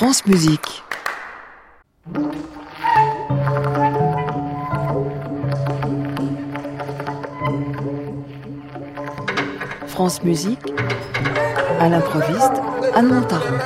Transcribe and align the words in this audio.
France 0.00 0.24
Musique. 0.24 0.82
France 9.88 10.24
Musique, 10.24 10.58
à 11.78 11.90
l'improviste, 11.90 12.62
Anne 12.94 13.08
Montaron. 13.08 13.58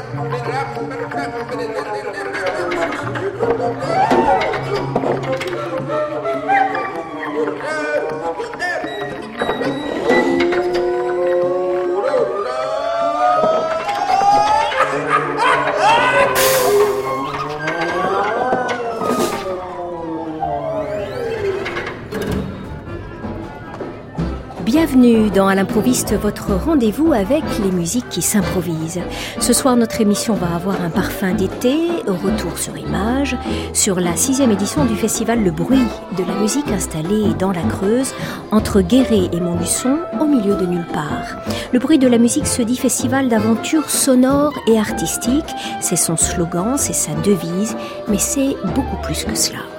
Bienvenue 24.94 25.28
dans 25.30 25.48
À 25.48 25.56
l'improviste, 25.56 26.14
votre 26.14 26.52
rendez-vous 26.52 27.12
avec 27.12 27.42
les 27.64 27.72
musiques 27.72 28.08
qui 28.10 28.22
s'improvisent. 28.22 29.00
Ce 29.40 29.52
soir, 29.52 29.74
notre 29.74 30.00
émission 30.00 30.34
va 30.34 30.54
avoir 30.54 30.80
un 30.80 30.88
parfum 30.88 31.32
d'été, 31.32 31.74
retour 32.06 32.56
sur 32.58 32.78
image, 32.78 33.36
sur 33.72 33.98
la 33.98 34.14
sixième 34.14 34.52
édition 34.52 34.84
du 34.84 34.94
festival 34.94 35.42
Le 35.42 35.50
Bruit 35.50 35.82
de 36.16 36.22
la 36.22 36.34
musique 36.36 36.68
installée 36.68 37.34
dans 37.40 37.50
la 37.50 37.62
Creuse, 37.62 38.14
entre 38.52 38.82
Guéret 38.82 39.30
et 39.32 39.40
Montluçon, 39.40 39.98
au 40.20 40.26
milieu 40.26 40.54
de 40.54 40.66
nulle 40.66 40.86
part. 40.92 41.42
Le 41.72 41.80
Bruit 41.80 41.98
de 41.98 42.06
la 42.06 42.18
musique 42.18 42.46
se 42.46 42.62
dit 42.62 42.76
festival 42.76 43.28
d'aventures 43.28 43.90
sonores 43.90 44.54
et 44.68 44.78
artistiques. 44.78 45.54
C'est 45.80 45.96
son 45.96 46.16
slogan, 46.16 46.74
c'est 46.76 46.92
sa 46.92 47.14
devise, 47.14 47.76
mais 48.06 48.18
c'est 48.18 48.54
beaucoup 48.76 49.02
plus 49.02 49.24
que 49.24 49.34
cela. 49.34 49.73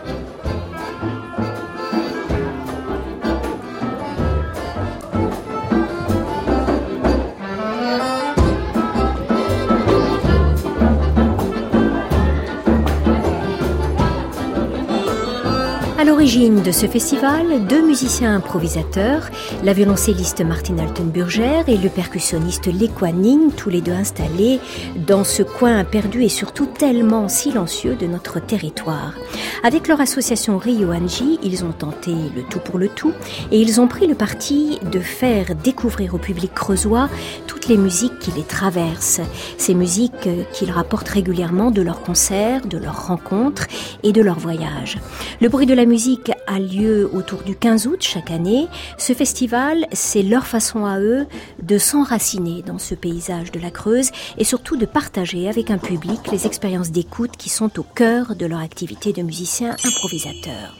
De 16.45 16.71
ce 16.71 16.85
festival, 16.85 17.65
deux 17.65 17.83
musiciens 17.83 18.35
improvisateurs, 18.35 19.31
la 19.63 19.73
violoncelliste 19.73 20.45
Martine 20.45 20.79
Altenburger 20.79 21.63
et 21.67 21.75
le 21.75 21.89
percussionniste 21.89 22.67
Lekwa 22.67 23.11
Ning, 23.11 23.51
tous 23.51 23.71
les 23.71 23.81
deux 23.81 23.93
installés 23.93 24.59
dans 25.07 25.23
ce 25.23 25.41
coin 25.41 25.83
perdu 25.83 26.21
et 26.21 26.29
surtout 26.29 26.67
tellement 26.67 27.29
silencieux 27.29 27.95
de 27.95 28.05
notre 28.05 28.39
territoire. 28.39 29.15
Avec 29.63 29.87
leur 29.87 29.99
association 30.01 30.59
Rio 30.59 30.91
Anji, 30.93 31.39
ils 31.41 31.65
ont 31.65 31.71
tenté 31.71 32.13
le 32.35 32.43
tout 32.43 32.59
pour 32.59 32.77
le 32.77 32.89
tout 32.89 33.13
et 33.51 33.59
ils 33.59 33.81
ont 33.81 33.87
pris 33.87 34.05
le 34.05 34.13
parti 34.13 34.77
de 34.91 34.99
faire 34.99 35.55
découvrir 35.55 36.13
au 36.13 36.19
public 36.19 36.53
creusois 36.53 37.09
toutes 37.47 37.67
les 37.67 37.77
musiques 37.77 38.19
qui 38.19 38.29
les 38.31 38.43
traversent, 38.43 39.21
ces 39.57 39.73
musiques 39.73 40.29
qu'ils 40.53 40.69
rapportent 40.69 41.09
régulièrement 41.09 41.71
de 41.71 41.81
leurs 41.81 42.03
concerts, 42.03 42.67
de 42.67 42.77
leurs 42.77 43.07
rencontres 43.07 43.65
et 44.03 44.11
de 44.11 44.21
leurs 44.21 44.37
voyages. 44.37 44.99
Le 45.41 45.49
bruit 45.49 45.65
de 45.65 45.73
la 45.73 45.85
musique 45.85 46.31
a 46.47 46.59
lieu 46.59 47.09
autour 47.13 47.43
du 47.43 47.55
15 47.55 47.87
août 47.87 48.01
chaque 48.01 48.31
année. 48.31 48.67
Ce 48.97 49.13
festival, 49.13 49.87
c'est 49.91 50.23
leur 50.23 50.47
façon 50.47 50.85
à 50.85 50.99
eux 50.99 51.25
de 51.61 51.77
s'enraciner 51.77 52.61
dans 52.61 52.79
ce 52.79 52.95
paysage 52.95 53.51
de 53.51 53.59
la 53.59 53.71
Creuse 53.71 54.11
et 54.37 54.43
surtout 54.43 54.77
de 54.77 54.85
partager 54.85 55.49
avec 55.49 55.71
un 55.71 55.77
public 55.77 56.19
les 56.31 56.45
expériences 56.45 56.91
d'écoute 56.91 57.37
qui 57.37 57.49
sont 57.49 57.79
au 57.79 57.83
cœur 57.83 58.35
de 58.35 58.45
leur 58.45 58.59
activité 58.59 59.13
de 59.13 59.21
musiciens 59.21 59.75
improvisateurs. 59.83 60.75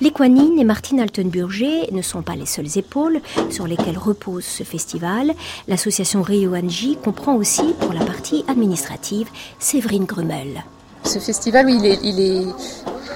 L'équanine 0.00 0.58
et 0.58 0.64
Martine 0.64 1.00
Altenburger 1.00 1.90
ne 1.92 2.02
sont 2.02 2.22
pas 2.22 2.36
les 2.36 2.46
seules 2.46 2.78
épaules 2.78 3.20
sur 3.50 3.66
lesquelles 3.66 3.98
repose 3.98 4.44
ce 4.44 4.62
festival. 4.62 5.32
L'association 5.68 6.22
Rio 6.22 6.54
Anji 6.54 6.96
comprend 7.02 7.34
aussi, 7.34 7.74
pour 7.80 7.92
la 7.92 8.04
partie 8.04 8.44
administrative, 8.48 9.28
Séverine 9.58 10.04
Grumel. 10.04 10.64
Ce 11.04 11.18
festival, 11.18 11.70
il 11.70 11.84
est, 11.84 12.46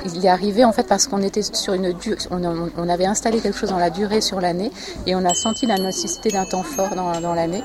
il 0.04 0.24
est 0.24 0.28
arrivé 0.28 0.64
en 0.64 0.72
fait 0.72 0.86
parce 0.86 1.06
qu'on 1.06 1.22
était 1.22 1.42
sur 1.42 1.74
une 1.74 1.94
on, 2.30 2.70
on, 2.76 2.88
avait 2.88 3.06
installé 3.06 3.40
quelque 3.40 3.56
chose 3.56 3.70
dans 3.70 3.78
la 3.78 3.90
durée 3.90 4.20
sur 4.20 4.40
l'année 4.40 4.70
et 5.06 5.14
on 5.14 5.24
a 5.24 5.34
senti 5.34 5.66
la 5.66 5.78
nécessité 5.78 6.30
d'un 6.30 6.44
temps 6.44 6.62
fort 6.62 6.94
dans, 6.94 7.20
dans 7.20 7.34
l'année. 7.34 7.62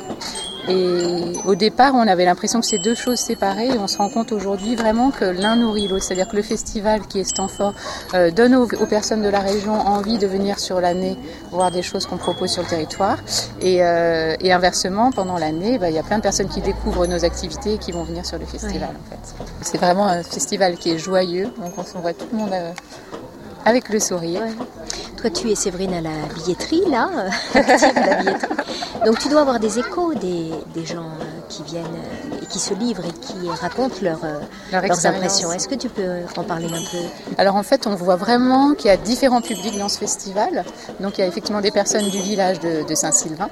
Et 0.68 1.34
au 1.46 1.56
départ, 1.56 1.94
on 1.96 2.08
avait 2.08 2.26
l'impression 2.26 2.60
que 2.60 2.66
c'est 2.66 2.80
deux 2.80 2.96
choses 2.96 3.20
séparées 3.20 3.68
et 3.68 3.78
on 3.78 3.88
se 3.88 3.98
rend 3.98 4.10
compte 4.10 4.32
aujourd'hui 4.32 4.76
vraiment 4.76 5.12
que 5.12 5.26
l'un 5.26 5.56
nourrit 5.56 5.88
l'autre. 5.88 6.04
C'est-à-dire 6.04 6.28
que 6.28 6.36
le 6.36 6.42
festival 6.42 7.02
qui 7.08 7.20
est 7.20 7.36
fort 7.48 7.74
euh, 8.14 8.32
donne 8.32 8.56
aux, 8.56 8.66
aux, 8.66 8.86
personnes 8.86 9.22
de 9.22 9.30
la 9.30 9.40
région 9.40 9.74
envie 9.74 10.18
de 10.18 10.28
venir 10.28 10.60
sur 10.60 10.80
l'année 10.82 11.18
voir 11.52 11.72
des 11.72 11.82
choses 11.82 12.06
qu'on 12.06 12.18
propose 12.18 12.52
sur 12.52 12.64
le 12.64 12.68
territoire. 12.68 13.18
Et, 13.62 13.84
euh, 13.84 14.36
et 14.40 14.52
inversement, 14.54 15.12
pendant 15.12 15.38
l'année, 15.38 15.78
bah, 15.78 15.90
il 15.90 15.96
y 15.96 16.00
a 16.00 16.04
plein 16.04 16.18
de 16.18 16.24
personnes 16.24 16.50
qui 16.50 16.62
découvrent 16.62 17.06
nos 17.06 17.24
activités 17.26 17.74
et 17.74 17.78
qui 17.78 17.92
vont 17.92 18.04
venir 18.04 18.26
sur 18.26 18.40
le 18.40 18.46
festival. 18.46 18.90
Oui. 18.92 19.18
En 19.18 19.46
fait. 19.46 19.46
C'est 19.62 19.78
vraiment 19.78 20.08
un 20.08 20.24
festival 20.24 20.76
qui 20.78 20.92
est 20.92 20.98
joyeux. 20.98 21.50
Donc 21.60 21.74
on 21.78 22.00
voit 22.00 22.14
tout 22.14 22.28
le 22.32 22.38
monde 22.38 22.54
euh, 22.54 22.72
avec 23.66 23.90
le 23.90 24.00
sourire. 24.00 24.44
Toi, 25.18 25.30
tu 25.30 25.50
es 25.50 25.56
Séverine 25.56 25.94
à 25.94 26.02
la 26.02 26.34
billetterie, 26.36 26.84
là. 26.90 27.10
Donc 29.06 29.20
tu 29.20 29.28
dois 29.28 29.42
avoir 29.42 29.60
des 29.60 29.80
échos 29.80 30.14
des, 30.14 30.52
des 30.74 30.86
gens 30.86 31.12
qui 31.50 31.64
viennent 31.64 31.86
et 32.42 32.46
qui 32.46 32.60
se 32.60 32.74
livrent 32.74 33.06
et 33.06 33.12
qui 33.12 33.50
racontent 33.50 33.96
leur, 34.02 34.20
leur 34.72 34.82
leurs 34.82 35.06
impressions. 35.06 35.52
Est-ce 35.52 35.68
que 35.68 35.76
tu 35.76 35.90
peux 35.90 36.22
en 36.38 36.44
parler 36.44 36.68
un 36.68 36.84
peu? 36.92 37.04
Alors 37.38 37.56
en 37.56 37.64
fait, 37.64 37.88
on 37.88 37.96
voit 37.96 38.16
vraiment 38.16 38.74
qu'il 38.74 38.88
y 38.88 38.94
a 38.94 38.98
différents 38.98 39.42
publics 39.42 39.78
dans 39.78 39.90
ce 39.90 39.98
festival. 39.98 40.64
Donc 41.00 41.18
il 41.18 41.22
y 41.22 41.24
a 41.24 41.28
effectivement 41.28 41.62
des 41.62 41.72
personnes 41.72 42.10
du 42.10 42.20
village 42.20 42.60
de, 42.60 42.88
de 42.88 42.96
Saint-Sylvain. 42.96 43.50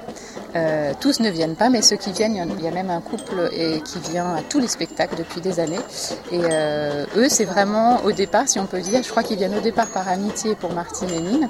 Euh, 0.56 0.92
tous 1.00 1.18
ne 1.20 1.30
viennent 1.30 1.56
pas, 1.56 1.68
mais 1.68 1.82
ceux 1.82 1.96
qui 1.96 2.12
viennent, 2.12 2.36
il 2.58 2.64
y 2.64 2.68
a 2.68 2.70
même 2.70 2.90
un 2.90 3.00
couple 3.00 3.50
et, 3.52 3.80
qui 3.80 3.98
vient 3.98 4.34
à 4.36 4.42
tous 4.42 4.60
les 4.60 4.68
spectacles 4.68 5.16
depuis 5.16 5.40
des 5.40 5.58
années. 5.58 5.80
Et 6.30 6.40
euh, 6.44 7.06
eux, 7.16 7.28
c'est 7.28 7.44
vraiment 7.44 8.00
au 8.04 8.12
départ, 8.12 8.46
si 8.46 8.60
on 8.60 8.66
peut 8.66 8.80
dire, 8.80 9.02
je 9.02 9.08
crois 9.08 9.22
qu'ils 9.22 9.36
viennent 9.36 9.56
au 9.56 9.60
départ 9.60 9.88
par 9.88 10.08
amitié 10.08 10.54
pour 10.54 10.72
Martine 10.72 11.10
et 11.10 11.20
Nine. 11.20 11.48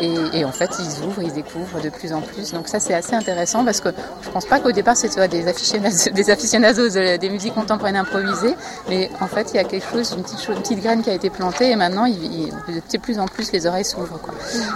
Et, 0.00 0.40
et, 0.40 0.44
en 0.44 0.52
fait, 0.52 0.70
ils 0.78 1.04
ouvrent, 1.04 1.22
ils 1.22 1.32
découvrent 1.32 1.80
de 1.80 1.88
plus 1.88 2.12
en 2.12 2.20
plus. 2.20 2.52
Donc 2.52 2.68
ça, 2.68 2.80
c'est 2.80 2.94
assez 2.94 3.14
intéressant 3.14 3.64
parce 3.64 3.80
que 3.80 3.90
je 4.22 4.30
pense 4.30 4.46
pas 4.46 4.60
qu'au 4.60 4.72
départ, 4.72 4.96
c'est 4.96 5.14
des 5.28 5.46
aficionados, 5.48 6.10
des 6.12 6.30
aficionados 6.30 6.88
des 6.88 7.30
musiques 7.30 7.54
contemporaines 7.54 7.96
improvisées, 7.96 8.54
mais 8.88 9.10
en 9.20 9.26
fait, 9.26 9.50
il 9.52 9.56
y 9.56 9.60
a 9.60 9.64
quelque 9.64 9.86
chose, 9.86 10.14
une 10.16 10.22
petite, 10.22 10.40
chose, 10.40 10.56
une 10.56 10.62
petite 10.62 10.80
graine 10.80 11.02
qui 11.02 11.10
a 11.10 11.14
été 11.14 11.30
plantée 11.30 11.70
et 11.70 11.76
maintenant, 11.76 12.06
il, 12.06 12.24
il, 12.24 12.52
de 12.74 12.98
plus 12.98 13.18
en 13.18 13.26
plus, 13.26 13.52
les 13.52 13.66
oreilles 13.66 13.84
s'ouvrent. 13.84 14.20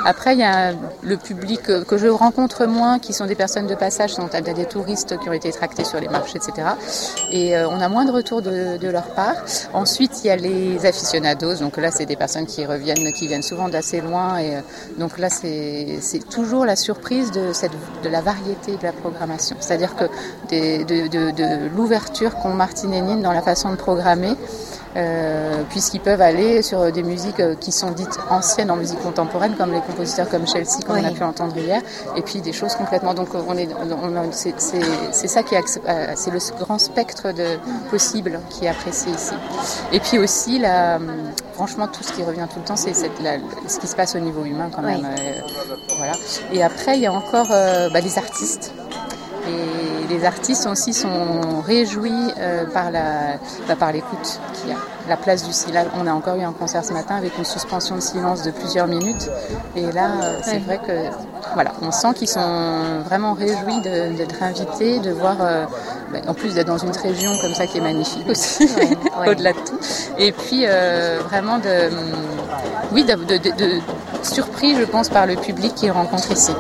Après, 0.05 0.35
il 0.35 0.41
y 0.41 0.45
a 0.45 0.73
le 1.03 1.17
public 1.17 1.63
que 1.63 1.97
je 1.97 2.09
rencontre 2.09 2.67
moins, 2.67 2.99
qui 2.99 3.13
sont 3.13 3.27
des 3.27 3.35
personnes 3.35 3.67
de 3.67 3.75
passage, 3.75 4.15
sont 4.15 4.29
des 4.29 4.67
touristes 4.67 5.19
qui 5.19 5.29
ont 5.29 5.33
été 5.33 5.51
tractés 5.51 5.85
sur 5.85 6.01
les 6.01 6.09
marchés, 6.09 6.39
etc. 6.39 6.69
Et 7.31 7.57
euh, 7.57 7.69
on 7.69 7.81
a 7.81 7.89
moins 7.89 8.05
de 8.05 8.13
retours 8.13 8.43
de, 8.43 8.77
de, 8.77 8.89
leur 8.89 9.09
part. 9.15 9.37
Ensuite, 9.73 10.13
il 10.25 10.29
y 10.29 10.31
a 10.31 10.37
les 10.37 10.85
aficionados. 10.87 11.57
Donc 11.57 11.77
là, 11.77 11.91
c'est 11.91 12.07
des 12.07 12.17
personnes 12.17 12.47
qui 12.47 12.65
reviennent, 12.65 13.13
qui 13.13 13.27
viennent 13.27 13.43
souvent 13.43 13.69
d'assez 13.69 14.01
loin 14.01 14.39
et 14.39 14.59
donc 14.99 15.06
donc 15.07 15.19
là, 15.19 15.31
c'est 15.31 16.29
toujours 16.29 16.67
la 16.67 16.75
surprise 16.75 17.31
de, 17.31 17.53
la 18.09 18.21
variété 18.21 18.77
de 18.77 18.83
la 18.83 18.91
programmation. 18.91 19.55
C'est-à-dire 19.61 19.95
que 19.95 20.07
de, 20.51 21.69
l'ouverture 21.77 22.35
qu'ont 22.35 22.55
Martine 22.55 22.93
et 22.93 23.03
Nine 23.03 23.23
dans 23.23 23.31
la 23.31 23.41
façon 23.41 23.71
de 23.71 23.77
programmer, 23.77 24.35
euh, 24.97 25.63
puisqu'ils 25.71 26.01
peuvent 26.01 26.21
aller 26.21 26.63
sur 26.63 26.91
des 26.91 27.03
musiques 27.03 27.43
qui 27.61 27.73
sont 27.73 27.91
dites 27.91 28.19
anciennes 28.31 28.71
en 28.71 28.77
musique 28.77 29.01
contemporaine, 29.01 29.55
comme 29.57 29.73
les 29.73 29.81
compositeurs 29.81 30.29
comme 30.29 30.47
Chelsea, 30.47 30.81
qu'on 30.87 30.95
oui. 30.95 31.05
a 31.05 31.11
pu 31.11 31.23
entendre 31.23 31.57
hier, 31.57 31.83
et 32.17 32.23
puis 32.23 32.41
des 32.41 32.53
choses 32.53 32.75
complètement. 32.75 33.15
Donc 33.15 33.29
on 33.35 33.57
est, 33.57 33.69
on, 33.75 34.33
c'est 34.33 35.29
ça 35.29 35.43
qui 35.43 35.55
c'est 35.67 36.31
le 36.31 36.59
grand 36.59 36.79
spectre 36.79 37.33
de 37.33 37.59
possible 37.91 38.41
qui 38.51 38.65
est 38.65 38.69
apprécié 38.69 39.13
ici. 39.13 39.35
Et 39.93 40.01
puis 40.01 40.19
aussi 40.19 40.59
la, 40.59 40.99
franchement 41.53 41.89
tout 41.89 42.03
ce 42.03 42.13
qui 42.13 42.23
revient 42.23 42.47
tout 42.53 42.61
le 42.61 42.65
temps, 42.65 42.77
c'est 42.77 42.95
ce 42.95 43.79
qui 43.79 43.87
se 43.87 43.97
passe 43.97 44.15
au 44.15 44.19
niveau 44.19 44.45
humain 44.45 44.71
quand 44.75 44.83
même. 44.83 45.01
Oui. 45.01 45.07
Euh, 45.21 45.87
voilà. 45.97 46.13
Et 46.53 46.63
après 46.63 46.97
il 46.97 47.03
y 47.03 47.07
a 47.07 47.13
encore 47.13 47.49
euh, 47.51 47.89
bah, 47.91 48.01
les 48.01 48.19
artistes. 48.19 48.73
Et 49.49 49.86
les 50.09 50.25
artistes 50.25 50.67
aussi 50.67 50.93
sont 50.93 51.61
réjouis 51.65 52.13
euh, 52.39 52.65
par 52.67 52.91
la 52.91 53.39
bah, 53.69 53.77
par 53.79 53.93
l'écoute 53.93 54.41
qu'il 54.55 54.71
y 54.71 54.73
a. 54.73 54.77
La 55.09 55.17
place 55.17 55.45
du 55.45 55.53
silence. 55.53 55.87
On 55.97 56.09
a 56.09 56.13
encore 56.13 56.35
eu 56.35 56.43
un 56.43 56.53
concert 56.53 56.85
ce 56.85 56.93
matin 56.93 57.15
avec 57.15 57.39
une 57.39 57.45
suspension 57.45 57.95
de 57.95 58.01
silence 58.01 58.43
de 58.43 58.51
plusieurs 58.51 58.89
minutes. 58.89 59.31
Et 59.77 59.93
là, 59.93 60.11
euh, 60.21 60.39
c'est 60.43 60.55
ouais. 60.55 60.59
vrai 60.59 60.79
que 60.79 60.93
voilà, 61.55 61.75
on 61.81 61.93
sent 61.93 62.15
qu'ils 62.17 62.29
sont 62.29 63.03
vraiment 63.05 63.35
réjouis 63.35 63.81
d'être 63.83 64.43
invités, 64.43 64.99
de 64.99 65.13
voir. 65.13 65.37
Euh, 65.41 65.65
bah, 66.13 66.19
en 66.27 66.35
plus 66.35 66.55
d'être 66.55 66.67
dans 66.67 66.79
une 66.79 66.91
région 66.91 67.31
comme 67.41 67.55
ça 67.55 67.67
qui 67.67 67.79
est 67.79 67.81
magnifique 67.81 68.29
aussi, 68.29 68.65
ouais, 68.65 68.97
ouais. 69.21 69.29
au-delà 69.31 69.53
de 69.53 69.59
tout. 69.59 69.79
Et 70.19 70.33
puis 70.33 70.67
vraiment 71.29 71.59
de, 71.59 71.91
oui, 72.93 73.05
de, 73.05 73.15
de, 73.15 73.37
de 73.39 73.81
surpris, 74.23 74.75
je 74.77 74.85
pense, 74.85 75.09
par 75.09 75.27
le 75.27 75.37
public 75.37 75.75
qui 75.75 75.91
rencontre 75.91 76.33
ici. 76.33 76.53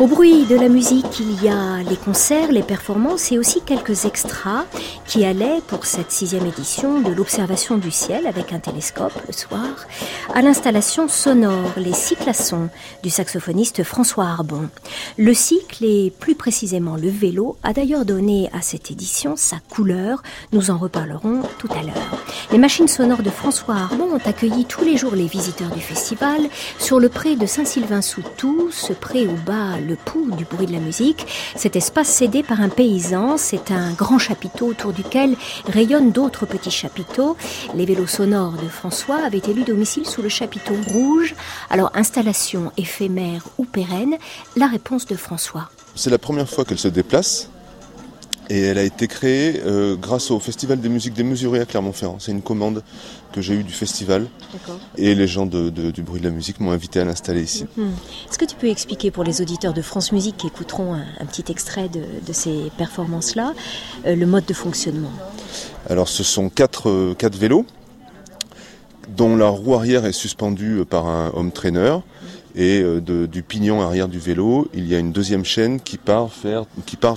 Au 0.00 0.06
bruit 0.06 0.46
de 0.46 0.56
la 0.56 0.70
musique, 0.70 1.20
il 1.20 1.44
y 1.44 1.48
a 1.50 1.82
les 1.82 1.96
concerts, 1.98 2.50
les 2.52 2.62
performances 2.62 3.32
et 3.32 3.38
aussi 3.38 3.60
quelques 3.60 4.06
extras 4.06 4.64
qui 5.04 5.26
allaient 5.26 5.60
pour 5.66 5.84
cette 5.84 6.10
sixième 6.10 6.46
édition 6.46 7.02
de 7.02 7.12
l'observation 7.12 7.76
du 7.76 7.90
ciel 7.90 8.26
avec 8.26 8.54
un 8.54 8.60
télescope 8.60 9.12
le 9.26 9.34
soir 9.34 9.68
à 10.34 10.40
l'installation 10.40 11.06
sonore 11.06 11.72
Les 11.76 11.92
Cyclassons 11.92 12.70
du 13.02 13.10
saxophoniste 13.10 13.82
François 13.82 14.24
Arbon. 14.24 14.70
Le 15.18 15.34
cycle 15.34 15.84
et 15.84 16.10
plus 16.18 16.34
précisément 16.34 16.96
le 16.96 17.10
vélo 17.10 17.58
a 17.62 17.74
d'ailleurs 17.74 18.06
donné 18.06 18.48
à 18.54 18.62
cette 18.62 18.90
édition 18.90 19.36
sa 19.36 19.56
couleur. 19.68 20.22
Nous 20.52 20.70
en 20.70 20.78
reparlerons 20.78 21.42
tout 21.58 21.68
à 21.72 21.82
l'heure. 21.82 22.24
Les 22.52 22.58
machines 22.58 22.88
sonores 22.88 23.22
de 23.22 23.30
François 23.30 23.74
Arbon 23.74 24.14
ont 24.14 24.28
accueilli 24.28 24.64
tous 24.64 24.84
les 24.84 24.96
jours 24.96 25.14
les 25.14 25.26
visiteurs 25.26 25.70
du 25.70 25.80
festival 25.80 26.40
sur 26.78 27.00
le 27.00 27.10
pré 27.10 27.36
de 27.36 27.44
Saint-Sylvain-sous-Tout, 27.44 28.70
ce 28.70 28.94
pré 28.94 29.26
où 29.26 29.34
bat 29.44 29.78
le 29.78 29.89
pouls 29.96 30.30
du 30.36 30.44
bruit 30.44 30.66
de 30.66 30.72
la 30.72 30.78
musique. 30.78 31.26
Cet 31.56 31.76
espace 31.76 32.08
cédé 32.08 32.42
par 32.42 32.60
un 32.60 32.68
paysan, 32.68 33.36
c'est 33.36 33.70
un 33.70 33.92
grand 33.92 34.18
chapiteau 34.18 34.66
autour 34.66 34.92
duquel 34.92 35.36
rayonnent 35.66 36.12
d'autres 36.12 36.46
petits 36.46 36.70
chapiteaux. 36.70 37.36
Les 37.74 37.84
vélos 37.84 38.06
sonores 38.06 38.56
de 38.62 38.68
François 38.68 39.24
avaient 39.24 39.42
élu 39.48 39.64
domicile 39.64 40.06
sous 40.06 40.22
le 40.22 40.28
chapiteau 40.28 40.74
rouge. 40.88 41.34
Alors, 41.70 41.90
installation 41.94 42.72
éphémère 42.76 43.44
ou 43.58 43.64
pérenne, 43.64 44.16
la 44.56 44.66
réponse 44.66 45.06
de 45.06 45.16
François. 45.16 45.70
C'est 45.94 46.10
la 46.10 46.18
première 46.18 46.48
fois 46.48 46.64
qu'elle 46.64 46.78
se 46.78 46.88
déplace 46.88 47.50
et 48.50 48.62
elle 48.62 48.78
a 48.78 48.82
été 48.82 49.06
créée 49.06 49.62
euh, 49.64 49.96
grâce 49.96 50.30
au 50.32 50.40
Festival 50.40 50.80
des 50.80 50.88
musiques 50.88 51.14
démesurées 51.14 51.60
à 51.60 51.64
Clermont-Ferrand. 51.64 52.16
C'est 52.18 52.32
une 52.32 52.42
commande 52.42 52.82
que 53.32 53.40
j'ai 53.40 53.54
eue 53.54 53.62
du 53.62 53.72
festival. 53.72 54.26
Et 54.98 55.14
les 55.14 55.28
gens 55.28 55.46
de, 55.46 55.70
du 55.70 56.02
bruit 56.02 56.20
de 56.20 56.26
la 56.26 56.32
musique 56.32 56.58
m'ont 56.58 56.72
invité 56.72 56.98
à 56.98 57.04
l'installer 57.04 57.42
ici. 57.42 57.64
Mhm. 57.76 57.92
Est-ce 58.28 58.38
que 58.38 58.44
tu 58.44 58.56
peux 58.56 58.66
expliquer 58.66 59.12
pour 59.12 59.22
les 59.22 59.40
auditeurs 59.40 59.72
de 59.72 59.82
France 59.82 60.10
Musique 60.10 60.36
qui 60.36 60.48
écouteront 60.48 60.94
un, 60.94 61.26
petit 61.26 61.44
extrait 61.50 61.88
de, 61.88 62.32
ces 62.32 62.72
performances-là, 62.76 63.54
euh, 64.06 64.16
le 64.16 64.26
mode 64.26 64.46
de 64.46 64.54
fonctionnement? 64.54 65.12
Alors 65.88 66.08
ce 66.08 66.24
sont 66.24 66.48
quatre, 66.48 66.90
euh, 66.90 67.14
quatre 67.16 67.36
vélos 67.36 67.64
dont 69.16 69.36
la 69.36 69.48
roue 69.48 69.74
arrière 69.74 70.06
est 70.06 70.12
suspendue 70.12 70.84
par 70.88 71.06
un 71.06 71.30
home 71.34 71.52
trainer 71.52 71.98
et 72.54 72.82
du 73.00 73.42
pignon 73.42 73.80
arrière 73.80 74.08
du 74.08 74.18
vélo, 74.18 74.68
il 74.72 74.86
y 74.86 74.94
a 74.94 74.98
une 74.98 75.10
deuxième 75.12 75.44
chaîne 75.44 75.80
qui 75.80 75.98
part 75.98 76.32
faire, 76.32 76.64
qui 76.86 76.96
part 76.96 77.16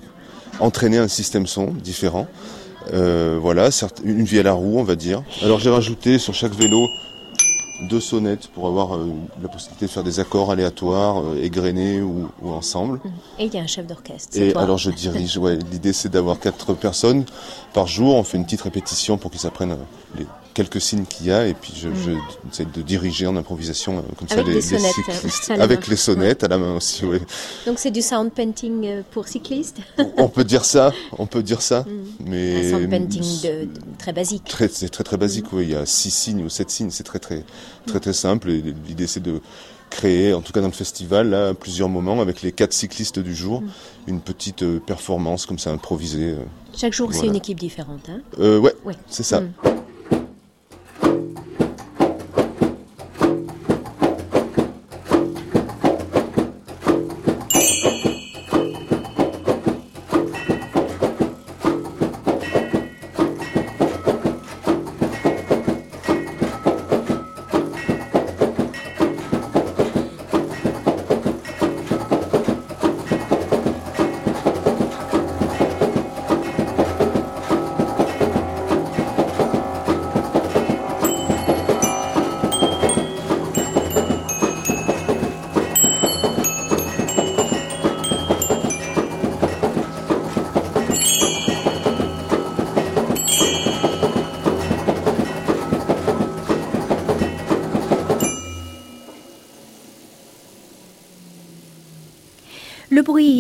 entraîner 0.60 0.98
un 0.98 1.08
système 1.08 1.48
son 1.48 1.68
différent. 1.68 2.28
Euh, 2.92 3.38
voilà, 3.42 3.70
une 4.04 4.24
vie 4.24 4.40
à 4.40 4.44
la 4.44 4.54
roue, 4.54 4.80
on 4.80 4.84
va 4.84 4.96
dire. 4.96 5.24
Alors 5.42 5.60
j'ai 5.60 5.70
rajouté 5.70 6.20
sur 6.20 6.34
chaque 6.34 6.54
vélo 6.54 6.88
deux 7.90 8.00
sonnettes 8.00 8.48
pour 8.48 8.68
avoir 8.68 8.96
euh, 8.96 9.12
la 9.42 9.50
possibilité 9.50 9.88
de 9.88 9.92
faire 9.92 10.04
des 10.04 10.20
accords 10.20 10.52
aléatoires, 10.52 11.22
euh, 11.22 11.42
égrenés 11.42 12.02
ou, 12.02 12.30
ensemble. 12.46 13.00
Et 13.40 13.46
il 13.46 13.54
y 13.54 13.58
a 13.58 13.62
un 13.62 13.68
chef 13.68 13.88
d'orchestre. 13.88 14.38
Et 14.38 14.56
alors 14.56 14.78
je 14.78 14.92
dirige. 14.92 15.38
Ouais, 15.38 15.58
L'idée 15.72 15.94
c'est 15.94 16.10
d'avoir 16.10 16.40
quatre 16.40 16.74
personnes 16.74 17.26
par 17.74 17.88
jour. 17.88 18.16
On 18.16 18.24
fait 18.24 18.38
une 18.38 18.46
petite 18.46 18.62
répétition 18.62 19.18
pour 19.18 19.32
qu'ils 19.32 19.48
apprennent 19.48 19.78
les 20.18 20.26
quelques 20.54 20.82
signes 20.82 21.06
qu'il 21.06 21.28
y 21.28 21.32
a 21.32 21.48
et 21.48 21.54
puis 21.54 21.74
je, 21.76 21.90
mm. 21.90 22.20
j'essaie 22.52 22.66
de 22.66 22.82
diriger 22.82 23.28
en 23.28 23.36
improvisation 23.36 23.98
euh, 23.98 24.02
comme 24.18 24.28
avec 24.32 24.62
ça 24.62 24.78
les, 24.78 24.82
cyclistes 24.92 25.52
avec 25.52 25.88
les 25.88 25.96
sonnettes 25.96 26.44
à 26.44 26.48
la 26.48 26.58
main 26.58 26.76
aussi 26.76 27.06
oui. 27.06 27.20
donc 27.66 27.80
c'est 27.80 27.92
du 27.92 28.02
sound 28.02 28.32
painting 28.32 28.86
euh, 28.86 29.02
pour 29.12 29.28
cyclistes? 29.28 29.80
On 30.18 30.28
peut 30.28 30.44
dire 30.44 30.66
ça 30.66 30.94
on 31.18 31.26
peut 31.26 31.44
dire 31.44 31.62
ça 31.62 31.82
mm. 31.82 32.26
mais 32.26 32.68
un 32.68 32.70
sound 32.72 32.90
painting 32.90 33.42
de, 33.42 33.68
très 33.98 34.14
basique 34.14 34.44
très 34.46 34.68
c'est 34.68 34.90
très 34.90 35.04
très 35.04 35.18
basique 35.18 35.52
mm. 35.52 35.56
oui 35.58 35.64
il 35.64 35.72
y 35.72 35.76
a 35.76 35.86
six 35.86 36.12
signes 36.12 36.44
ou 36.44 36.50
sept 36.50 36.70
signes 36.70 36.92
c'est 36.92 37.04
très 37.04 37.20
très 37.20 37.44
très 37.86 38.00
très 38.00 38.14
simple 38.14 38.50
l'idée 38.50 39.08
c'est 39.08 39.24
de 39.24 39.42
créer, 39.90 40.34
en 40.34 40.42
tout 40.42 40.52
cas 40.52 40.62
dans 40.62 40.68
le 40.68 40.74
festival, 40.74 41.30
là, 41.30 41.50
à 41.50 41.54
plusieurs 41.54 41.88
moments, 41.88 42.20
avec 42.20 42.42
les 42.42 42.52
quatre 42.52 42.74
cyclistes 42.74 43.20
du 43.20 43.36
jour, 43.36 43.62
une 44.08 44.22
petite 44.22 44.64
euh, 44.64 44.80
performance 44.80 45.46
comme 45.46 45.60
ça 45.60 45.70
improvisée. 45.70 46.36
Chaque 46.76 46.94
jour, 46.94 47.14
c'est 47.14 47.28
une 47.28 47.36
équipe 47.36 47.60
différente. 47.60 48.10
Hein? 48.10 48.22
Euh, 48.40 48.60
ouais, 48.60 48.74
ouais. 48.86 48.96
c'est 49.08 49.24
ça. 49.24 49.44
Bye. 51.04 51.44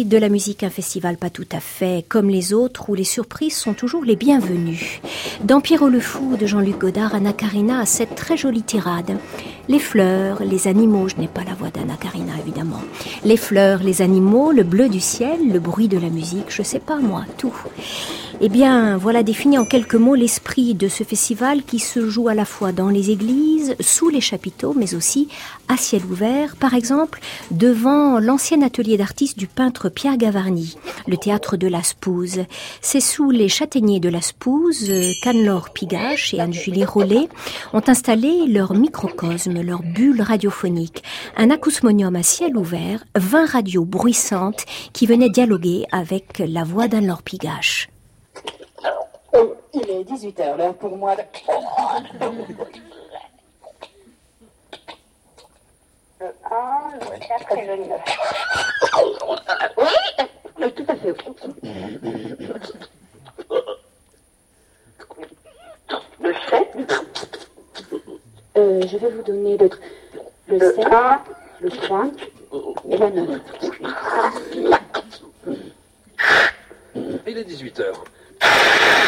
De 0.10 0.18
la 0.18 0.30
musique, 0.30 0.64
un 0.64 0.70
festival 0.70 1.18
pas 1.18 1.30
tout 1.30 1.48
à 1.52 1.60
fait 1.60 2.06
comme 2.08 2.30
les 2.30 2.54
autres 2.54 2.90
où 2.90 2.96
les 2.96 3.04
surprises 3.04 3.56
sont 3.56 3.74
toujours 3.74 4.04
les 4.04 4.16
bienvenues. 4.16 5.02
Dans 5.44 5.62
Pierrot 5.62 5.90
le 5.90 6.00
Fou 6.00 6.36
de 6.38 6.46
Jean-Luc 6.46 6.78
Godard, 6.78 7.16
Anna 7.16 7.34
Karina 7.34 7.80
a 7.80 7.86
cette 7.86 8.16
très 8.16 8.38
jolie 8.38 8.64
tirade. 8.64 9.18
Les 9.70 9.80
fleurs, 9.80 10.44
les 10.44 10.68
animaux, 10.68 11.08
je 11.08 11.16
n'ai 11.16 11.28
pas 11.28 11.44
la 11.44 11.54
voix 11.54 11.70
d'Anna 11.70 11.96
Karina 11.96 12.34
évidemment. 12.40 12.82
Les 13.24 13.38
fleurs, 13.38 13.84
les 13.84 14.02
animaux, 14.02 14.52
le 14.52 14.64
bleu 14.64 14.90
du 14.90 15.00
ciel, 15.00 15.52
le 15.52 15.60
bruit 15.60 15.88
de 15.88 15.98
la 15.98 16.10
musique, 16.10 16.50
je 16.50 16.64
sais 16.64 16.80
pas 16.80 16.98
moi, 16.98 17.24
tout. 17.38 17.56
Eh 18.42 18.50
bien, 18.50 18.98
voilà 18.98 19.22
défini 19.22 19.58
en 19.58 19.66
quelques 19.66 19.96
mots 19.96 20.16
l'esprit 20.16 20.74
de 20.74 20.88
ce 20.88 21.04
festival 21.04 21.64
qui 21.64 21.80
se 21.80 22.10
joue 22.10 22.28
à 22.28 22.34
la 22.34 22.46
fois 22.46 22.72
dans 22.72 22.90
les 22.90 23.12
églises, 23.12 23.76
sous 23.80 24.10
les 24.10 24.22
chapiteaux, 24.22 24.74
mais 24.76 24.96
aussi 24.96 25.30
à 25.68 25.78
ciel 25.78 26.04
ouvert, 26.06 26.56
par 26.56 26.74
exemple, 26.74 27.22
devant 27.52 28.20
l'ancien 28.20 28.62
atelier 28.64 28.98
d'artistes 28.98 29.38
du 29.38 29.48
peintre 29.48 29.88
Pierre 29.88 30.18
Gavarni, 30.18 30.78
le 31.08 31.16
théâtre 31.16 31.58
de 31.58 31.68
la 31.68 31.84
Spouse. 31.84 32.40
C'est 32.82 33.00
sous 33.00 33.30
les 33.30 33.50
châtaigniers 33.50 34.00
de 34.00 34.10
la 34.10 34.22
Spouse 34.22 34.92
qu'Anne-Laure 35.22 35.70
Pigache 35.70 36.34
et 36.34 36.42
Anne-Julie 36.42 36.86
Rollet 36.86 37.30
ont 37.72 37.84
installé 37.88 38.48
leur 38.48 38.74
microcosme, 38.74 39.62
leur 39.62 39.84
bulle 39.84 40.22
radiophonique, 40.22 41.04
un 41.38 41.52
acousmonium 41.52 42.16
à 42.16 42.24
ciel 42.24 42.58
ouvert, 42.58 43.06
20 43.16 43.46
radios 43.46 43.86
bruissantes 43.86 44.66
qui 44.92 45.06
venaient 45.06 45.30
dialoguer 45.30 45.86
avec 45.92 46.40
la 46.46 46.64
voix 46.64 46.88
d'Anne-Laure 46.88 47.24
Pigache. 47.24 47.93
Oh, 49.36 49.56
il 49.74 49.90
est 49.90 50.04
18h, 50.04 50.58
l'heure 50.58 50.76
pour 50.76 50.96
moi 50.96 51.16
de... 51.16 51.24
Le 56.20 56.28
1, 56.28 56.30
le 57.00 57.20
4 57.20 57.58
et 57.58 57.66
le 57.66 57.76
9. 57.88 58.02
Oui, 60.60 60.72
tout 60.74 60.86
à 60.88 60.96
fait. 60.96 61.16
Le 66.22 66.34
7. 66.50 66.94
Euh, 68.56 68.82
je 68.88 68.98
vais 68.98 69.10
vous 69.10 69.24
donner 69.24 69.58
le, 69.58 69.70
le, 70.48 70.60
le 70.60 70.76
7, 70.76 70.86
1, 70.86 71.24
le 71.60 71.70
3 71.72 72.06
et 72.90 72.98
le 72.98 73.10
9. 73.10 73.42
Il 77.26 77.38
est 77.38 77.50
18h. 77.50 77.94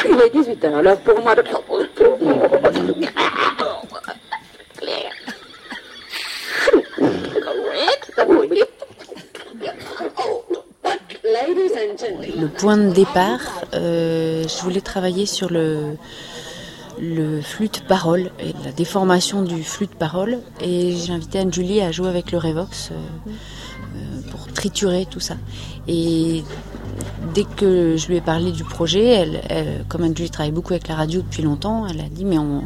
Il 0.08 0.22
est 0.22 0.34
18h, 0.34 0.76
alors 0.76 0.98
pour 0.98 1.20
moi 1.22 1.36
de... 1.36 1.44
Le 12.38 12.48
point 12.48 12.78
de 12.78 12.92
départ, 12.92 13.40
euh, 13.74 14.44
je 14.48 14.64
voulais 14.64 14.82
travailler 14.82 15.26
sur 15.26 15.50
le, 15.50 15.98
le 17.00 17.42
flûte 17.42 17.84
parole 17.88 18.32
et 18.40 18.54
la 18.64 18.72
déformation 18.72 19.42
du 19.42 19.64
flûte 19.64 19.96
parole 19.96 20.40
et 20.62 20.96
j'ai 20.96 21.14
invité 21.14 21.40
Anne-Julie 21.40 21.82
à 21.82 21.92
jouer 21.92 22.10
avec 22.10 22.32
le 22.32 22.38
Revox 22.38 22.92
euh, 22.92 22.96
euh, 22.96 24.32
pour 24.32 24.52
triturer 24.54 25.06
tout 25.10 25.20
ça. 25.20 25.36
Et 25.88 26.44
dès 27.36 27.44
que 27.44 27.98
je 27.98 28.08
lui 28.08 28.16
ai 28.16 28.22
parlé 28.22 28.52
du 28.52 28.64
projet, 28.64 29.06
elle, 29.06 29.86
comme 29.88 30.04
Anne-Julie 30.04 30.32
travaille 30.32 30.52
beaucoup 30.52 30.74
avec 30.74 30.88
la 30.88 30.96
radio 30.96 31.22
depuis 31.22 31.44
longtemps, 31.44 31.86
elle 31.86 32.00
a 32.00 32.10
dit 32.10 32.26
mais 32.26 32.40
on, 32.40 32.64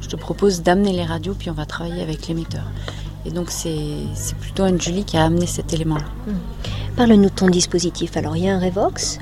je 0.00 0.08
te 0.08 0.16
propose 0.16 0.62
d'amener 0.62 0.92
les 0.92 1.04
radios 1.04 1.34
puis 1.38 1.50
on 1.50 1.54
va 1.54 1.66
travailler 1.66 2.02
avec 2.02 2.26
l'émetteur. 2.28 2.64
Et 3.26 3.30
donc 3.30 3.50
c'est 3.50 3.74
plutôt 4.40 4.62
Anne-Julie 4.62 5.04
qui 5.04 5.16
a 5.16 5.24
amené 5.24 5.46
cet 5.46 5.72
élément-là. 5.72 6.04
Mmh. 6.26 6.32
Parle-nous 6.96 7.24
de 7.24 7.34
ton 7.34 7.48
dispositif. 7.48 8.16
Alors, 8.16 8.36
il 8.36 8.44
y 8.44 8.48
a 8.48 8.54
un 8.54 8.58
Revox? 8.58 9.18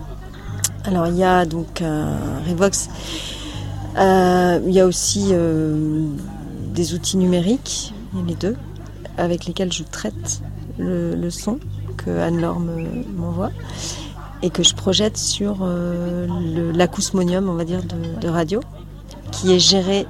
Alors, 0.85 1.09
il 1.09 1.17
y 1.17 1.25
a 1.25 1.45
donc 1.45 1.83
un 1.83 2.19
Revox. 2.49 2.89
Euh, 3.97 4.61
il 4.65 4.73
y 4.73 4.79
a 4.79 4.87
aussi 4.87 5.31
euh, 5.33 6.07
des 6.73 6.95
outils 6.95 7.17
numériques, 7.17 7.93
il 8.13 8.21
y 8.21 8.23
a 8.23 8.27
les 8.27 8.35
deux, 8.37 8.57
avec 9.19 9.47
lesquels 9.47 9.73
je 9.73 9.83
traite 9.83 10.41
le, 10.79 11.31
son 11.31 11.59
que 11.97 12.11
Anne-Laure 12.11 12.61
m'envoie 12.61 13.51
et 14.45 14.51
que 14.51 14.63
je 14.63 14.75
projette 14.75 15.17
sur 15.17 15.61
euh, 15.63 16.27
l'acousmonium, 16.75 17.49
on 17.49 17.55
va 17.55 17.65
dire, 17.65 17.81
de, 17.83 18.29
radio, 18.29 18.61
qui 19.33 19.55
est 19.55 19.59
géré 19.59 20.07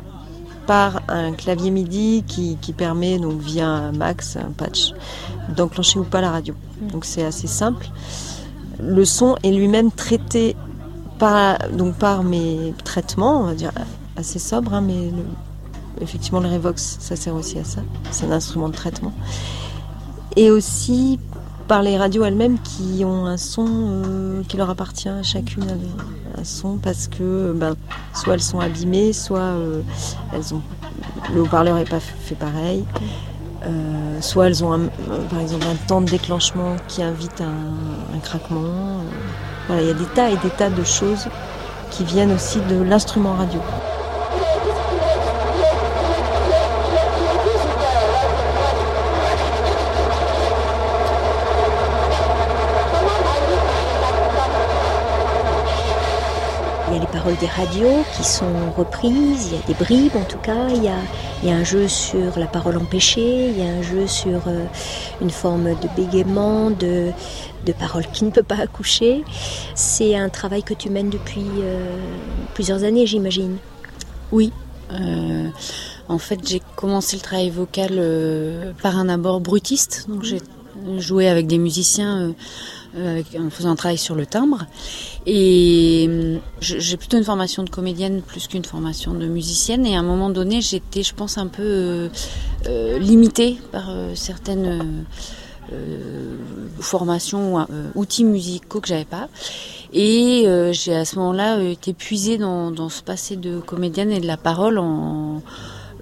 par 0.66 1.02
un 1.06 1.30
clavier 1.30 1.70
MIDI 1.70 2.24
qui, 2.26 2.56
permet, 2.76 3.20
donc 3.20 3.38
via 3.40 3.68
un 3.68 3.92
max, 3.92 4.36
un 4.36 4.50
patch, 4.50 4.92
d'enclencher 5.54 6.00
ou 6.00 6.04
pas 6.04 6.20
la 6.20 6.32
radio. 6.32 6.52
Donc 6.80 7.04
c'est 7.04 7.22
assez 7.22 7.46
simple. 7.46 7.86
Le 8.80 9.04
son 9.04 9.36
est 9.44 9.52
lui-même 9.52 9.92
traité 9.92 10.56
par, 11.20 11.70
donc 11.70 11.94
par 11.94 12.24
mes 12.24 12.74
traitements, 12.82 13.42
on 13.42 13.44
va 13.44 13.54
dire 13.54 13.70
assez 14.16 14.40
sobre, 14.40 14.74
hein, 14.74 14.80
mais 14.80 15.12
effectivement 16.00 16.40
le 16.40 16.48
Revox, 16.48 16.96
ça 16.98 17.14
sert 17.14 17.36
aussi 17.36 17.56
à 17.60 17.64
ça. 17.64 17.82
C'est 18.10 18.26
un 18.26 18.32
instrument 18.32 18.68
de 18.68 18.74
traitement. 18.74 19.12
Et 20.34 20.50
aussi 20.50 21.20
par 21.68 21.82
les 21.82 21.96
radios 21.96 22.24
elles-mêmes 22.24 22.58
qui 22.58 23.04
ont 23.04 23.26
un 23.26 23.36
son 23.36 23.66
euh, 23.68 24.42
qui 24.48 24.56
leur 24.56 24.70
appartient 24.70 25.08
à 25.08 25.22
chacune 25.22 25.64
un 26.38 26.44
son 26.44 26.76
parce 26.76 27.08
que 27.08 27.52
ben, 27.54 27.74
soit 28.12 28.34
elles 28.34 28.42
sont 28.42 28.60
abîmées, 28.60 29.12
soit 29.12 29.38
euh, 29.40 29.80
elles 30.32 30.54
ont 30.54 30.62
le 31.34 31.42
haut-parleur 31.42 31.76
n'est 31.76 31.84
pas 31.84 32.00
fait 32.00 32.34
pareil, 32.34 32.84
euh, 33.64 34.20
soit 34.20 34.48
elles 34.48 34.62
ont 34.62 34.88
par 35.30 35.40
exemple 35.40 35.66
un 35.66 35.86
temps 35.86 36.00
de 36.00 36.10
déclenchement 36.10 36.76
qui 36.86 37.02
invite 37.02 37.40
un 37.40 38.18
craquement. 38.18 39.00
voilà, 39.66 39.82
il 39.82 39.88
y 39.88 39.90
a 39.90 39.94
des 39.94 40.04
tas 40.04 40.30
et 40.30 40.36
des 40.36 40.50
tas 40.50 40.70
de 40.70 40.84
choses 40.84 41.28
qui 41.90 42.04
viennent 42.04 42.32
aussi 42.32 42.58
de 42.68 42.82
l'instrument 42.82 43.34
radio. 43.34 43.60
Des 57.32 57.46
radios 57.46 58.04
qui 58.16 58.24
sont 58.24 58.70
reprises, 58.76 59.48
il 59.48 59.52
y 59.52 59.62
a 59.62 59.66
des 59.66 59.74
bribes 59.74 60.16
en 60.16 60.24
tout 60.24 60.38
cas, 60.38 60.68
il 60.68 60.84
y 60.84 60.88
a, 60.88 60.98
il 61.42 61.48
y 61.48 61.52
a 61.52 61.56
un 61.56 61.64
jeu 61.64 61.88
sur 61.88 62.38
la 62.38 62.46
parole 62.46 62.76
empêchée, 62.76 63.50
il 63.50 63.58
y 63.58 63.62
a 63.62 63.72
un 63.72 63.82
jeu 63.82 64.06
sur 64.06 64.46
euh, 64.46 64.64
une 65.20 65.30
forme 65.30 65.70
de 65.70 65.88
bégaiement, 65.96 66.70
de, 66.70 67.10
de 67.64 67.72
parole 67.72 68.04
qui 68.12 68.24
ne 68.24 68.30
peut 68.30 68.42
pas 68.42 68.58
accoucher. 68.58 69.24
C'est 69.74 70.14
un 70.16 70.28
travail 70.28 70.62
que 70.62 70.74
tu 70.74 70.90
mènes 70.90 71.10
depuis 71.10 71.46
euh, 71.60 71.98
plusieurs 72.52 72.84
années, 72.84 73.06
j'imagine. 73.06 73.56
Oui. 74.30 74.52
Euh, 74.92 75.48
en 76.08 76.18
fait, 76.18 76.46
j'ai 76.46 76.60
commencé 76.76 77.16
le 77.16 77.22
travail 77.22 77.50
vocal 77.50 78.74
par 78.82 78.98
un 78.98 79.08
abord 79.08 79.40
brutiste. 79.40 80.04
Donc, 80.08 80.22
j'ai 80.22 80.42
joué 80.98 81.28
avec 81.28 81.46
des 81.46 81.56
musiciens 81.56 82.34
euh, 82.96 83.22
en 83.40 83.50
faisant 83.50 83.70
un 83.70 83.76
travail 83.76 83.98
sur 83.98 84.14
le 84.14 84.24
timbre. 84.24 84.66
Et 85.26 86.06
hum, 86.08 86.40
j'ai 86.60 86.96
plutôt 86.96 87.16
une 87.16 87.24
formation 87.24 87.64
de 87.64 87.70
comédienne 87.70 88.22
plus 88.22 88.46
qu'une 88.46 88.64
formation 88.64 89.14
de 89.14 89.26
musicienne. 89.26 89.84
Et 89.84 89.96
à 89.96 90.00
un 90.00 90.04
moment 90.04 90.30
donné, 90.30 90.60
j'étais, 90.60 91.02
je 91.02 91.14
pense, 91.14 91.36
un 91.36 91.48
peu 91.48 91.62
euh, 91.62 92.08
euh, 92.66 92.98
limitée 92.98 93.58
par 93.72 93.90
certaines 94.14 95.04
formations 96.78 97.56
ou 97.56 98.00
outils 98.00 98.24
musicaux 98.24 98.80
que 98.80 98.88
j'avais 98.88 99.04
pas. 99.04 99.28
Et 99.92 100.46
j'ai 100.72 100.94
à 100.94 101.04
ce 101.04 101.16
moment-là 101.16 101.62
été 101.62 101.94
puisée 101.94 102.38
dans, 102.38 102.70
dans, 102.70 102.88
ce 102.88 103.02
passé 103.02 103.36
de 103.36 103.58
comédienne 103.58 104.12
et 104.12 104.20
de 104.20 104.26
la 104.26 104.36
parole 104.36 104.78
en 104.78 105.42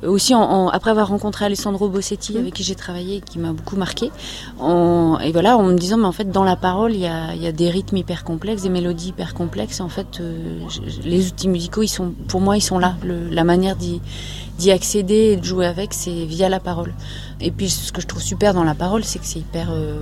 aussi 0.04 0.34
en, 0.34 0.68
après 0.68 0.90
avoir 0.90 1.08
rencontré 1.08 1.44
Alessandro 1.44 1.88
Bossetti 1.88 2.38
avec 2.38 2.54
qui 2.54 2.62
j'ai 2.62 2.74
travaillé 2.74 3.16
et 3.16 3.20
qui 3.20 3.38
m'a 3.38 3.52
beaucoup 3.52 3.76
marqué 3.76 4.06
et 4.06 5.32
voilà 5.32 5.56
en 5.56 5.64
me 5.64 5.76
disant 5.76 5.96
mais 5.96 6.06
en 6.06 6.12
fait 6.12 6.30
dans 6.30 6.44
la 6.44 6.56
parole 6.56 6.92
il 6.94 7.00
y 7.00 7.06
a, 7.06 7.34
y 7.34 7.46
a, 7.46 7.52
des 7.52 7.70
rythmes 7.70 7.96
hyper 7.96 8.24
complexes 8.24 8.62
des 8.62 8.68
mélodies 8.68 9.08
hyper 9.08 9.34
complexes. 9.34 9.80
En 9.80 9.88
fait 9.88 10.20
euh, 10.20 10.60
les 11.04 11.28
outils 11.28 11.48
musicaux 11.48 11.82
ils 11.82 11.88
sont 11.88 12.12
pour 12.28 12.40
moi 12.40 12.56
ils 12.56 12.62
sont 12.62 12.78
là. 12.78 12.96
La 13.30 13.44
manière 13.44 13.76
d'y 13.76 14.70
accéder 14.70 15.32
et 15.32 15.36
de 15.36 15.44
jouer 15.44 15.66
avec 15.66 15.94
c'est 15.94 16.24
via 16.24 16.48
la 16.48 16.60
parole. 16.60 16.94
Et 17.40 17.50
puis 17.50 17.70
ce 17.70 17.92
que 17.92 18.00
je 18.00 18.06
trouve 18.06 18.22
super 18.22 18.54
dans 18.54 18.64
la 18.64 18.74
parole 18.74 19.04
c'est 19.04 19.18
que 19.18 19.26
c'est 19.26 19.40
hyper 19.40 19.68
euh, 19.70 19.98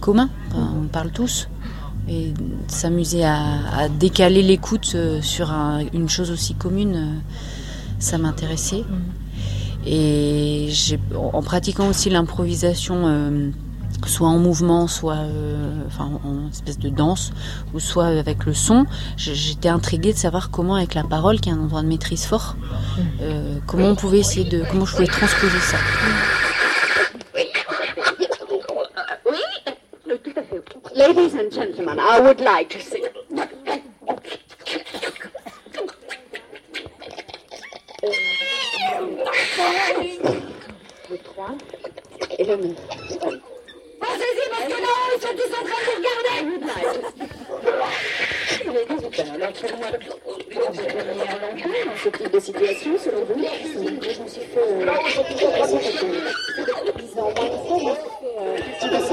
commun. 0.00 0.28
On 0.54 0.86
parle 0.86 1.10
tous. 1.10 1.48
Et 2.08 2.32
s'amuser 2.66 3.24
à, 3.24 3.38
à, 3.76 3.88
décaler 3.88 4.42
l'écoute 4.42 4.92
euh, 4.94 5.20
sur 5.22 5.52
une 5.92 6.08
chose 6.08 6.30
aussi 6.30 6.54
commune 6.54 7.20
ça 7.98 8.16
m'intéressait. 8.18 8.84
Et 9.86 10.68
en 11.14 11.42
pratiquant 11.42 11.88
aussi 11.88 12.10
l'improvisation, 12.10 13.06
euh, 13.06 13.50
soit 14.06 14.28
en 14.28 14.38
mouvement, 14.38 14.86
soit 14.88 15.14
euh, 15.14 15.82
enfin, 15.86 16.10
en 16.24 16.48
espèce 16.50 16.78
de 16.78 16.88
danse, 16.88 17.32
ou 17.74 17.80
soit 17.80 18.06
avec 18.06 18.44
le 18.44 18.54
son, 18.54 18.86
j'étais 19.16 19.68
intriguée 19.68 20.12
de 20.12 20.18
savoir 20.18 20.50
comment, 20.50 20.74
avec 20.74 20.94
la 20.94 21.04
parole, 21.04 21.40
qui 21.40 21.48
est 21.48 21.52
un 21.52 21.60
endroit 21.60 21.82
de 21.82 21.88
maîtrise 21.88 22.24
fort, 22.24 22.56
euh, 23.22 23.58
comment 23.66 23.88
on 23.88 23.94
pouvait 23.96 24.18
essayer 24.18 24.48
de, 24.48 24.64
comment 24.70 24.84
je 24.84 24.92
pouvais 24.92 25.06
transposer 25.06 25.60
ça. 25.60 25.78
Ladies 30.94 31.34
and 31.34 31.50
gentlemen, 31.50 31.98
I 31.98 32.20
would 32.20 32.40
like 32.40 32.68
to 32.70 32.78
sing. 32.78 33.04
Le 41.10 41.18
3 41.18 41.48
et 42.38 42.44
le 42.44 42.56
9. 42.56 42.76
Pensez-y 44.00 44.48
parce 44.48 44.64
que 44.64 44.70
là, 44.70 44.94
ils 45.14 45.20
sont 45.20 45.34
tous 45.34 45.52
en 45.52 45.64
train 45.64 45.80
de 45.86 45.94
regarder. 45.96 46.36
Il 48.64 48.76
est 48.76 48.86
18 48.86 49.18
heures. 49.20 49.34
Alors, 49.34 49.52
faites-moi 49.56 49.90
dernière 50.50 51.40
longueur 51.40 51.86
dans 51.86 51.96
ce 51.96 52.08
type 52.08 52.32
de 52.32 52.40
situation, 52.40 52.92
selon 52.98 53.24
vous 53.24 53.34
Je 53.34 54.22
me 54.22 54.28
suis 54.28 54.40
fait... 54.42 54.68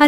À 0.00 0.06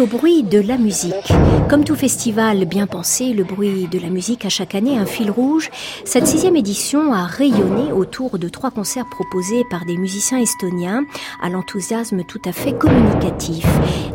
au 0.00 0.06
bruit 0.06 0.42
de 0.42 0.60
la 0.60 0.78
musique. 0.78 1.32
Comme 1.68 1.84
tout 1.84 1.96
festival 1.96 2.64
bien 2.64 2.86
pensé, 2.86 3.32
le 3.32 3.44
bruit 3.44 3.88
de 3.88 3.98
la 3.98 4.08
musique 4.08 4.44
a 4.44 4.48
chaque 4.48 4.74
année 4.74 4.96
un 4.96 5.06
fil 5.06 5.30
rouge. 5.30 5.70
Cette 6.04 6.26
sixième 6.26 6.56
édition 6.56 7.12
a 7.12 7.24
rayonné 7.24 7.92
autour 7.92 8.38
de 8.38 8.48
trois 8.48 8.70
concerts 8.70 9.08
proposés 9.10 9.64
par 9.70 9.84
des 9.84 9.96
musiciens 9.96 10.38
estoniens 10.38 11.04
à 11.42 11.48
l'enthousiasme 11.48 12.24
tout 12.24 12.40
à 12.44 12.52
fait 12.52 12.72
communicatif. 12.72 13.66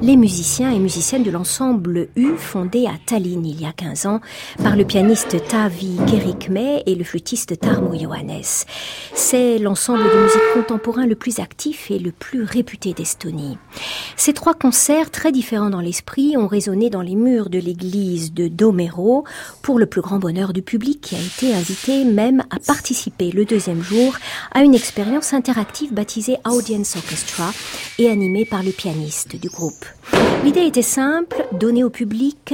Les 0.02 0.16
musiciens 0.16 0.72
et 0.72 0.80
musiciennes 0.80 1.24
de 1.24 1.32
l'ensemble 1.32 2.08
U 2.16 2.36
fondé 2.38 2.86
à 2.86 2.94
Tallinn 3.06 3.46
il 3.46 3.62
y 3.62 3.66
a 3.66 3.74
15 3.74 4.06
ans 4.06 4.22
par 4.68 4.76
le 4.76 4.84
pianiste 4.84 5.38
Tavi 5.48 5.96
Gerikme 6.08 6.58
et 6.58 6.94
le 6.94 7.06
flûtiste 7.06 7.58
Tarmo 7.58 7.98
Johannes. 7.98 8.66
C'est 9.14 9.60
l'ensemble 9.60 10.04
de 10.04 10.24
musique 10.24 10.54
contemporain 10.54 11.06
le 11.06 11.16
plus 11.16 11.40
actif 11.40 11.90
et 11.90 12.00
le 12.00 12.12
plus 12.12 12.44
réputé 12.44 12.92
d'Estonie. 12.92 13.58
Ces 14.18 14.34
trois 14.34 14.54
concerts 14.54 15.10
très 15.10 15.32
différents 15.32 15.70
dans 15.70 15.80
l'esprit 15.80 16.36
ont 16.36 16.48
résonné 16.48 16.90
dans 16.90 17.02
les 17.02 17.16
murs 17.16 17.50
de 17.50 17.60
l'église 17.60 18.34
de 18.34 18.50
Domero 18.50 19.24
pour 19.62 19.80
le 19.80 19.86
plus 19.86 20.02
grand 20.02 20.20
bonheur 20.20 20.52
du 20.52 20.62
public 20.62 21.00
qui 21.00 21.16
a 21.16 21.20
été 21.20 21.56
invité 21.56 22.04
même 22.04 22.44
à 22.50 22.60
participer 22.60 23.32
le 23.32 23.46
deuxième 23.46 23.82
jour 23.82 24.18
à 24.52 24.64
une 24.64 24.76
expérience 24.76 25.34
interactive 25.34 25.94
baptisée 25.94 26.40
Audience 26.46 26.98
Orchestra 26.98 27.52
et 28.00 28.10
animée 28.10 28.44
par 28.44 28.64
le 28.64 28.72
pianiste 28.72 29.40
du 29.40 29.48
groupe. 29.48 29.86
L'idée 30.44 30.66
était 30.66 30.82
simple, 30.82 31.46
donner 31.54 31.86
au 31.86 31.90
public 31.90 32.54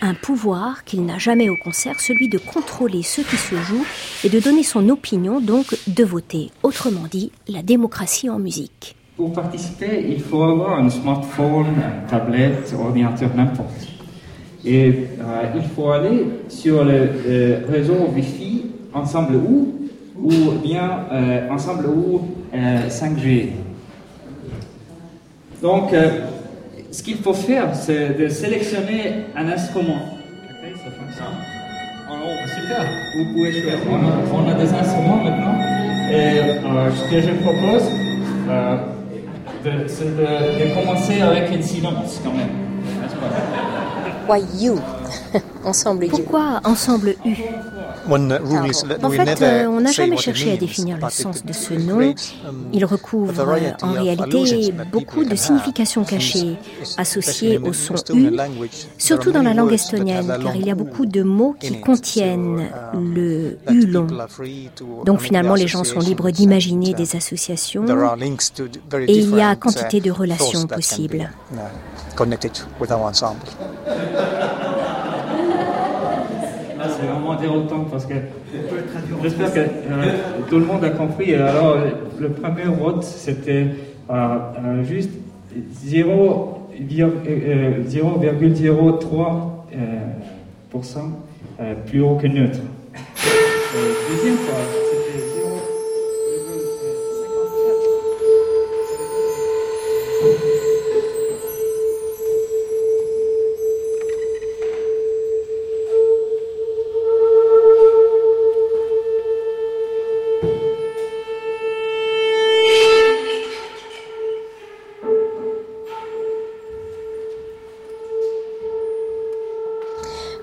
un 0.00 0.14
pouvoir 0.14 0.84
qu'il 0.84 1.04
n'a 1.04 1.18
jamais 1.18 1.48
au 1.48 1.56
concert, 1.56 2.00
celui 2.00 2.28
de 2.28 2.38
contrôler 2.38 3.02
ce 3.02 3.20
qui 3.20 3.36
se 3.36 3.56
joue 3.56 3.84
et 4.24 4.28
de 4.28 4.40
donner 4.40 4.62
son 4.62 4.88
opinion, 4.88 5.40
donc 5.40 5.76
de 5.86 6.04
voter. 6.04 6.50
Autrement 6.62 7.06
dit, 7.10 7.32
la 7.48 7.62
démocratie 7.62 8.30
en 8.30 8.38
musique. 8.38 8.96
Pour 9.16 9.32
participer, 9.32 10.06
il 10.08 10.20
faut 10.20 10.42
avoir 10.42 10.78
un 10.78 10.88
smartphone, 10.88 11.66
une 11.66 12.08
tablette, 12.08 12.72
ordinateur, 12.78 13.30
n'importe. 13.34 13.88
Et 14.64 14.88
euh, 15.20 15.42
il 15.56 15.62
faut 15.62 15.90
aller 15.90 16.26
sur 16.48 16.84
le, 16.84 17.64
réseau 17.68 18.10
Wi-Fi 18.14 18.66
Ensemble 18.94 19.36
ou 19.36 19.74
ou 20.20 20.50
bien 20.62 21.06
euh, 21.12 21.48
Ensemble 21.50 21.86
ou 21.86 22.20
euh, 22.54 22.88
5G. 22.88 23.50
Donc, 25.62 25.92
ce 26.90 27.02
qu'il 27.02 27.16
faut 27.16 27.34
faire, 27.34 27.74
c'est 27.74 28.18
de 28.18 28.28
sélectionner 28.28 29.26
un 29.36 29.48
instrument. 29.48 30.18
Ok, 30.48 30.70
ça 30.76 30.90
fonctionne. 30.90 31.36
Alors, 32.06 32.48
super, 32.48 32.84
vous 33.16 33.32
pouvez 33.34 33.52
faire. 33.52 33.78
On 33.90 33.96
a, 33.96 34.42
on 34.44 34.48
a 34.50 34.54
des 34.54 34.72
instruments 34.72 35.22
maintenant. 35.22 35.54
Et 36.10 36.38
euh, 36.40 36.90
ce 36.92 37.10
que 37.10 37.20
je 37.20 37.32
propose, 37.42 37.82
euh, 38.48 38.76
de- 39.64 39.86
c'est 39.86 40.16
de, 40.16 40.22
de 40.70 40.74
commencer 40.74 41.20
avec 41.20 41.50
un 41.52 41.60
silence 41.62 42.20
quand 42.24 42.32
même. 42.32 42.48
N'est-ce 43.02 43.14
pas? 43.16 44.32
Why 44.32 44.42
you? 44.58 44.78
Ensemble 45.64 46.04
you. 46.06 46.10
Pourquoi 46.10 46.60
Ensemble 46.64 47.14
U? 47.24 47.30
Uh, 47.30 47.34
En 49.02 49.08
we 49.10 49.16
fait, 49.16 49.42
euh, 49.42 49.66
on 49.68 49.80
n'a 49.80 49.90
jamais 49.92 50.16
cherché 50.16 50.52
à 50.52 50.56
définir 50.56 50.96
le 50.96 51.10
sens 51.10 51.38
it 51.38 51.46
de 51.46 51.52
ce 51.52 51.74
nom. 51.74 51.98
um, 52.00 52.14
Il 52.72 52.84
a 52.84 52.86
recouvre 52.86 53.32
variety 53.32 53.84
en 53.84 53.90
of 53.92 53.98
réalité 53.98 54.72
beaucoup 54.90 55.24
de 55.24 55.34
significations 55.36 56.04
cachées 56.04 56.56
associées 56.96 57.54
especially 57.54 57.56
in 57.56 57.68
au 57.68 57.70
the 57.72 57.74
son 57.74 57.94
Estonian 57.94 58.32
U, 58.32 58.36
language, 58.36 58.70
surtout 58.96 59.30
there 59.30 59.42
dans 59.42 59.46
are 59.48 59.54
la 59.54 59.54
langue 59.54 59.70
words 59.70 59.90
that 59.90 59.96
have 59.96 60.00
estonienne, 60.06 60.26
car 60.42 60.56
il 60.56 60.66
y 60.66 60.70
a 60.70 60.74
beaucoup 60.74 61.04
de 61.06 61.22
mots 61.22 61.54
qui 61.60 61.80
contiennent 61.80 62.68
So, 62.92 62.98
um, 62.98 63.14
le 63.14 63.58
U 63.70 63.86
long. 63.86 64.06
people 64.06 64.20
are 64.22 64.28
free 64.30 64.70
to 64.76 64.86
Donc 65.04 65.20
finalement, 65.20 65.54
les 65.54 65.66
gens 65.68 65.84
sont 65.84 66.00
libres 66.00 66.28
associations 66.28 66.46
d'imaginer 66.48 66.90
and, 66.94 66.96
des 66.96 67.14
uh, 67.14 67.16
associations 67.18 67.84
there 67.84 68.04
are 68.04 68.16
links 68.16 68.52
to 68.54 68.68
d- 68.68 68.80
very 68.90 69.04
et 69.04 69.12
il 69.18 69.30
y 69.30 69.40
a 69.42 69.54
different, 69.54 69.56
quantité 69.56 70.00
de 70.00 70.08
uh, 70.08 70.12
relations 70.12 70.66
possibles. 70.66 71.28
C'est 76.88 77.06
vraiment 77.06 77.34
déroutant 77.34 77.86
parce 77.90 78.06
que 78.06 78.14
j'espère 79.22 79.52
que 79.52 79.60
euh, 79.60 79.64
tout 80.48 80.58
le 80.58 80.64
monde 80.64 80.84
a 80.84 80.90
compris. 80.90 81.34
Alors, 81.34 81.76
le 82.18 82.28
premier 82.30 82.64
vote, 82.64 83.04
c'était 83.04 83.66
euh, 84.10 84.14
euh, 84.14 84.84
juste 84.84 85.10
0, 85.84 86.68
euh, 86.80 87.82
0,03% 87.88 88.68
euh, 89.74 89.84
pour 90.70 90.84
cent, 90.84 91.10
euh, 91.60 91.74
plus 91.86 92.00
haut 92.00 92.16
que 92.16 92.26
neutre. 92.26 92.60
Deuxième 94.10 94.36
fois, 94.36 94.87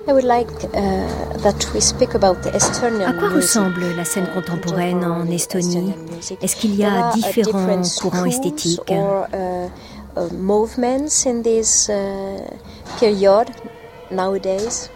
À 0.08 0.12
quoi 3.12 3.28
ressemble 3.28 3.82
la 3.96 4.04
scène 4.04 4.28
contemporaine 4.32 5.04
en 5.04 5.26
Estonie? 5.26 5.94
Est-ce 6.40 6.56
qu'il 6.56 6.76
y 6.76 6.84
a 6.84 7.12
différents 7.12 7.82
courants 8.00 8.24
esthétiques? 8.24 8.90
uh, 8.90 9.68
uh, 10.16 10.32
movements 10.32 11.26
in 11.26 11.42
this 11.42 11.88
uh, 11.88 12.38
period 13.00 13.48
nowadays? 14.10 14.90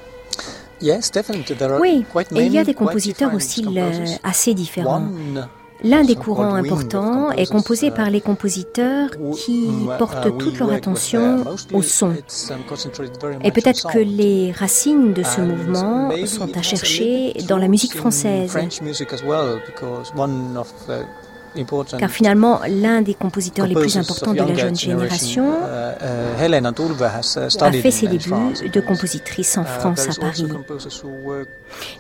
Yes, 0.81 1.11
definitely. 1.11 1.57
There 1.57 1.73
are 1.75 1.81
Oui, 1.81 2.05
quite 2.11 2.33
et 2.33 2.47
il 2.47 2.53
y 2.53 2.59
a 2.59 2.65
des 2.65 2.75
quite 2.75 2.87
compositeurs 2.87 3.35
au 3.35 3.39
different 3.39 3.51
style 3.51 3.79
euh, 3.79 4.07
assez 4.23 4.55
différents. 4.55 5.03
L'un 5.83 6.05
des 6.05 6.15
courants 6.15 6.55
importants 6.55 7.31
est 7.33 7.51
composé 7.51 7.87
uh, 7.89 7.91
par 7.91 8.11
les 8.11 8.21
compositeurs 8.21 9.11
qui 9.35 9.65
uh, 9.65 9.99
portent 9.99 10.37
toute 10.39 10.59
leur 10.59 10.71
uh, 10.73 10.75
attention 10.77 11.45
mostly 11.45 11.77
au 11.77 11.83
son. 11.83 12.09
um, 12.09 13.39
Et 13.43 13.51
peut-être 13.51 13.89
que 13.91 13.99
les 13.99 14.53
racines 14.53 15.15
de 15.15 15.23
ce 15.23 15.41
mouvement 15.41 16.11
sont 16.27 16.57
à 16.57 16.63
chercher 16.63 17.33
dans 17.49 17.57
la 17.57 17.69
musique 17.69 17.97
française. 17.97 18.57
Car 21.99 22.11
finalement, 22.11 22.61
l'un 22.69 23.03
des 23.03 23.15
compositeurs 23.15 23.67
les 23.67 23.75
plus 23.75 23.97
importants 23.97 24.35
de 24.35 24.39
la 24.39 24.55
jeune 24.55 24.77
génération 24.77 25.47
uh, 25.47 25.97
uh, 26.01 26.47
uh, 26.47 27.63
a 27.63 27.73
fait 27.73 27.91
ses 27.91 28.07
débuts 28.07 28.71
de 28.73 28.81
compositrice 28.81 29.59
en 29.59 29.63
Uh, 29.63 29.67
France 29.81 30.07
à 30.09 30.21
Paris. 30.21 30.47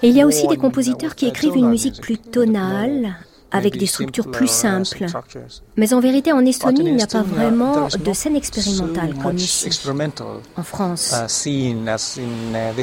Et 0.02 0.08
il 0.08 0.16
y 0.16 0.20
a 0.20 0.26
aussi 0.26 0.46
des 0.46 0.56
compositeurs 0.56 1.12
uh, 1.12 1.14
qui 1.16 1.26
uh, 1.26 1.30
écrivent 1.30 1.56
une 1.56 1.68
musique 1.68 2.00
plus 2.00 2.18
tonale, 2.18 3.16
avec 3.50 3.76
des 3.76 3.86
structures 3.86 4.30
plus 4.30 4.46
uh, 4.46 4.48
simples. 4.48 4.84
structures. 4.86 5.40
Mais 5.76 5.92
en 5.94 6.00
vérité, 6.00 6.32
en 6.32 6.44
Estonie, 6.44 6.82
il 6.86 6.96
n'y 6.96 7.02
a 7.02 7.06
pas 7.06 7.22
vraiment 7.22 7.88
de 7.88 8.12
scène 8.12 8.36
expérimentale 8.36 9.14
comme 9.22 9.36
ici, 9.36 9.68
en 10.56 10.62
France. 10.62 11.14
uh, 11.46 11.48
uh, 11.48 12.80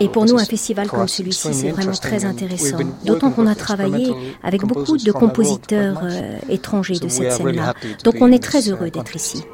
Et 0.00 0.08
pour 0.08 0.24
nous, 0.26 0.38
un 0.38 0.44
festival 0.44 0.88
comme 0.88 1.08
celui-ci, 1.08 1.54
c'est 1.54 1.70
vraiment 1.70 1.92
très 1.92 2.24
intéressant. 2.24 2.78
D'autant 3.04 3.30
qu'on 3.30 3.46
a 3.46 3.54
travaillé 3.54 4.12
avec 4.42 4.64
beaucoup 4.64 4.96
de 4.96 5.12
compositeurs 5.12 6.00
euh, 6.02 6.38
étrangers 6.48 6.98
de 6.98 7.08
cette 7.08 7.32
scène-là. 7.32 7.74
Donc 8.02 8.16
on 8.20 8.30
est 8.32 8.42
très 8.42 8.68
heureux 8.68 8.90
d'être 8.90 9.16
ici. 9.16 9.44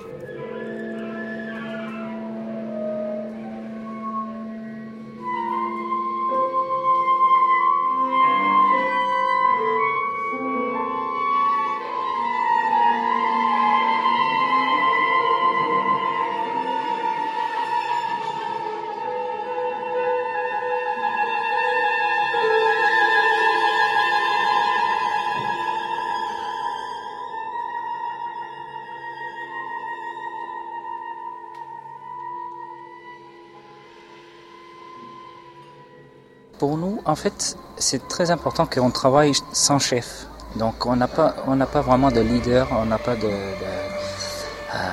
En 37.11 37.17
fait, 37.17 37.57
c'est 37.77 38.07
très 38.09 38.31
important 38.31 38.67
qu'on 38.67 38.91
travaille 38.91 39.33
sans 39.53 39.79
chef. 39.79 40.27
Donc, 40.57 40.87
on 40.87 40.97
n'a 40.97 41.09
pas, 41.09 41.35
pas 41.73 41.81
vraiment 41.81 42.11
de 42.11 42.21
leader, 42.21 42.69
on 42.73 42.87
n'a 42.87 42.99
pas 42.99 43.17
de, 43.17 43.27
euh, 43.27 44.91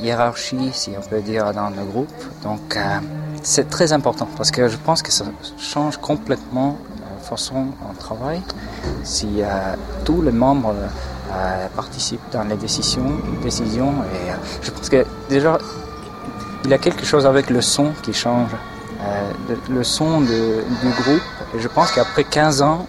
hiérarchie, 0.00 0.70
si 0.72 0.92
on 0.96 1.08
peut 1.08 1.20
dire, 1.20 1.52
dans 1.52 1.70
le 1.70 1.84
groupe. 1.84 2.12
Donc, 2.42 2.76
euh, 2.76 2.80
c'est 3.42 3.68
très 3.68 3.92
important 3.92 4.28
parce 4.36 4.50
que 4.50 4.68
je 4.68 4.76
pense 4.76 5.02
que 5.02 5.12
ça 5.12 5.24
change 5.58 5.96
complètement 5.98 6.78
la 7.00 7.24
façon 7.24 7.64
dont 7.64 7.90
on 7.90 7.94
travaille. 7.94 8.42
Si 9.02 9.42
euh, 9.42 9.74
tous 10.04 10.22
les 10.22 10.32
membres 10.32 10.74
euh, 11.32 11.66
participent 11.74 12.30
dans 12.32 12.44
les 12.44 12.56
décisions, 12.56 13.20
décisions 13.42 13.94
et 14.14 14.30
euh, 14.30 14.34
je 14.62 14.70
pense 14.70 14.88
que 14.88 15.04
déjà, 15.28 15.58
il 16.64 16.70
y 16.70 16.74
a 16.74 16.78
quelque 16.78 17.04
chose 17.04 17.26
avec 17.26 17.50
le 17.50 17.60
son 17.60 17.92
qui 18.02 18.12
change. 18.12 18.50
Euh, 19.06 19.54
le, 19.68 19.84
son 19.84 20.22
du 20.22 20.90
groupe. 21.02 21.22
Je 21.58 21.68
pense 21.68 21.92
qu'après 21.92 22.24
15 22.24 22.62
ans, 22.62 22.86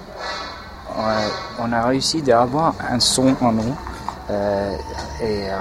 on 1.60 1.72
a 1.72 1.86
réussi 1.86 2.22
d'avoir 2.22 2.74
un 2.90 3.00
son 3.00 3.36
en 3.42 3.52
nous. 3.52 3.76
Euh, 4.30 4.76
et 5.22 5.48
euh, 5.50 5.54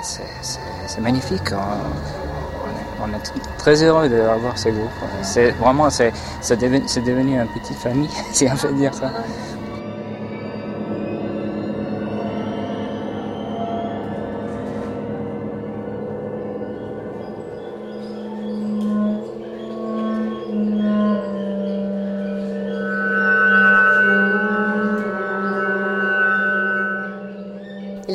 et 0.00 0.02
c'est- 0.02 1.00
magnifique. 1.00 1.52
On, 1.52 3.04
on 3.04 3.08
est, 3.14 3.56
très 3.58 3.82
heureux 3.82 4.08
d'avoir 4.08 4.58
ce 4.58 4.68
groupe. 4.70 4.90
C'est 5.22 5.50
vraiment, 5.52 5.88
c'est 5.90 6.12
devenu, 6.50 6.80
devenu 6.80 7.40
une 7.40 7.46
petite 7.48 7.78
famille, 7.78 8.10
si 8.32 8.48
on 8.52 8.56
peut 8.56 8.72
dire 8.72 8.92
ça. 8.94 9.10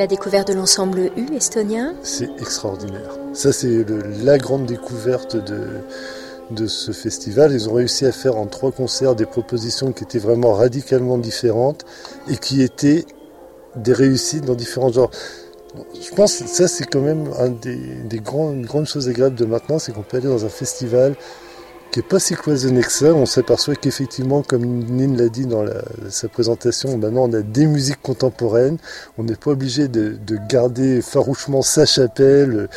La 0.06 0.10
découverte 0.10 0.50
de 0.50 0.54
l'ensemble 0.54 1.10
U 1.18 1.36
estonien 1.36 1.96
C'est 2.04 2.30
extraordinaire. 2.40 3.18
Ça, 3.34 3.52
c'est 3.52 3.84
la 4.24 4.38
grande 4.38 4.68
découverte 4.68 5.36
de, 5.36 5.80
de 6.52 6.68
ce 6.68 6.92
festival. 6.92 7.52
Ils 7.52 7.68
ont 7.68 7.74
réussi 7.74 8.06
à 8.06 8.12
faire 8.12 8.38
en 8.38 8.46
trois 8.46 8.72
concerts 8.72 9.16
des 9.16 9.26
propositions 9.26 9.94
qui 9.94 10.04
étaient 10.04 10.20
vraiment 10.20 10.54
radicalement 10.54 11.18
différentes 11.18 11.86
et 12.30 12.38
qui 12.38 12.62
étaient 12.62 13.04
des 13.78 13.94
réussites 13.94 14.46
dans 14.46 14.54
différents 14.54 14.92
genres. 14.92 15.10
Je 16.00 16.14
pense 16.14 16.38
que 16.38 16.48
ça, 16.48 16.68
c'est 16.68 16.86
quand 16.86 17.02
même 17.02 17.32
un 17.40 17.50
des, 17.50 17.76
des 17.76 18.20
grandes, 18.20 18.62
grandes 18.62 18.86
choses 18.86 19.10
agréables 19.10 19.36
de 19.36 19.46
maintenant, 19.46 19.80
c'est 19.80 19.92
qu'on 19.92 20.04
peut 20.04 20.18
aller 20.18 20.28
dans 20.28 20.46
un 20.46 20.50
festival 20.50 21.16
qui 21.96 22.00
n'est 22.00 22.08
pas 22.08 22.20
si 22.20 22.36
cloisonné 22.36 22.82
que 22.82 22.92
ça. 22.92 23.14
On 23.14 23.26
s'aperçoit 23.26 23.76
qu'effectivement, 23.76 24.44
comme 24.44 24.66
Nine 24.66 25.16
l'a 25.18 25.30
dit 25.30 25.46
dans 25.46 25.64
sa 26.10 26.28
présentation, 26.28 26.98
maintenant 26.98 27.30
on 27.30 27.32
a 27.32 27.42
des 27.42 27.68
musiques 27.68 28.02
contemporaines. 28.02 28.80
On 29.18 29.24
n'est 29.24 29.38
pas 29.38 29.52
obligé 29.52 29.88
de, 29.88 30.18
garder 30.50 31.02
farouchement 31.02 31.62
sa 31.62 31.86
chapelle. 31.86 32.68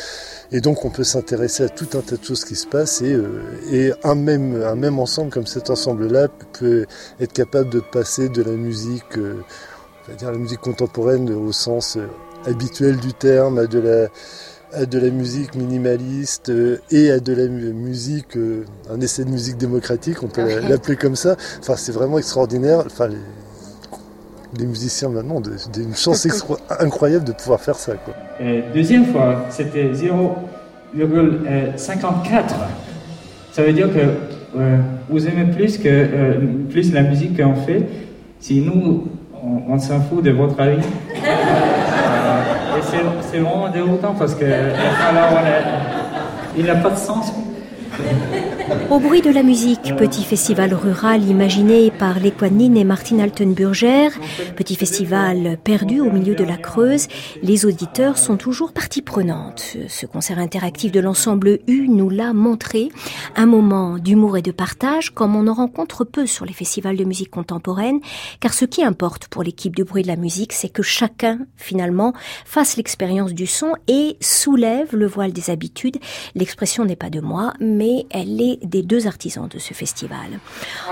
Et 0.53 0.61
donc 0.61 0.85
on 0.85 0.89
peut 0.89 1.03
s'intéresser 1.03 1.63
à 1.63 1.67
tout 1.67 1.89
un 1.97 1.99
tas 1.99 2.15
de 2.15 2.23
choses 2.23 2.45
qui 2.45 2.55
se 2.55 2.65
passent. 2.65 3.01
Et, 3.01 3.13
euh, 3.13 3.93
un, 4.05 4.15
même, 4.15 4.63
un 4.63 4.75
même 4.75 4.99
ensemble 4.99 5.31
comme 5.31 5.47
cet 5.47 5.69
ensemble-là 5.69 6.29
peut 6.57 6.85
être 7.19 7.33
capable 7.33 7.69
de 7.69 7.81
passer 7.81 8.29
de 8.29 8.41
la 8.41 8.53
musique, 8.53 9.17
euh, 9.17 9.43
on 10.07 10.11
va 10.11 10.17
dire 10.17 10.31
la 10.31 10.37
musique 10.37 10.61
contemporaine 10.61 11.29
au 11.29 11.51
sens 11.51 11.97
euh, 11.97 12.07
habituel 12.45 12.95
du 12.95 13.11
terme, 13.11 13.57
à 13.57 13.67
de 13.67 13.79
la 13.79 14.07
à 14.73 14.85
de 14.85 14.99
la 14.99 15.09
musique 15.09 15.55
minimaliste 15.55 16.49
euh, 16.49 16.79
et 16.91 17.09
à 17.11 17.19
de 17.19 17.33
la 17.33 17.47
musique, 17.47 18.37
euh, 18.37 18.63
un 18.89 19.01
essai 19.01 19.25
de 19.25 19.29
musique 19.29 19.57
démocratique, 19.57 20.23
on 20.23 20.27
peut 20.27 20.47
l'appeler 20.67 20.95
comme 20.95 21.15
ça. 21.15 21.35
Enfin, 21.59 21.75
c'est 21.75 21.91
vraiment 21.91 22.17
extraordinaire. 22.17 22.83
Enfin, 22.85 23.07
les, 23.07 23.17
musiciens 24.65 25.09
maintenant 25.09 25.35
ont 25.35 25.43
une 25.77 25.95
chance 25.95 26.27
incroyable 26.79 27.25
de 27.25 27.33
pouvoir 27.33 27.61
faire 27.61 27.75
ça. 27.75 27.93
Quoi. 27.93 28.15
deuxième 28.73 29.05
fois, 29.07 29.45
c'était 29.49 29.91
0,54. 29.91 32.43
Ça 33.51 33.63
veut 33.63 33.73
dire 33.73 33.93
que 33.93 33.99
vous 35.09 35.27
aimez 35.27 35.51
plus, 35.51 35.77
que, 35.77 35.87
euh, 35.87 36.39
plus 36.69 36.93
la 36.93 37.03
musique 37.03 37.41
qu'on 37.41 37.55
fait. 37.55 37.85
Si 38.39 38.61
nous, 38.61 39.07
on, 39.33 39.73
on 39.73 39.79
s'en 39.79 39.99
fout 40.01 40.23
de 40.23 40.31
votre 40.31 40.59
avis. 40.59 40.83
C'est 43.31 43.39
vraiment 43.39 43.69
déroutant 43.69 44.13
parce 44.17 44.35
que 44.35 44.45
alors, 44.45 45.39
il 46.57 46.65
n'a 46.65 46.75
pas 46.75 46.89
de 46.89 46.97
sens. 46.97 47.31
Au 48.91 48.99
bruit 48.99 49.21
de 49.21 49.29
la 49.29 49.43
musique, 49.43 49.95
petit 49.95 50.23
festival 50.23 50.73
rural 50.73 51.23
imaginé 51.23 51.91
par 51.91 52.19
l'Equanine 52.19 52.75
et 52.75 52.83
Martine 52.83 53.21
Altenburger, 53.21 54.09
petit 54.55 54.75
festival 54.75 55.57
perdu 55.63 56.01
au 56.01 56.11
milieu 56.11 56.35
de 56.35 56.43
la 56.43 56.57
Creuse, 56.57 57.07
les 57.41 57.65
auditeurs 57.65 58.17
sont 58.17 58.37
toujours 58.37 58.73
partie 58.73 59.01
prenante. 59.01 59.77
Ce 59.87 60.05
concert 60.05 60.39
interactif 60.39 60.91
de 60.91 60.99
l'ensemble 60.99 61.59
U 61.67 61.87
nous 61.87 62.09
l'a 62.09 62.33
montré, 62.33 62.89
un 63.35 63.45
moment 63.45 63.97
d'humour 63.97 64.37
et 64.37 64.41
de 64.41 64.51
partage 64.51 65.11
comme 65.11 65.35
on 65.35 65.47
en 65.47 65.53
rencontre 65.53 66.03
peu 66.03 66.25
sur 66.25 66.45
les 66.45 66.53
festivals 66.53 66.97
de 66.97 67.05
musique 67.05 67.31
contemporaine, 67.31 67.99
car 68.39 68.53
ce 68.53 68.65
qui 68.65 68.83
importe 68.83 69.27
pour 69.27 69.43
l'équipe 69.43 69.75
du 69.75 69.83
bruit 69.83 70.03
de 70.03 70.07
la 70.07 70.15
musique, 70.15 70.53
c'est 70.53 70.69
que 70.69 70.83
chacun, 70.83 71.39
finalement, 71.55 72.13
fasse 72.45 72.75
l'expérience 72.75 73.33
du 73.33 73.47
son 73.47 73.73
et 73.87 74.17
soulève 74.19 74.95
le 74.95 75.07
voile 75.07 75.31
des 75.31 75.49
habitudes. 75.49 75.97
L'expression 76.35 76.85
n'est 76.85 76.95
pas 76.95 77.09
de 77.09 77.21
moi, 77.21 77.53
mais 77.59 78.05
elle 78.11 78.41
est 78.41 78.58
des 78.63 78.81
deux 78.81 79.07
artisans 79.07 79.47
de 79.47 79.59
ce 79.59 79.73
festival. 79.73 80.39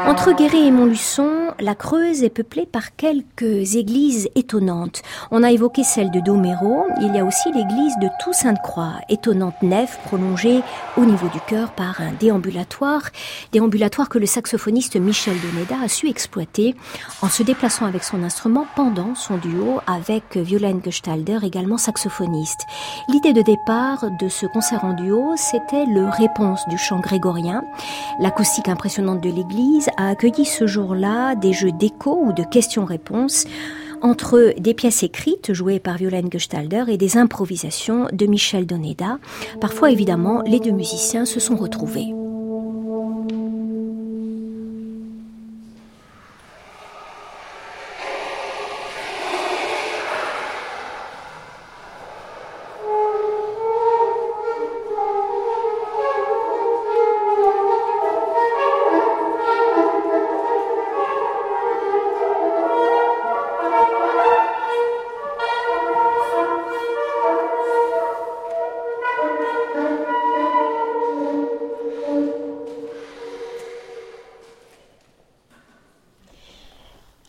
Entre 0.05 0.33
Guéret 0.33 0.65
et 0.65 0.71
Montluçon, 0.71 1.53
la 1.59 1.75
Creuse 1.75 2.23
est 2.23 2.29
peuplée 2.29 2.65
par 2.65 2.95
quelques 2.95 3.75
églises 3.75 4.29
étonnantes. 4.35 5.01
On 5.31 5.43
a 5.43 5.51
évoqué 5.51 5.83
celle 5.83 6.11
de 6.11 6.19
Doméro, 6.19 6.85
il 7.01 7.13
y 7.15 7.19
a 7.19 7.25
aussi 7.25 7.51
l'église 7.51 7.95
de 8.01 8.07
Toussainte-Croix, 8.23 8.93
étonnante 9.09 9.61
nef 9.61 9.99
prolongée 10.05 10.61
au 10.97 11.05
niveau 11.05 11.27
du 11.29 11.39
cœur 11.41 11.71
par 11.71 12.01
un 12.01 12.11
déambulatoire, 12.19 13.03
déambulatoire 13.51 14.09
que 14.09 14.19
le 14.19 14.25
saxophoniste 14.25 14.95
Michel 14.95 15.35
Doneda 15.39 15.83
a 15.83 15.87
su 15.87 16.07
exploiter 16.07 16.75
en 17.21 17.29
se 17.29 17.43
déplaçant 17.43 17.85
avec 17.85 18.03
son 18.03 18.23
instrument 18.23 18.65
pendant 18.75 19.15
son 19.15 19.37
duo 19.37 19.79
avec 19.87 20.37
Violaine 20.37 20.81
Gestalder, 20.83 21.39
également 21.43 21.77
saxophoniste. 21.77 22.61
L'idée 23.09 23.33
de 23.33 23.41
départ 23.41 24.05
de 24.19 24.29
ce 24.29 24.45
concert 24.45 24.83
en 24.85 24.93
duo, 24.93 25.33
c'était 25.35 25.85
le 25.85 26.07
réponse 26.09 26.67
du 26.67 26.77
chant 26.77 26.99
grégorien 26.99 27.56
L'acoustique 28.19 28.69
impressionnante 28.69 29.21
de 29.21 29.29
l'église 29.29 29.89
a 29.97 30.09
accueilli 30.09 30.45
ce 30.45 30.67
jour-là 30.67 31.35
des 31.35 31.53
jeux 31.53 31.71
d'écho 31.71 32.19
ou 32.23 32.33
de 32.33 32.43
questions-réponses 32.43 33.45
entre 34.01 34.53
des 34.59 34.73
pièces 34.73 35.03
écrites 35.03 35.53
jouées 35.53 35.79
par 35.79 35.97
Violaine 35.97 36.29
Gestalder 36.31 36.85
et 36.87 36.97
des 36.97 37.17
improvisations 37.17 38.07
de 38.11 38.25
Michel 38.25 38.65
Doneda. 38.65 39.17
Parfois, 39.59 39.91
évidemment, 39.91 40.41
les 40.45 40.59
deux 40.59 40.71
musiciens 40.71 41.25
se 41.25 41.39
sont 41.39 41.55
retrouvés. 41.55 42.13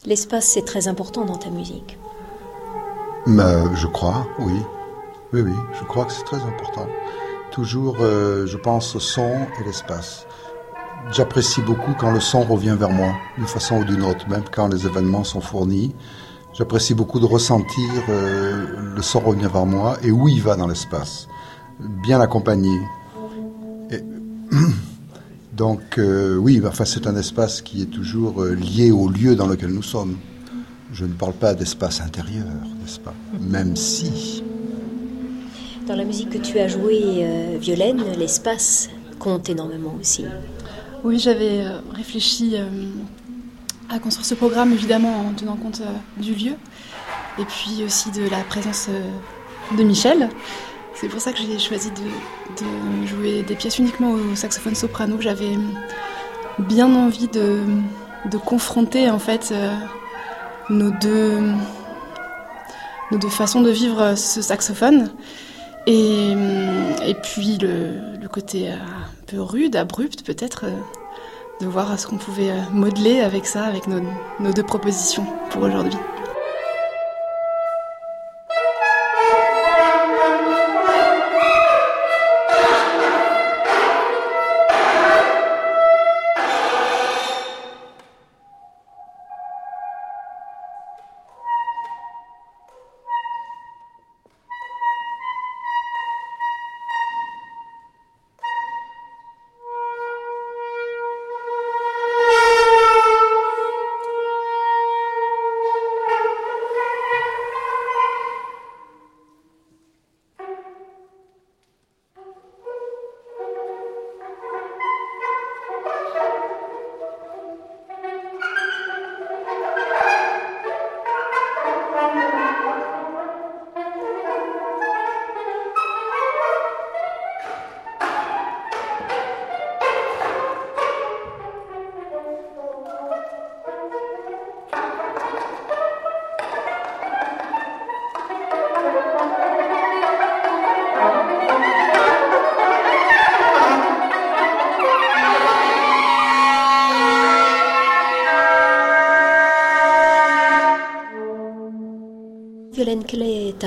L'espace, 0.09 0.47
c'est 0.47 0.65
très 0.65 0.89
important 0.89 1.27
dans 1.27 1.37
ta 1.37 1.51
musique. 1.51 1.99
je 3.75 3.87
crois, 3.87 4.27
oui. 4.39 4.55
Oui, 5.35 5.43
oui, 5.43 5.53
je 5.79 5.85
crois 5.85 6.07
que 6.07 6.13
c'est 6.13 6.25
très 6.25 6.39
important. 6.39 6.87
Toujours, 7.51 7.99
euh, 8.01 8.47
je 8.47 8.57
pense 8.57 8.97
au 8.97 9.01
son 9.01 9.31
et 9.61 9.65
l'espace. 9.67 10.27
J'apprécie 11.13 11.61
beaucoup 11.61 11.93
quand 11.93 12.11
le 12.11 12.21
son 12.21 12.41
revient 12.41 12.75
vers 12.81 12.89
moi, 12.89 13.13
d'une 13.37 13.47
façon 13.47 13.81
ou 13.81 13.85
d'une 13.85 14.03
autre, 14.03 14.27
même 14.31 14.45
quand 14.51 14.69
les 14.69 14.87
événements 14.87 15.25
sont 15.25 15.43
fournis. 15.43 15.95
J'apprécie 16.55 16.95
beaucoup 16.95 17.21
de 17.21 17.27
ressentir 17.27 17.91
euh, 18.09 18.95
le 18.97 19.03
son 19.03 19.21
revenir 19.21 19.51
vers 19.51 19.67
moi 19.67 19.99
et 20.03 20.11
où 20.11 20.27
il 20.27 20.41
va 20.41 20.57
dans 20.57 20.69
l'espace. 20.69 21.29
Bien 21.81 22.23
accompagné. 22.23 22.81
Donc 25.59 25.99
euh, 25.99 26.37
oui, 26.37 26.63
enfin, 26.65 26.85
c'est 26.85 27.09
un 27.09 27.17
espace 27.17 27.63
qui 27.63 27.83
est 27.83 27.87
toujours 27.87 28.45
euh, 28.45 28.55
lié 28.55 28.93
au 28.93 29.09
lieu 29.09 29.35
dans 29.35 29.49
lequel 29.49 29.71
nous 29.71 29.83
sommes. 29.83 30.17
Je 30.93 31.05
ne 31.05 31.13
parle 31.13 31.33
pas 31.33 31.53
d'espace 31.53 32.01
intérieur, 32.01 32.47
n'est-ce 32.81 33.01
pas? 33.01 33.13
Même 33.41 33.75
si. 33.75 34.45
Dans 35.89 35.97
la 35.97 36.05
musique 36.05 36.31
que 36.31 36.39
tu 36.39 36.61
as 36.61 36.69
jouée, 36.69 37.25
euh, 37.25 37.59
Violaine, 37.61 38.05
l'espace 38.17 38.89
compte 39.19 39.51
énormément 39.51 39.97
aussi. 40.01 40.27
Oui, 41.03 41.19
j'avais 41.19 41.65
réfléchi 41.93 42.55
à 43.89 43.99
construire 43.99 44.27
ce 44.27 44.35
programme, 44.35 44.73
évidemment, 44.73 45.27
en 45.27 45.33
tenant 45.33 45.57
compte 45.57 45.83
du 46.19 46.35
lieu, 46.35 46.53
et 47.39 47.45
puis 47.45 47.83
aussi 47.85 48.13
de 48.13 48.29
la 48.31 48.45
présence 48.45 48.89
de 49.77 49.83
Michel. 49.83 50.29
C'est 51.01 51.07
pour 51.07 51.21
ça 51.21 51.33
que 51.33 51.39
j'ai 51.39 51.61
choisi 51.61 51.93
de, 51.93 53.07
jouer 53.07 53.45
des 53.45 53.55
pièces 53.55 53.79
uniquement 53.79 54.11
au 54.11 54.35
saxophone 54.35 54.75
soprano. 54.75 55.21
J'avais 55.21 55.57
bien 56.59 56.93
envie 56.93 57.29
de, 57.29 57.61
confronter 58.45 59.09
en 59.09 59.21
fait 59.21 59.51
euh, 59.53 59.77
nos, 60.71 60.91
deux, 60.91 61.41
façons 63.31 63.61
de 63.61 63.71
vivre 63.71 64.17
ce 64.17 64.43
saxophone. 64.43 65.13
Et, 65.87 66.35
puis 67.23 67.59
le, 67.59 68.27
côté 68.27 68.69
un 68.69 68.81
peu 69.29 69.41
rude, 69.41 69.77
abrupt 69.77 70.27
peut-être, 70.27 70.65
euh, 70.65 70.81
de 71.61 71.67
voir 71.67 71.97
ce 71.97 72.09
qu'on 72.09 72.19
pouvait 72.19 72.53
modeler 72.73 73.21
avec 73.21 73.47
ça, 73.47 73.65
avec 73.65 73.87
nos 73.87 74.53
deux 74.53 74.65
propositions 74.65 75.27
pour 75.51 75.63
aujourd'hui. 75.63 75.99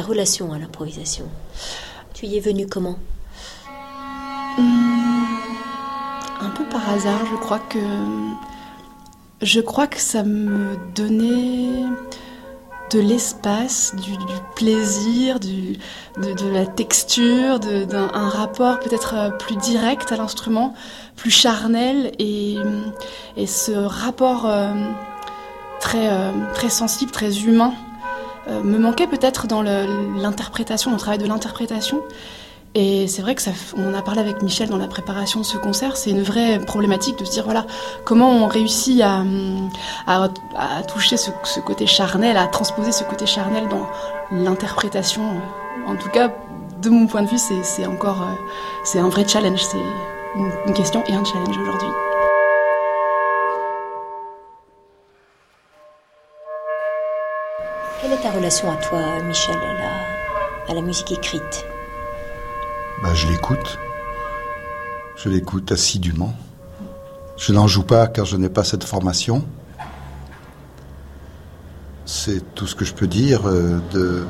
Relation 0.01 0.53
à 0.53 0.59
l'improvisation. 0.59 1.25
Tu 2.13 2.25
y 2.25 2.37
es 2.37 2.39
venue 2.39 2.67
comment? 2.67 2.97
Hum, 4.57 5.25
Un 6.41 6.49
peu 6.49 6.65
par 6.65 6.89
hasard, 6.89 7.25
je 7.31 7.35
crois 7.37 7.59
que 7.59 7.79
je 9.41 9.59
crois 9.59 9.87
que 9.87 9.99
ça 9.99 10.23
me 10.23 10.77
donnait 10.93 11.83
de 12.91 12.99
l'espace, 12.99 13.95
du, 13.95 14.11
plaisir, 14.55 15.39
de, 15.39 16.51
la 16.51 16.65
texture, 16.65 17.59
d'un 17.59 18.07
rapport 18.07 18.79
peut-être 18.79 19.15
euh, 19.15 19.29
plus 19.31 19.55
direct 19.55 20.11
à 20.11 20.17
l'instrument, 20.17 20.73
plus 21.15 21.31
charnel 21.31 22.11
et, 22.19 22.57
ce 23.47 23.71
rapport 23.71 24.45
euh, 24.45 24.73
euh, 25.95 26.31
très 26.53 26.69
sensible, 26.69 27.11
très 27.11 27.39
humain 27.43 27.73
me 28.63 28.77
manquait 28.77 29.07
peut-être 29.07 29.47
dans 29.47 29.61
l'interprétation, 29.61 30.91
le 30.91 30.97
travail 30.97 31.19
de 31.19 31.27
l'interprétation. 31.27 32.01
Et 32.73 33.07
c'est 33.07 33.21
vrai 33.21 33.35
que 33.35 33.41
ça, 33.41 33.51
on 33.75 33.91
en 33.91 33.93
a 33.93 34.01
parlé 34.01 34.21
avec 34.21 34.41
Michel 34.41 34.69
dans 34.69 34.77
la 34.77 34.87
préparation 34.87 35.41
de 35.41 35.45
ce 35.45 35.57
concert. 35.57 35.97
C'est 35.97 36.11
une 36.11 36.21
vraie 36.21 36.57
problématique 36.59 37.19
de 37.19 37.25
se 37.25 37.31
dire 37.31 37.43
voilà 37.43 37.65
comment 38.05 38.29
on 38.29 38.47
réussit 38.47 39.01
à, 39.01 39.23
à, 40.07 40.29
toucher 40.87 41.17
ce, 41.17 41.31
côté 41.59 41.85
charnel, 41.85 42.37
à 42.37 42.47
transposer 42.47 42.93
ce 42.93 43.03
côté 43.03 43.25
charnel 43.25 43.67
dans 43.67 43.87
l'interprétation. 44.31 45.23
En 45.85 45.95
tout 45.95 46.09
cas, 46.09 46.33
de 46.81 46.89
mon 46.89 47.07
point 47.07 47.23
de 47.23 47.27
vue, 47.27 47.37
c'est 47.37 47.85
encore 47.85 48.21
euh, 48.21 48.33
c'est 48.85 48.99
un 48.99 49.09
vrai 49.09 49.27
challenge. 49.27 49.61
C'est 49.63 49.77
une, 50.35 50.73
question 50.73 51.03
et 51.07 51.13
un 51.13 51.25
challenge 51.25 51.57
aujourd'hui. 51.57 51.89
Relation 58.41 58.71
à 58.71 58.75
toi, 58.77 59.21
Michel, 59.21 59.55
à 60.67 60.73
la 60.73 60.81
musique 60.81 61.11
écrite 61.11 61.63
bah, 63.03 63.13
je 63.13 63.27
l'écoute. 63.27 63.77
Je 65.15 65.29
l'écoute 65.29 65.71
assidûment. 65.71 66.33
Je 67.37 67.51
n'en 67.51 67.67
joue 67.67 67.83
pas 67.83 68.07
car 68.07 68.25
je 68.25 68.37
n'ai 68.37 68.49
pas 68.49 68.63
cette 68.63 68.83
formation. 68.83 69.43
C'est 72.05 72.53
tout 72.55 72.65
ce 72.65 72.75
que 72.75 72.83
je 72.83 72.93
peux 72.93 73.07
dire 73.07 73.47
euh, 73.47 73.79
de 73.91 74.25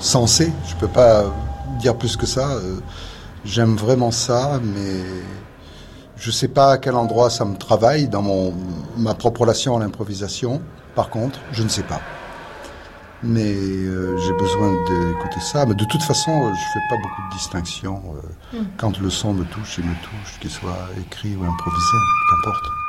sensé. 0.00 0.52
Je 0.68 0.74
ne 0.74 0.80
peux 0.80 0.88
pas 0.88 1.24
dire 1.80 1.96
plus 1.96 2.16
que 2.16 2.26
ça. 2.26 2.50
Euh, 2.50 2.78
j'aime 3.44 3.76
vraiment 3.76 4.10
ça, 4.10 4.60
mais 4.62 5.02
je 6.16 6.28
ne 6.28 6.32
sais 6.32 6.48
pas 6.48 6.72
à 6.72 6.78
quel 6.78 6.94
endroit 6.94 7.30
ça 7.30 7.44
me 7.44 7.56
travaille 7.56 8.08
dans 8.08 8.22
mon, 8.22 8.54
ma 8.96 9.14
propre 9.14 9.42
relation 9.42 9.76
à 9.76 9.80
l'improvisation. 9.80 10.60
Par 10.94 11.10
contre, 11.10 11.40
je 11.52 11.62
ne 11.62 11.68
sais 11.68 11.84
pas 11.84 12.00
mais 13.22 13.54
euh, 13.54 14.16
j'ai 14.18 14.32
besoin 14.32 14.72
d'écouter 14.88 15.40
ça. 15.40 15.64
Mais 15.66 15.74
de 15.74 15.84
toute 15.84 16.02
façon, 16.02 16.52
je 16.52 16.60
fais 16.72 16.86
pas 16.88 16.96
beaucoup 16.96 17.22
de 17.28 17.36
distinction. 17.36 18.02
Euh, 18.54 18.60
mm. 18.60 18.66
Quand 18.76 18.98
le 18.98 19.10
son 19.10 19.32
me 19.34 19.44
touche, 19.44 19.78
il 19.78 19.84
me 19.84 19.94
touche, 19.94 20.38
qu'il 20.40 20.50
soit 20.50 20.88
écrit 21.00 21.36
ou 21.36 21.44
improvisé, 21.44 21.96
qu'importe. 22.30 22.81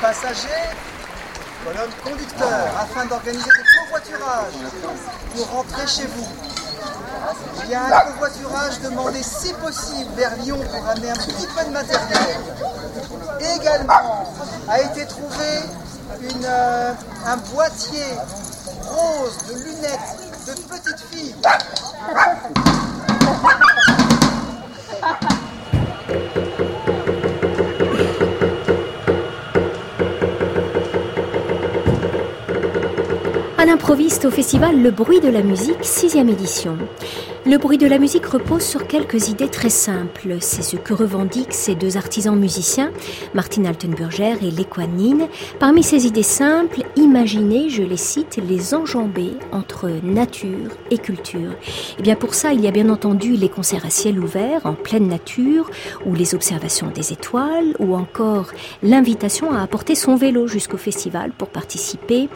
Colonne 0.00 0.14
passager, 0.14 0.48
colonne 1.64 1.90
conducteur, 2.02 2.48
afin 2.80 3.06
d'organiser 3.06 3.44
des 3.44 3.80
covoiturages 3.80 4.54
pour 5.34 5.50
rentrer 5.50 5.86
chez 5.86 6.06
vous. 6.06 6.28
Il 7.64 7.70
y 7.70 7.74
a 7.74 7.84
un 7.84 8.00
covoiturage 8.12 8.80
demandé 8.80 9.22
si 9.22 9.52
possible 9.54 10.10
vers 10.16 10.34
Lyon 10.36 10.58
pour 10.70 10.88
amener 10.88 11.10
un 11.10 11.14
petit 11.14 11.46
peu 11.46 11.64
de 11.64 11.70
matériel. 11.70 12.40
Également 13.56 14.24
a 14.68 14.80
été 14.80 15.06
trouvé 15.06 15.60
une, 16.22 16.44
euh, 16.44 16.92
un 17.26 17.36
boîtier 17.36 18.06
rose 18.84 19.38
de 19.48 19.54
lunettes 19.64 20.46
de 20.46 20.52
petites 20.52 21.04
filles. 21.12 21.34
L'improviste 33.70 34.24
au 34.24 34.32
festival 34.32 34.82
Le 34.82 34.90
Bruit 34.90 35.20
de 35.20 35.28
la 35.28 35.42
musique, 35.42 35.84
sixième 35.84 36.28
édition. 36.28 36.76
Le 37.46 37.56
bruit 37.56 37.78
de 37.78 37.86
la 37.86 37.98
musique 37.98 38.26
repose 38.26 38.62
sur 38.62 38.86
quelques 38.86 39.30
idées 39.30 39.48
très 39.48 39.70
simples. 39.70 40.36
C'est 40.40 40.62
ce 40.62 40.76
que 40.76 40.92
revendiquent 40.92 41.54
ces 41.54 41.74
deux 41.74 41.96
artisans 41.96 42.38
musiciens, 42.38 42.90
Martin 43.32 43.64
Altenburger 43.64 44.34
et 44.42 44.50
Lequanine. 44.50 45.26
Parmi 45.58 45.82
ces 45.82 46.06
idées 46.06 46.22
simples, 46.22 46.82
imaginez, 46.96 47.70
je 47.70 47.82
les 47.82 47.96
cite, 47.96 48.38
les 48.46 48.74
enjamber 48.74 49.32
entre 49.52 49.88
nature 50.02 50.68
et 50.90 50.98
culture. 50.98 51.52
Et 51.52 52.00
eh 52.00 52.02
bien 52.02 52.14
pour 52.14 52.34
ça, 52.34 52.52
il 52.52 52.60
y 52.60 52.68
a 52.68 52.72
bien 52.72 52.90
entendu 52.90 53.32
les 53.32 53.48
concerts 53.48 53.86
à 53.86 53.90
ciel 53.90 54.20
ouvert, 54.20 54.66
en 54.66 54.74
pleine 54.74 55.08
nature, 55.08 55.70
ou 56.04 56.14
les 56.14 56.34
observations 56.34 56.88
des 56.88 57.10
étoiles, 57.14 57.74
ou 57.78 57.94
encore 57.96 58.52
l'invitation 58.82 59.50
à 59.50 59.62
apporter 59.62 59.94
son 59.94 60.14
vélo 60.14 60.46
jusqu'au 60.46 60.76
festival 60.76 61.32
pour 61.32 61.48
participer 61.48 62.28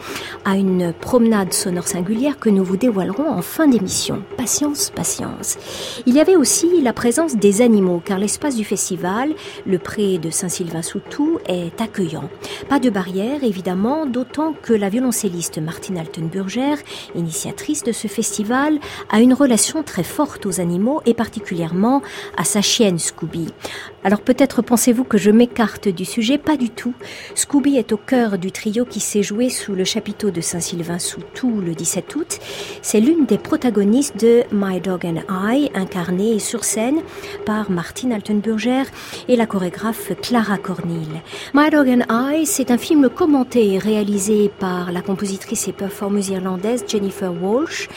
à 0.45 0.55
une 0.55 0.93
promenade 0.93 1.53
sonore 1.53 1.87
singulière 1.87 2.39
que 2.39 2.49
nous 2.49 2.63
vous 2.63 2.77
dévoilerons 2.77 3.29
en 3.29 3.43
fin 3.43 3.67
d'émission. 3.67 4.23
Patience 4.35 4.89
patience. 4.95 5.57
Il 6.05 6.15
y 6.15 6.19
avait 6.19 6.35
aussi 6.35 6.81
la 6.81 6.93
présence 6.93 7.35
des 7.35 7.61
animaux, 7.61 8.01
car 8.03 8.17
l'espace 8.17 8.55
du 8.55 8.65
festival, 8.65 9.33
le 9.67 9.77
pré 9.77 10.17
de 10.17 10.29
Saint-Sylvain-sous-Tout, 10.29 11.39
est 11.47 11.79
accueillant. 11.81 12.29
Pas 12.69 12.79
de 12.79 12.89
barrière, 12.89 13.43
évidemment, 13.43 14.05
d'autant 14.05 14.53
que 14.53 14.73
la 14.73 14.89
violoncelliste 14.89 15.59
Martine 15.59 15.97
Altenburger, 15.97 16.75
initiatrice 17.13 17.83
de 17.83 17.91
ce 17.91 18.07
festival, 18.07 18.79
a 19.09 19.19
une 19.19 19.33
relation 19.33 19.83
très 19.83 20.03
forte 20.03 20.45
aux 20.45 20.59
animaux 20.59 21.01
et 21.05 21.13
particulièrement 21.13 22.01
à 22.37 22.43
sa 22.43 22.61
chienne 22.61 22.99
Scooby. 22.99 23.47
Alors 24.03 24.21
peut-être 24.21 24.61
pensez-vous 24.61 25.03
que 25.03 25.17
je 25.17 25.31
m'écarte 25.31 25.87
du 25.87 26.05
sujet, 26.05 26.37
pas 26.37 26.57
du 26.57 26.69
tout. 26.69 26.93
Scooby 27.33 27.77
est 27.77 27.91
au 27.91 27.97
cœur 27.97 28.37
du 28.37 28.51
trio 28.51 28.85
qui 28.85 28.99
s'est 28.99 29.23
joué 29.23 29.49
sous 29.49 29.73
le 29.73 29.83
chapiteau 29.83 30.31
de 30.31 30.41
Saint-Sylvain-sous-Tout 30.41 31.59
le 31.59 31.73
17 31.73 32.15
août. 32.15 32.39
C'est 32.81 32.99
l'une 32.99 33.25
des 33.25 33.37
protagonistes 33.37 34.17
de 34.17 34.43
My 34.51 34.79
Dog 34.85 35.03
and 35.03 35.21
I, 35.29 35.71
incarnée 35.73 36.37
sur 36.37 36.63
scène 36.63 37.01
par 37.43 37.71
Martine 37.71 38.13
Altenburger 38.13 38.83
et 39.27 39.35
la 39.35 39.47
chorégraphe 39.47 40.11
Clara 40.21 40.59
Cornil. 40.59 41.09
My 41.55 41.71
Dog 41.71 41.89
and 41.89 42.03
I, 42.07 42.45
c'est 42.45 42.69
un 42.69 42.77
film 42.77 43.09
commenté 43.09 43.73
et 43.73 43.79
réalisé 43.79 44.51
par 44.59 44.91
la 44.91 45.01
compositrice 45.01 45.67
et 45.67 45.71
performeuse 45.71 46.29
irlandaise 46.29 46.85
Jennifer 46.87 47.33
Walsh. 47.33 47.89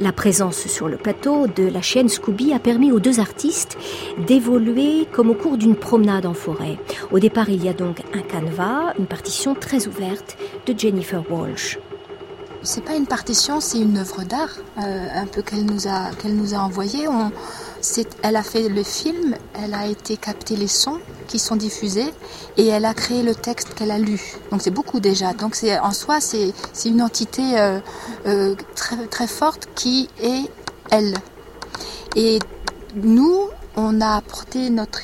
La 0.00 0.10
présence 0.10 0.66
sur 0.66 0.88
le 0.88 0.96
plateau 0.96 1.46
de 1.46 1.68
la 1.68 1.80
chienne 1.80 2.08
Scooby 2.08 2.52
a 2.52 2.58
permis 2.58 2.90
aux 2.90 2.98
deux 2.98 3.20
artistes 3.20 3.78
d'évoluer 4.26 5.06
comme 5.12 5.30
au 5.30 5.34
cours 5.34 5.56
d'une 5.56 5.76
promenade 5.76 6.26
en 6.26 6.34
forêt. 6.34 6.76
Au 7.12 7.20
départ, 7.20 7.50
il 7.50 7.64
y 7.64 7.68
a 7.68 7.72
donc 7.72 7.98
un 8.14 8.22
canevas, 8.22 8.94
une 8.98 9.06
partition 9.06 9.54
très 9.54 9.86
ouverte 9.86 10.36
de 10.66 10.76
Jennifer 10.76 11.22
Walsh. 11.30 11.78
C'est 12.64 12.84
pas 12.84 12.94
une 12.94 13.06
partition, 13.06 13.60
c'est 13.60 13.80
une 13.80 13.98
œuvre 13.98 14.22
d'art, 14.22 14.56
euh, 14.78 15.08
un 15.14 15.26
peu 15.26 15.42
qu'elle 15.42 15.64
nous 15.64 15.88
a 15.88 16.10
qu'elle 16.18 16.36
nous 16.36 16.54
a 16.54 16.58
envoyé. 16.58 17.08
On, 17.08 17.32
elle 18.22 18.36
a 18.36 18.42
fait 18.44 18.68
le 18.68 18.84
film, 18.84 19.34
elle 19.60 19.74
a 19.74 19.88
été 19.88 20.16
capter 20.16 20.54
les 20.54 20.68
sons 20.68 21.00
qui 21.26 21.40
sont 21.40 21.56
diffusés 21.56 22.14
et 22.56 22.68
elle 22.68 22.84
a 22.84 22.94
créé 22.94 23.24
le 23.24 23.34
texte 23.34 23.74
qu'elle 23.74 23.90
a 23.90 23.98
lu. 23.98 24.36
Donc 24.52 24.62
c'est 24.62 24.70
beaucoup 24.70 25.00
déjà. 25.00 25.32
Donc 25.32 25.56
c'est 25.56 25.76
en 25.80 25.90
soi 25.92 26.20
c'est 26.20 26.52
une 26.84 27.02
entité 27.02 27.58
euh, 27.58 27.80
euh, 28.26 28.54
très 28.76 29.08
très 29.08 29.26
forte 29.26 29.68
qui 29.74 30.08
est 30.22 30.48
elle. 30.92 31.16
Et 32.14 32.38
nous, 32.94 33.48
on 33.74 34.00
a 34.00 34.16
apporté 34.16 34.70
notre 34.70 35.00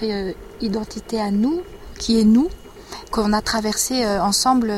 identité 0.61 1.21
à 1.21 1.33
nous, 1.33 1.63
qui 1.99 2.21
est 2.21 2.25
nous, 2.25 2.51
qu'on 3.11 3.33
a 3.33 3.41
traversé 3.41 4.07
ensemble 4.07 4.73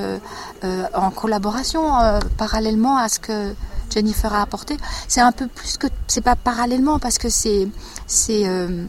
en 0.62 1.10
collaboration 1.10 1.90
parallèlement 2.36 2.96
à 2.96 3.08
ce 3.08 3.18
que 3.18 3.54
Jennifer 3.90 4.32
a 4.32 4.42
apporté. 4.42 4.76
C'est 5.08 5.20
un 5.20 5.32
peu 5.32 5.46
plus 5.46 5.76
que 5.76 5.88
c'est 6.06 6.20
pas 6.20 6.36
parallèlement 6.36 6.98
parce 6.98 7.18
que 7.18 7.28
c'est 7.28 7.68
c'est 8.06 8.48
euh, 8.48 8.84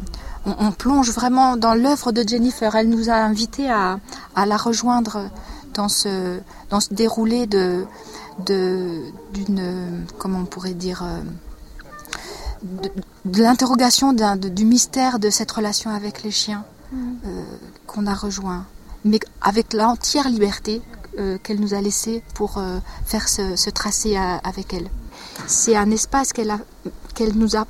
on, 0.46 0.72
plonge 0.72 1.12
vraiment 1.12 1.58
dans 1.58 1.74
l'œuvre 1.74 2.12
de 2.12 2.28
Jennifer. 2.28 2.74
Elle 2.76 2.90
nous 2.90 3.10
a 3.10 3.16
invités 3.16 3.70
à, 3.70 4.00
à 4.36 4.46
la 4.46 4.58
rejoindre 4.58 5.30
dans 5.74 5.90
ce 5.90 6.40
dans 6.70 6.80
ce 6.80 6.94
déroulé 6.94 7.48
de 7.48 7.86
de 8.46 9.02
d'une 9.34 10.06
comment 10.18 10.40
on 10.40 10.46
pourrait 10.46 10.74
dire 10.74 11.04
euh, 11.04 11.22
de, 13.26 13.42
l'interrogation 13.42 14.14
du 14.14 14.66
mystère 14.66 15.20
de 15.20 15.30
cette 15.30 15.52
relation 15.52 15.90
avec 15.92 16.24
les 16.24 16.32
chiens 16.32 16.64
mm. 16.92 17.14
euh, 17.26 17.44
qu'on 17.88 18.06
a 18.06 18.14
rejoint, 18.14 18.66
mais 19.04 19.20
avec 19.42 19.74
l'entière 19.74 20.30
liberté 20.30 20.82
euh, 21.20 21.38
qu'elle 21.42 21.60
nous 21.60 21.74
a 21.74 21.82
laissé 21.82 22.24
pour 22.36 22.58
euh, 22.58 22.80
faire 23.06 23.28
ce, 23.28 23.70
tracé 23.70 24.16
avec 24.16 24.74
elle. 24.74 24.88
C'est 25.48 25.76
un 25.76 25.92
espace 25.92 26.32
qu'elle 26.34 26.58
nous 27.36 27.56
a 27.58 27.66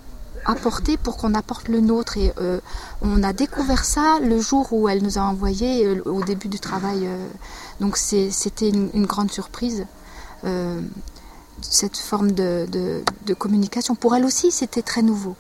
apporté 0.46 0.98
pour 0.98 1.18
qu'on 1.18 1.34
apporte 1.34 1.68
le 1.68 1.82
nôtre 1.82 2.18
et 2.18 2.34
euh, 2.40 2.60
on 3.02 3.24
a 3.24 3.34
découvert 3.34 3.84
ça 3.86 4.20
le 4.20 4.40
jour 4.40 4.72
où 4.74 4.90
elle 4.90 5.04
nous 5.04 5.18
a 5.18 5.22
envoyé 5.22 5.88
au 6.02 6.24
début 6.24 6.48
du 6.48 6.60
travail. 6.60 7.08
donc 7.80 7.98
c'était 7.98 8.70
une, 8.70 9.06
grande 9.06 9.32
surprise 9.32 9.86
cette 11.62 11.98
forme 11.98 12.32
de 12.32 13.04
communication. 13.38 13.96
Pour 13.96 14.16
elle 14.16 14.26
aussi, 14.26 14.52
c'était 14.52 14.82
très 14.82 15.04
nouveau. 15.04 15.36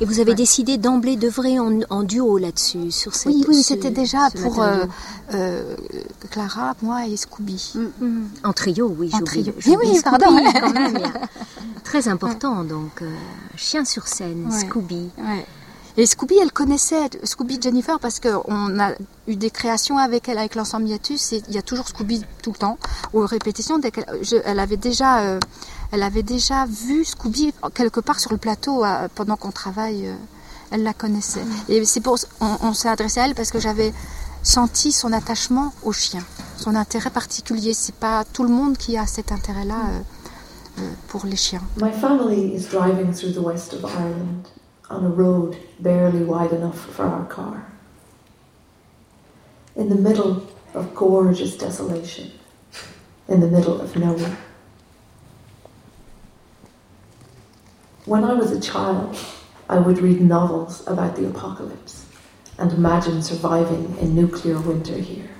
Et 0.00 0.04
vous 0.04 0.20
avez 0.20 0.34
décidé 0.34 0.78
d'emblée 0.78 1.16
d'œuvrer 1.16 1.58
en, 1.58 1.80
en, 1.90 2.02
duo 2.02 2.38
là-dessus, 2.38 2.90
sur 2.90 3.14
cette. 3.14 3.32
Oui, 3.32 3.44
oui, 3.48 3.62
c'était 3.62 3.90
déjà 3.90 4.30
pour 4.42 4.62
euh, 4.62 4.84
euh, 5.34 5.76
Clara, 6.30 6.74
moi 6.82 7.06
et 7.06 7.16
Scooby. 7.16 7.72
Mm, 7.74 8.04
mm. 8.04 8.28
En 8.44 8.52
trio, 8.52 8.94
oui. 8.98 9.10
En 9.12 9.20
trio. 9.20 9.52
Oui, 9.66 9.76
oui, 9.82 10.00
pardon. 10.02 10.26
quand 10.26 10.72
même, 10.72 10.98
Très 11.84 12.08
important, 12.08 12.64
donc 12.64 13.02
euh, 13.02 13.10
chien 13.56 13.84
sur 13.84 14.06
scène, 14.08 14.50
Scooby. 14.50 15.10
Et 15.96 16.06
Scooby, 16.06 16.34
elle 16.42 16.50
connaissait 16.50 17.08
Scooby 17.22 17.58
Jennifer 17.60 18.00
parce 18.00 18.18
qu'on 18.18 18.80
a 18.80 18.92
eu 19.28 19.36
des 19.36 19.50
créations 19.50 19.96
avec 19.96 20.28
elle, 20.28 20.38
avec 20.38 20.56
l'ensemble 20.56 20.88
Hiatus. 20.88 21.32
Il 21.32 21.54
y 21.54 21.58
a 21.58 21.62
toujours 21.62 21.86
Scooby 21.86 22.22
tout 22.42 22.50
le 22.50 22.58
temps, 22.58 22.78
aux 23.12 23.24
répétitions. 23.24 23.78
Dès 23.78 23.92
elle, 23.96 24.42
elle 24.44 24.58
avait 24.58 24.76
déjà 24.76 25.38
elle 25.92 26.02
avait 26.02 26.24
déjà 26.24 26.66
vu 26.66 27.04
Scooby 27.04 27.52
quelque 27.72 28.00
part 28.00 28.18
sur 28.18 28.32
le 28.32 28.38
plateau 28.38 28.84
euh, 28.84 29.06
pendant 29.14 29.36
qu'on 29.36 29.52
travaille. 29.52 30.08
Euh, 30.08 30.14
elle 30.72 30.82
la 30.82 30.92
connaissait. 30.92 31.44
Et 31.68 31.84
c'est 31.84 32.00
pour 32.00 32.18
on, 32.40 32.72
s'est 32.72 32.88
adressé 32.88 33.20
à 33.20 33.26
elle 33.26 33.36
parce 33.36 33.52
que 33.52 33.60
j'avais 33.60 33.92
senti 34.42 34.90
son 34.90 35.12
attachement 35.12 35.72
au 35.84 35.92
chien, 35.92 36.24
son 36.56 36.74
intérêt 36.74 37.10
particulier. 37.10 37.74
C'est 37.74 37.94
pas 37.94 38.24
tout 38.24 38.42
le 38.42 38.48
monde 38.48 38.76
qui 38.76 38.98
a 38.98 39.06
cet 39.06 39.30
intérêt-là 39.30 39.76
euh, 40.80 40.90
pour 41.06 41.26
les 41.26 41.36
chiens. 41.36 41.62
My 41.80 41.92
family 41.92 42.56
is 42.56 42.66
driving 42.68 43.12
through 43.12 43.34
the 43.34 43.44
west 43.44 43.74
of 43.74 43.84
Ireland 43.84 44.48
on 44.90 45.04
a 45.04 45.08
road 45.08 45.56
barely 45.80 46.24
wide 46.24 46.52
enough 46.52 46.78
for 46.78 47.04
our 47.04 47.24
car. 47.26 47.70
In 49.76 49.88
the 49.88 49.94
middle 49.94 50.46
of 50.74 50.94
gorgeous 50.94 51.56
desolation, 51.56 52.30
in 53.28 53.40
the 53.40 53.48
middle 53.48 53.80
of 53.80 53.96
nowhere. 53.96 54.38
When 58.04 58.24
I 58.24 58.34
was 58.34 58.52
a 58.52 58.60
child, 58.60 59.16
I 59.68 59.78
would 59.78 59.98
read 59.98 60.20
novels 60.20 60.86
about 60.86 61.16
the 61.16 61.26
apocalypse 61.26 62.06
and 62.58 62.70
imagine 62.72 63.22
surviving 63.22 63.96
a 63.98 64.04
nuclear 64.04 64.60
winter 64.60 64.98
here, 64.98 65.30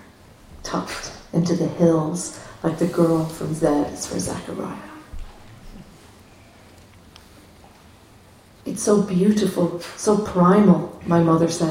tucked 0.62 1.12
into 1.32 1.54
the 1.54 1.68
hills 1.68 2.40
like 2.62 2.78
the 2.78 2.86
girl 2.86 3.26
from 3.26 3.52
Z 3.52 3.66
is 3.66 4.06
for 4.06 4.18
Zachariah. 4.18 4.93
It's 8.66 8.82
so 8.82 9.02
beautiful, 9.02 9.80
so 9.96 10.16
primal, 10.16 10.98
my 11.06 11.20
mother 11.20 11.50
says, 11.50 11.68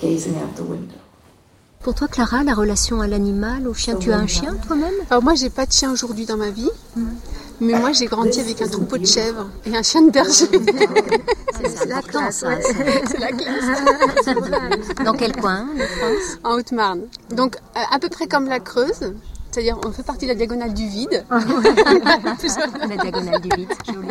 gazing 0.00 0.36
out 0.36 0.54
the 0.54 0.62
window. 0.62 0.98
Pour 1.80 1.94
toi, 1.94 2.08
Clara, 2.08 2.42
la 2.44 2.54
relation 2.54 3.00
à 3.00 3.06
l'animal, 3.06 3.66
au 3.66 3.74
chien, 3.74 3.96
tu 3.96 4.12
as 4.12 4.18
un 4.18 4.26
chien 4.26 4.54
toi-même? 4.66 4.92
Alors 5.10 5.22
moi, 5.22 5.34
j'ai 5.34 5.50
pas 5.50 5.64
de 5.64 5.72
chien 5.72 5.90
aujourd'hui 5.90 6.26
dans 6.26 6.36
ma 6.36 6.50
vie. 6.50 6.70
Mm. 6.96 7.06
Mais 7.60 7.78
moi, 7.78 7.92
j'ai 7.92 8.06
grandi 8.06 8.40
avec 8.40 8.60
un 8.60 8.68
troupeau 8.68 8.98
de 8.98 9.06
chèvres 9.06 9.48
et 9.64 9.76
un 9.76 9.82
chien 9.82 10.02
de 10.02 10.10
berger. 10.10 10.48
C'est 11.74 11.86
la 11.86 12.02
classe. 12.02 12.44
C'est 13.06 13.18
la 13.18 13.32
classe. 13.32 14.84
Dans 15.04 15.12
quel 15.12 15.34
coin 15.36 15.66
de 15.74 15.82
France? 15.82 16.38
En 16.42 16.54
Haute-Marne. 16.54 17.02
Donc, 17.30 17.56
à 17.74 17.98
peu 17.98 18.08
près 18.08 18.26
comme 18.26 18.46
la 18.46 18.60
Creuse. 18.60 19.14
C'est-à-dire, 19.50 19.78
on 19.86 19.92
fait 19.92 20.02
partie 20.02 20.26
de 20.26 20.32
la 20.32 20.36
diagonale 20.36 20.74
du 20.74 20.88
vide. 20.88 21.24
la 21.30 22.96
diagonale 22.96 23.40
du 23.40 23.48
vide, 23.56 23.72
joli. 23.86 24.08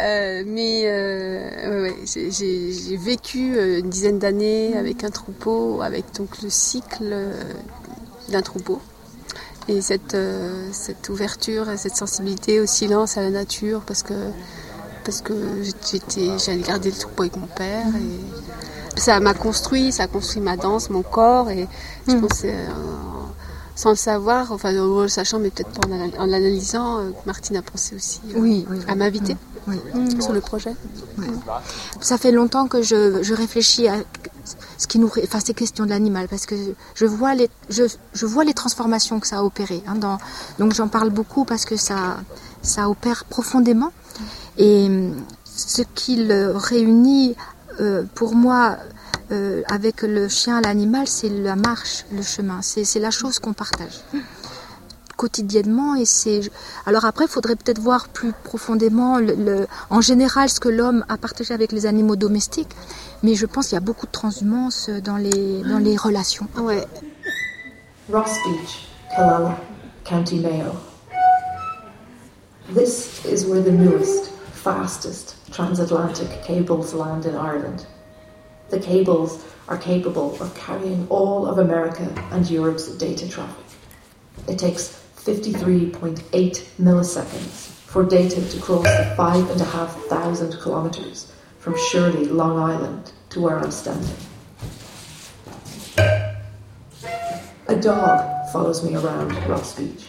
Euh, 0.00 0.44
mais 0.46 0.82
euh, 0.86 1.82
ouais, 1.82 1.96
j'ai 2.06 2.96
vécu 2.96 3.78
une 3.78 3.90
dizaine 3.90 4.18
d'années 4.18 4.76
avec 4.76 5.04
un 5.04 5.10
troupeau, 5.10 5.82
avec 5.82 6.14
donc 6.16 6.42
le 6.42 6.50
cycle 6.50 7.14
d'un 8.30 8.42
troupeau. 8.42 8.80
Et 9.68 9.80
cette, 9.80 10.14
euh, 10.14 10.68
cette 10.72 11.08
ouverture 11.08 11.70
et 11.70 11.76
cette 11.76 11.96
sensibilité 11.96 12.60
au 12.60 12.66
silence, 12.66 13.16
à 13.16 13.22
la 13.22 13.30
nature, 13.30 13.82
parce 13.82 14.02
que, 14.02 14.14
parce 15.04 15.20
que 15.20 15.34
j'allais 16.38 16.62
garder 16.62 16.90
le 16.90 16.96
troupeau 16.96 17.22
avec 17.22 17.36
mon 17.36 17.46
père. 17.46 17.86
Et 18.96 19.00
ça 19.00 19.20
m'a 19.20 19.34
construit, 19.34 19.92
ça 19.92 20.04
a 20.04 20.06
construit 20.06 20.42
ma 20.42 20.56
danse, 20.56 20.90
mon 20.90 21.02
corps. 21.02 21.50
Et 21.50 21.68
je 22.08 22.14
mm. 22.14 22.20
pense, 22.20 22.42
euh, 22.44 22.66
sans 23.76 23.90
le 23.90 23.96
savoir, 23.96 24.50
enfin 24.50 24.76
en 24.76 25.02
le 25.02 25.08
sachant, 25.08 25.38
mais 25.38 25.50
peut-être 25.50 25.70
pas 25.70 25.86
en, 26.18 26.26
l'analysant, 26.26 26.98
euh, 26.98 27.10
Martine 27.26 27.56
a 27.56 27.62
pensé 27.62 27.94
aussi 27.94 28.20
oui, 28.34 28.66
à 28.88 28.94
m'inviter 28.94 29.36
sur 30.20 30.32
le 30.32 30.40
projet. 30.40 30.74
Ça 32.00 32.18
fait 32.18 32.32
longtemps 32.32 32.66
que 32.66 32.82
je, 32.82 33.22
je 33.22 33.34
réfléchis 33.34 33.88
à 33.88 33.96
ce 34.78 34.86
qui 34.86 34.98
nous, 34.98 35.10
enfin, 35.24 35.40
ces 35.40 35.54
questions 35.54 35.84
de 35.84 35.90
l'animal, 35.90 36.26
parce 36.28 36.46
que 36.46 36.54
je 36.94 37.06
vois 37.06 37.34
les, 37.34 37.50
je, 37.68 37.82
je, 38.14 38.26
vois 38.26 38.44
les 38.44 38.54
transformations 38.54 39.20
que 39.20 39.26
ça 39.26 39.38
a 39.38 39.42
opéré. 39.42 39.82
Hein, 39.86 39.96
dans, 39.96 40.18
donc 40.58 40.72
j'en 40.74 40.88
parle 40.88 41.10
beaucoup 41.10 41.44
parce 41.44 41.64
que 41.64 41.76
ça, 41.76 42.18
ça 42.62 42.88
opère 42.88 43.24
profondément. 43.26 43.92
Et 44.56 44.88
ce 45.44 45.82
qui 45.94 46.16
le 46.16 46.52
réunit 46.56 47.36
euh, 47.80 48.04
pour 48.14 48.34
moi 48.34 48.78
euh, 49.32 49.62
avec 49.68 50.02
le 50.02 50.28
chien, 50.28 50.60
l'animal, 50.60 51.06
c'est 51.06 51.28
la 51.28 51.56
marche, 51.56 52.04
le 52.12 52.22
chemin. 52.22 52.60
C'est 52.62 52.98
la 52.98 53.10
chose 53.10 53.38
qu'on 53.38 53.52
partage 53.52 54.02
quotidiennement. 55.20 55.94
Et 55.96 56.06
c'est 56.06 56.40
alors 56.86 57.04
après, 57.04 57.26
il 57.26 57.30
faudrait 57.30 57.56
peut-être 57.56 57.78
voir 57.78 58.08
plus 58.08 58.32
profondément, 58.32 59.18
le, 59.18 59.66
en 59.90 60.00
général, 60.00 60.48
ce 60.48 60.60
que 60.60 60.70
l'homme 60.70 61.04
a 61.08 61.16
partagé 61.18 61.52
avec 61.52 61.72
les 61.72 61.84
animaux 61.84 62.16
domestiques. 62.16 62.74
Mais 63.22 63.34
je 63.34 63.46
pense 63.46 63.66
qu'il 63.68 63.74
y 63.74 63.82
a 63.84 63.86
beaucoup 63.90 64.06
de 64.06 64.12
transhumance 64.12 64.88
dans 64.88 65.18
les 65.18 65.62
dans 65.62 65.78
les 65.78 65.96
relations. 65.96 66.48
Ouais. 66.56 66.86
Ross 68.10 68.34
Beach, 68.44 68.88
Kalala, 69.14 69.56
County 70.04 70.38
Mayo. 70.40 70.72
This 72.74 73.24
is 73.24 73.46
where 73.46 73.62
the 73.62 73.72
newest, 73.72 74.30
fastest 74.54 75.36
transatlantic 75.52 76.30
cables 76.46 76.94
land 76.94 77.26
in 77.26 77.34
Ireland. 77.34 77.80
The 78.70 78.78
cables 78.78 79.32
are 79.68 79.78
capable 79.78 80.36
of 80.40 80.48
carrying 80.54 81.06
all 81.10 81.46
of 81.46 81.58
America 81.58 82.06
and 82.32 82.48
Europe's 82.48 82.88
data 82.96 83.28
traffic. 83.28 83.66
It 84.48 84.58
takes 84.58 84.99
53.8 85.24 86.20
milliseconds 86.80 87.70
for 87.84 88.04
data 88.04 88.40
to 88.48 88.60
cross 88.60 88.84
the 88.84 89.14
5,500 89.16 90.62
kilometres 90.62 91.32
from 91.58 91.76
Shirley, 91.90 92.24
Long 92.24 92.58
Island, 92.58 93.12
to 93.30 93.40
where 93.40 93.58
I'm 93.58 93.70
standing. 93.70 94.16
A 97.68 97.76
dog 97.80 98.50
follows 98.50 98.82
me 98.82 98.96
around 98.96 99.32
Ross 99.46 99.74
Beach. 99.78 100.06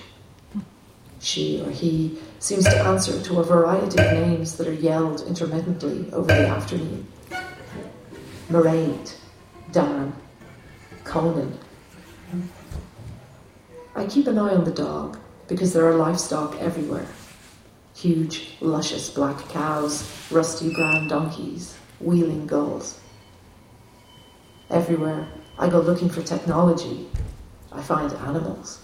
She 1.20 1.62
or 1.62 1.70
he 1.70 2.18
seems 2.40 2.64
to 2.64 2.76
answer 2.80 3.22
to 3.22 3.40
a 3.40 3.44
variety 3.44 4.02
of 4.02 4.14
names 4.14 4.58
that 4.58 4.68
are 4.68 4.74
yelled 4.74 5.28
intermittently 5.28 6.12
over 6.14 6.28
the 6.28 6.48
afternoon. 6.48 7.06
Mairead, 8.50 9.14
Dan, 9.72 10.14
Conan. 11.04 11.58
I 13.94 14.06
keep 14.06 14.28
an 14.28 14.38
eye 14.38 14.56
on 14.56 14.64
the 14.64 14.72
dog 14.72 15.18
because 15.48 15.74
there 15.74 15.86
are 15.86 15.96
livestock 15.96 16.56
everywhere. 16.62 17.08
Huge, 17.96 18.56
luscious 18.62 19.10
black 19.10 19.38
cows, 19.50 20.10
rusty 20.32 20.74
brown 20.74 21.08
donkeys, 21.10 21.76
wheeling 22.00 22.48
gulls. 22.48 23.00
Everywhere 24.70 25.28
I 25.60 25.70
go 25.70 25.82
looking 25.82 26.10
for 26.10 26.22
technology, 26.22 27.10
I 27.72 27.82
find 27.82 28.12
animals. 28.14 28.82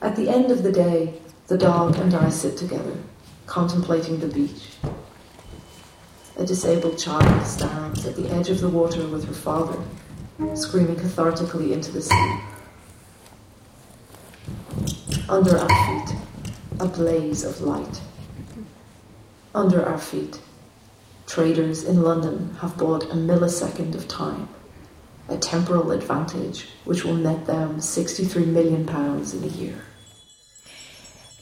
At 0.00 0.16
the 0.16 0.28
end 0.28 0.50
of 0.50 0.62
the 0.62 0.72
day, 0.72 1.20
the 1.46 1.58
dog 1.58 1.96
and 1.96 2.14
I 2.14 2.30
sit 2.30 2.56
together, 2.56 2.96
contemplating 3.46 4.18
the 4.18 4.28
beach. 4.28 4.70
A 6.42 6.44
disabled 6.44 6.98
child 6.98 7.46
stands 7.46 8.04
at 8.04 8.16
the 8.16 8.28
edge 8.30 8.50
of 8.50 8.60
the 8.60 8.68
water 8.68 9.06
with 9.06 9.24
her 9.26 9.32
father, 9.32 9.80
screaming 10.56 10.96
cathartically 10.96 11.70
into 11.70 11.92
the 11.92 12.02
sea. 12.02 12.40
Under 15.28 15.56
our 15.56 15.68
feet, 15.68 16.16
a 16.80 16.86
blaze 16.86 17.44
of 17.44 17.60
light. 17.60 18.00
Under 19.54 19.86
our 19.86 19.98
feet, 19.98 20.40
traders 21.28 21.84
in 21.84 22.02
London 22.02 22.56
have 22.60 22.76
bought 22.76 23.04
a 23.04 23.14
millisecond 23.14 23.94
of 23.94 24.08
time 24.08 24.48
a 25.28 25.36
temporal 25.36 25.92
advantage 25.92 26.70
which 26.84 27.04
will 27.04 27.14
net 27.14 27.46
them 27.46 27.80
63 27.80 28.46
million 28.46 28.84
pounds 28.84 29.32
in 29.32 29.44
a 29.44 29.46
year. 29.46 29.84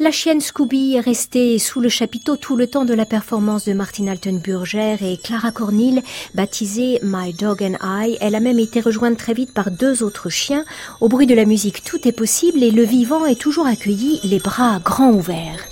La 0.03 0.11
chienne 0.11 0.40
Scooby 0.40 0.94
est 0.94 1.01
restée 1.01 1.59
sous 1.59 1.78
le 1.78 1.90
chapiteau 1.90 2.38
tout 2.38 2.57
le 2.57 2.66
temps 2.66 2.86
de 2.86 2.94
la 2.94 3.05
performance 3.05 3.66
de 3.66 3.74
Martin 3.74 4.07
Altenburger 4.07 4.96
et 5.03 5.18
Clara 5.18 5.51
Cornil, 5.51 6.03
baptisée 6.34 7.01
My 7.03 7.34
Dog 7.34 7.62
and 7.62 7.76
I. 7.82 8.16
Elle 8.22 8.34
a 8.34 8.40
même 8.40 8.59
été 8.59 8.80
rejointe 8.80 9.18
très 9.18 9.34
vite 9.34 9.53
par 9.53 9.70
deux 9.70 10.03
autres 10.03 10.30
chiens. 10.30 10.64
Au 11.03 11.09
bruit 11.11 11.26
de 11.26 11.34
la 11.34 11.44
musique, 11.44 11.84
tout 11.84 12.09
est 12.09 12.12
possible 12.12 12.62
et 12.62 12.70
le 12.70 12.82
vivant 12.82 13.26
est 13.26 13.38
toujours 13.38 13.66
accueilli, 13.66 14.20
les 14.24 14.38
bras 14.38 14.80
grands 14.82 15.12
ouverts. 15.12 15.66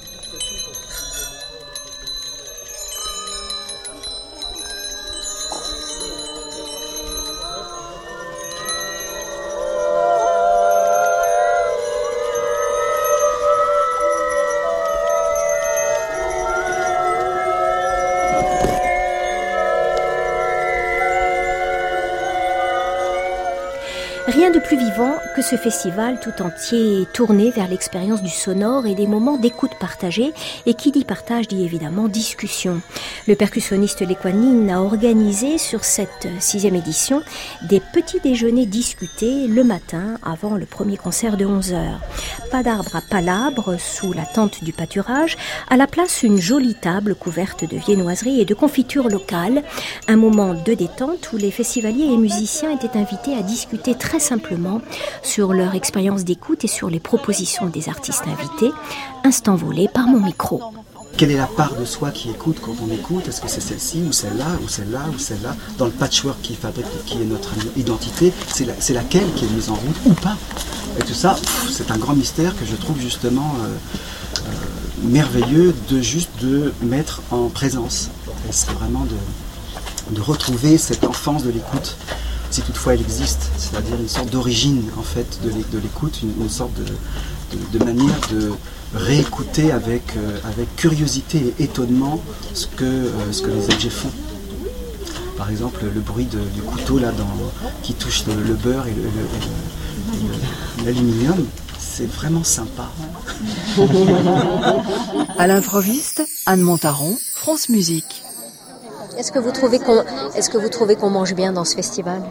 Rien 24.29 24.51
de 24.51 24.59
plus 24.59 24.77
vivant 24.77 25.15
que 25.35 25.41
ce 25.41 25.57
festival 25.57 26.21
tout 26.21 26.43
entier 26.43 27.07
tourné 27.15 27.51
vers 27.51 27.67
l'expérience 27.67 28.23
du 28.23 28.29
sonore 28.29 28.85
et 28.85 28.95
des 28.95 29.07
moments 29.07 29.39
d'écoute 29.39 29.71
partagée. 29.81 30.35
Et 30.67 30.75
qui 30.75 30.93
dit 30.93 31.07
partage 31.07 31.49
dit 31.49 31.65
évidemment 31.65 32.09
discussion. 32.09 32.83
Le 33.27 33.37
percussionniste 33.37 34.07
Lequanin 34.07 34.69
a 34.69 34.83
organisé 34.83 35.57
sur 35.57 35.83
cette 35.83 36.29
sixième 36.41 36.75
édition 36.75 37.23
des 37.71 37.81
petits 37.81 38.21
déjeuners 38.21 38.67
discutés 38.67 39.47
le 39.47 39.65
matin 39.65 40.19
avant 40.23 40.57
le 40.57 40.67
premier 40.67 40.99
concert 40.99 41.39
de 41.39 41.47
11h. 41.47 41.95
Pas 42.51 42.63
d'arbre 42.63 42.97
à 42.97 43.01
palabres 43.01 43.81
sous 43.81 44.13
la 44.13 44.27
tente 44.27 44.63
du 44.63 44.75
pâturage. 44.75 45.39
À 45.71 45.79
la 45.79 45.87
place, 45.87 46.23
une 46.23 46.39
jolie 46.39 46.75
table 46.75 47.15
couverte 47.15 47.65
de 47.65 47.79
viennoiseries 47.79 48.43
et 48.43 48.45
de 48.45 48.55
confitures 48.55 49.09
locales. 49.09 49.63
Un 50.07 50.17
moment 50.17 50.53
de 50.53 50.75
détente 50.75 51.33
où 51.33 51.39
les 51.39 51.51
festivaliers 51.51 52.13
et 52.13 52.19
musiciens 52.19 52.73
étaient 52.73 52.99
invités 52.99 53.35
à 53.35 53.43
discuter 53.43 53.95
très 53.95 54.18
simplement 54.19 54.81
sur 55.23 55.53
leur 55.53 55.75
expérience 55.75 56.25
d'écoute 56.25 56.65
et 56.65 56.69
sur 56.69 56.91
les 56.91 57.01
propositions 57.01 57.67
des 57.67 57.89
artistes 57.89 58.25
invités. 58.27 58.73
Instant 59.25 59.57
volé 59.57 59.89
par 59.89 60.07
mon 60.07 60.21
micro. 60.21 60.63
Quelle 61.17 61.33
est 61.33 61.37
la 61.37 61.49
part 61.49 61.75
de 61.75 61.85
soi 61.85 62.13
qui 62.13 62.31
écoute 62.31 62.59
quand 62.63 62.77
on 62.81 62.95
écoute? 62.95 63.27
Est-ce 63.27 63.41
que 63.41 63.49
c'est 63.49 63.61
celle-ci 63.61 64.03
ou 64.09 64.13
celle-là 64.13 64.47
ou 64.63 64.69
celle-là 64.69 65.01
ou 65.13 65.19
celle-là? 65.19 65.57
Dans 65.77 65.87
le 65.87 65.91
patchwork 65.91 66.41
qui 66.43 66.55
fabrique, 66.55 66.87
qui 67.07 67.21
est 67.21 67.25
notre 67.25 67.51
identité, 67.77 68.33
c'est, 68.47 68.65
la, 68.65 69.01
laquelle 69.01 69.27
qui 69.35 69.47
est 69.47 69.51
mise 69.51 69.69
en 69.69 69.75
route 69.75 69.97
ou 70.07 70.13
pas? 70.13 70.37
Et 71.01 71.03
tout 71.03 71.15
ça, 71.15 71.37
c'est 71.71 71.91
un 71.91 71.97
grand 71.97 72.15
mystère 72.15 72.57
que 72.57 72.65
je 72.65 72.77
trouve 72.77 73.01
justement 73.01 73.53
euh, 73.65 73.67
euh, 73.67 74.51
merveilleux 75.09 75.75
de 75.91 76.01
juste 76.01 76.31
de 76.41 76.73
mettre 76.83 77.23
en 77.33 77.49
présence. 77.49 78.11
c'est 78.51 78.71
vraiment 78.71 79.05
de, 79.05 80.15
de 80.15 80.21
retrouver 80.21 80.79
cette 80.79 81.05
enfance 81.05 81.43
de 81.43 81.51
l'écoute 81.51 81.97
si 82.51 82.63
toutefois 82.63 82.95
elle 82.95 83.01
existe, 83.01 83.51
c'est-à-dire 83.57 83.97
une 84.01 84.09
sorte 84.09 84.31
d'origine 84.31 84.85
en 84.99 85.03
fait 85.03 85.41
de 85.43 85.79
l'écoute, 85.79 86.21
une, 86.23 86.49
sorte 86.49 86.73
de, 87.73 87.85
manière 87.85 88.19
de 88.31 88.53
réécouter 88.95 89.71
avec, 89.73 90.17
euh, 90.17 90.39
curiosité 90.77 91.55
et 91.59 91.65
étonnement 91.65 92.23
ce 92.55 92.67
que, 92.67 92.85
euh, 92.85 93.33
ce 93.33 93.43
que 93.43 93.51
les 93.51 93.65
objets 93.67 93.91
font. 93.91 94.11
Par 95.37 95.51
exemple, 95.51 95.85
le 95.95 96.01
bruit 96.01 96.27
du 96.27 96.63
couteau 96.63 96.99
là, 96.99 97.13
dans, 97.13 97.27
qui 97.83 97.95
touche 97.95 98.25
le, 98.27 98.55
beurre 98.55 98.87
et 98.89 98.95
l'aluminium, 100.85 101.47
c'est 101.79 102.11
vraiment 102.11 102.43
sympa. 102.43 102.91
à 105.39 105.47
l'improviste, 105.47 106.27
Anne 106.47 106.63
Montaron, 106.63 107.17
France 107.35 107.69
Musique. 107.69 108.25
Est-ce 109.19 109.33
que 109.33 109.41
vous 109.41 109.51
trouvez 109.51 109.81
qu'on 109.81 110.05
est-ce 110.37 110.49
que 110.49 110.59
vous 110.59 110.69
trouvez 110.69 110.95
qu'on 110.95 111.11
mange 111.11 111.35
bien 111.35 111.53
dans 111.53 111.65
ce 111.65 111.75
festival? 111.75 112.23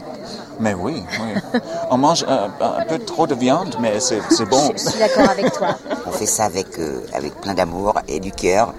Mais 0.62 0.74
oui, 0.74 1.04
oui. 1.20 1.60
On 1.92 1.98
mange 1.98 2.26
un, 2.26 2.50
peu 2.88 2.98
trop 2.98 3.28
de 3.28 3.36
viande, 3.36 3.76
mais 3.82 4.00
c'est, 4.00 4.22
bon. 4.46 4.72
Je, 4.78 4.90
suis 4.90 5.00
d'accord 5.00 5.30
avec 5.30 5.52
toi. 5.52 5.78
On 6.06 6.12
fait 6.12 6.26
ça 6.26 6.46
avec 6.46 6.80
euh, 6.80 7.02
avec 7.14 7.34
plein 7.42 7.56
d'amour 7.56 7.96
et 8.08 8.22
du 8.22 8.32
cœur. 8.32 8.74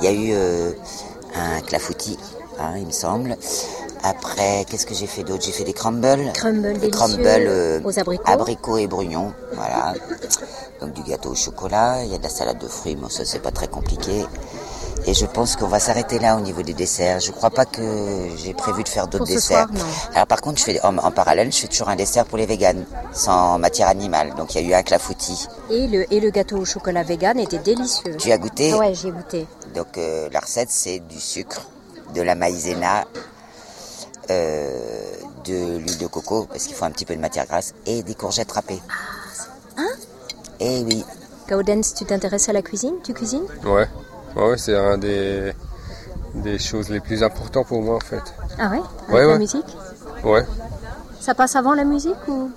Il 0.00 0.04
y 0.04 0.08
a 0.08 0.12
eu 0.12 0.30
euh, 0.32 0.72
un 1.36 1.60
clafoutis, 1.60 2.18
hein, 2.58 2.72
il 2.78 2.86
me 2.86 2.92
semble. 2.92 3.36
Après, 4.02 4.64
qu'est-ce 4.68 4.84
que 4.84 4.94
j'ai 4.94 5.06
fait 5.06 5.22
d'autre? 5.22 5.44
J'ai 5.44 5.52
fait 5.52 5.64
des 5.64 5.72
crumbles. 5.72 6.32
Crumbles 6.34 6.78
des 6.78 6.90
crumbles 6.90 7.22
euh, 7.24 7.80
aux 7.84 7.96
abricots. 7.96 8.24
Abricots 8.26 8.78
et 8.78 8.88
brugnons, 8.88 9.32
voilà. 9.54 9.94
Donc 10.80 10.94
du 10.94 11.02
gâteau 11.04 11.30
au 11.30 11.34
chocolat. 11.36 12.02
Il 12.02 12.10
y 12.10 12.14
a 12.16 12.18
de 12.18 12.24
la 12.24 12.28
salade 12.28 12.58
de 12.58 12.66
fruits, 12.66 12.96
mais 13.00 13.08
ça 13.08 13.24
c'est 13.24 13.38
pas 13.38 13.52
très 13.52 13.68
compliqué. 13.68 14.24
Et 15.08 15.14
je 15.14 15.24
pense 15.24 15.54
qu'on 15.54 15.68
va 15.68 15.78
s'arrêter 15.78 16.18
là 16.18 16.36
au 16.36 16.40
niveau 16.40 16.62
des 16.62 16.74
desserts. 16.74 17.20
Je 17.20 17.30
crois 17.30 17.50
pas 17.50 17.64
que 17.64 17.80
j'ai 18.36 18.52
prévu 18.54 18.82
de 18.82 18.88
faire 18.88 19.06
d'autres 19.06 19.24
desserts. 19.24 19.68
Alors 20.12 20.26
par 20.26 20.40
contre, 20.40 20.58
je 20.58 20.64
fais 20.64 20.80
en, 20.82 21.12
parallèle, 21.12 21.52
je 21.52 21.58
fais 21.58 21.68
toujours 21.68 21.88
un 21.88 21.94
dessert 21.94 22.24
pour 22.24 22.38
les 22.38 22.46
véganes, 22.46 22.84
sans 23.12 23.56
matière 23.60 23.86
animale. 23.86 24.34
Donc 24.34 24.54
il 24.54 24.62
y 24.62 24.64
a 24.64 24.68
eu 24.68 24.74
un 24.74 24.82
clafoutis. 24.82 25.46
Et 25.70 25.86
le, 25.86 26.12
et 26.12 26.18
le 26.18 26.30
gâteau 26.30 26.56
au 26.56 26.64
chocolat 26.64 27.04
vegan 27.04 27.38
était 27.38 27.58
délicieux. 27.58 28.16
Tu 28.16 28.32
as 28.32 28.38
goûté? 28.38 28.74
Ouais, 28.74 28.94
j'ai 28.94 29.12
goûté. 29.12 29.46
Donc 29.76 29.96
euh, 29.96 30.28
la 30.32 30.40
recette, 30.40 30.70
c'est 30.70 30.98
du 30.98 31.20
sucre, 31.20 31.62
de 32.12 32.22
la 32.22 32.34
maïzena, 32.34 33.04
euh, 34.30 35.12
de 35.44 35.78
l'huile 35.78 35.98
de 35.98 36.06
coco, 36.08 36.46
parce 36.50 36.64
qu'il 36.64 36.74
faut 36.74 36.84
un 36.84 36.90
petit 36.90 37.04
peu 37.04 37.14
de 37.14 37.20
matière 37.20 37.46
grasse, 37.46 37.74
et 37.86 38.02
des 38.02 38.16
courgettes 38.16 38.50
râpées. 38.50 38.82
Ah, 38.88 39.82
hein? 39.82 39.90
Eh 40.58 40.82
oui. 40.82 41.04
Gaudens, 41.48 41.94
tu 41.96 42.04
t'intéresses 42.04 42.48
à 42.48 42.52
la 42.52 42.62
cuisine? 42.62 42.94
Tu 43.04 43.14
cuisines? 43.14 43.46
Ouais. 43.64 43.86
Ouais, 44.36 44.56
c'est 44.58 44.76
un 44.76 44.98
des, 44.98 45.52
des 46.34 46.58
choses 46.58 46.88
les 46.90 47.00
plus 47.00 47.22
importantes 47.22 47.66
pour 47.68 47.82
moi 47.82 47.96
en 47.96 48.00
fait. 48.00 48.22
Ah 48.58 48.70
ouais? 48.70 48.80
Avec 49.08 49.28
la 49.28 49.38
musique? 49.38 49.76
Ouais. 50.24 50.44
Ça 51.20 51.34
passe 51.34 51.56
avant 51.56 51.74
la 51.74 51.84
musique 51.84 52.16
ou? 52.28 52.50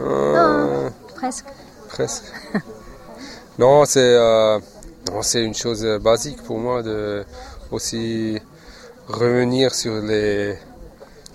Euh, 0.00 0.84
Non, 0.84 0.92
presque. 1.14 1.46
Presque. 1.88 2.24
non, 3.58 3.84
c'est 3.84 4.00
euh, 4.00 4.58
c'est 5.22 5.42
une 5.42 5.54
chose 5.54 5.84
basique 6.02 6.42
pour 6.42 6.58
moi 6.58 6.82
de 6.82 7.24
aussi 7.70 8.40
revenir 9.08 9.74
sur 9.74 9.94
les 10.02 10.58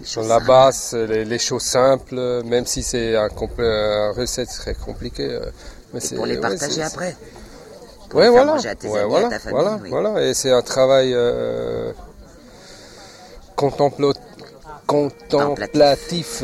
sur 0.04 0.24
la 0.24 0.40
base, 0.40 0.94
les, 0.94 1.24
les 1.26 1.40
choses 1.40 1.62
simples, 1.64 2.42
même 2.44 2.66
si 2.66 2.82
c'est 2.84 3.16
un, 3.16 3.30
un 3.60 4.12
recette 4.12 4.50
très 4.50 4.74
compliquée. 4.74 5.30
euh, 5.32 5.46
Mais 5.94 6.00
Et 6.00 6.02
c'est 6.02 6.16
pour 6.16 6.26
les 6.26 6.38
partager 6.38 6.82
après. 6.84 7.16
Pour 8.12 8.20
Ouais, 8.20 8.26
les 8.28 8.32
faire 8.34 8.44
voilà. 8.44 8.52
manger 8.58 8.70
à 8.70 8.76
tes 8.76 8.88
Ouais, 8.90 9.00
amis, 9.00 9.10
voilà, 9.10 9.28
à 9.28 9.30
ta 9.32 9.40
famille. 9.40 9.60
voilà, 9.62 9.80
oui. 9.82 9.90
voilà. 9.90 10.22
Et 10.28 10.34
c'est 10.36 10.52
un 10.52 10.62
travail 10.62 11.14
euh, 11.16 11.92
contemplo- 13.56 14.14
contemplatif. 14.86 16.44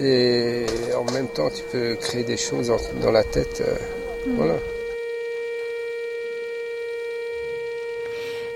Et 0.00 0.66
en 0.96 1.10
même 1.12 1.26
temps, 1.28 1.48
tu 1.54 1.62
peux 1.72 1.94
créer 1.96 2.22
des 2.24 2.36
choses 2.36 2.70
en- 2.70 2.76
dans 3.02 3.10
la 3.10 3.24
tête. 3.24 3.60
euh, 3.60 3.74
Mm. 4.26 4.36
Voilà. 4.36 4.54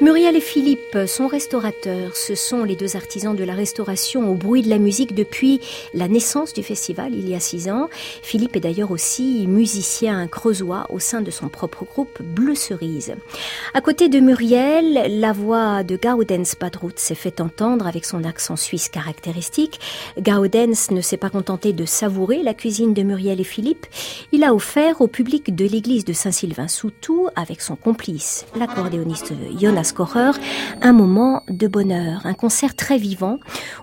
Muriel 0.01 0.35
et 0.35 0.41
Philippe 0.41 0.99
sont 1.07 1.29
restaurateurs. 1.29 2.17
Ce 2.17 2.35
sont 2.35 2.65
les 2.65 2.75
deux 2.75 2.97
artisans 2.97 3.37
de 3.37 3.45
la 3.45 3.55
restauration 3.55 4.29
au 4.29 4.35
bruit 4.35 4.63
de 4.63 4.69
la 4.69 4.79
musique 4.79 5.15
depuis 5.15 5.61
la 5.95 6.09
naissance 6.09 6.53
du 6.53 6.65
festival 6.65 7.15
il 7.15 7.29
y 7.29 7.35
a 7.35 7.41
six 7.41 7.69
ans. 7.69 7.89
Philippe 8.23 8.57
est 8.57 8.61
d'ailleurs 8.61 8.91
aussi 8.91 9.47
musicien 9.47 10.27
creusois 10.27 10.87
au 10.91 10.99
sein 10.99 11.21
de 11.21 11.31
son 11.31 11.49
propre 11.49 11.85
groupe 11.85 12.21
Bleu 12.23 12.57
Cerise. 12.57 13.15
À 13.73 13.81
côté 13.81 14.09
de 14.09 14.19
Muriel, 14.19 15.21
la 15.21 15.33
voix 15.33 15.85
de 15.85 15.97
Gaudens 15.97 16.57
Badrout 16.61 16.99
s'est 16.99 17.15
fait 17.15 17.41
entendre 17.41 17.87
avec 17.87 18.05
son 18.05 18.25
accent 18.25 18.57
suisse 18.57 18.89
caractéristique. 18.89 19.79
Gaudens 20.19 20.91
ne 20.91 21.01
s'est 21.03 21.17
pas 21.17 21.31
contenté 21.31 21.73
de 21.73 21.85
savourer 21.85 22.43
la 22.43 22.55
cuisine 22.55 22.95
de 22.95 23.03
Muriel 23.03 23.41
et 23.41 23.45
Philippe. 23.45 23.87
Il 24.33 24.43
a 24.43 24.55
offert 24.55 25.01
au 25.01 25.07
public 25.07 25.55
de 25.55 25.65
l'église 25.65 26.05
de 26.05 26.13
Saint-Sylvain-sous-Tout, 26.13 27.29
avec 27.37 27.61
son 27.61 27.77
complice, 27.77 28.45
l'accordéoniste 28.59 29.33
Jonas 29.57 29.84
Un 30.83 30.93
moment 30.93 31.43
de 31.49 31.67
bonheur, 31.67 32.23
un 32.25 32.35
concert 32.35 32.75
très 32.75 32.97
vivant 32.97 33.39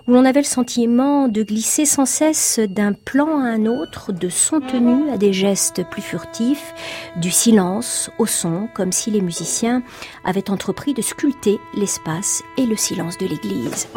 où 0.06 0.12
l'on 0.12 0.24
avait 0.24 0.40
le 0.40 0.46
sentiment 0.46 1.28
de 1.28 1.42
glisser 1.42 1.84
sans 1.84 2.06
cesse 2.06 2.58
d'un 2.58 2.92
plan 2.92 3.38
à 3.38 3.48
un 3.48 3.66
autre, 3.66 4.12
de 4.12 4.28
son 4.28 4.60
tenu 4.60 5.10
à 5.10 5.16
des 5.16 5.32
gestes 5.32 5.84
plus 5.90 6.02
furtifs, 6.02 6.74
du 7.16 7.30
silence 7.30 8.10
au 8.18 8.26
son, 8.26 8.68
comme 8.74 8.92
si 8.92 9.10
les 9.10 9.20
musiciens 9.20 9.82
avaient 10.24 10.50
entrepris 10.50 10.94
de 10.94 11.02
sculpter 11.02 11.58
l'espace 11.74 12.42
et 12.56 12.66
le 12.66 12.76
silence 12.76 13.18
de 13.18 13.26
l'église. 13.26 13.88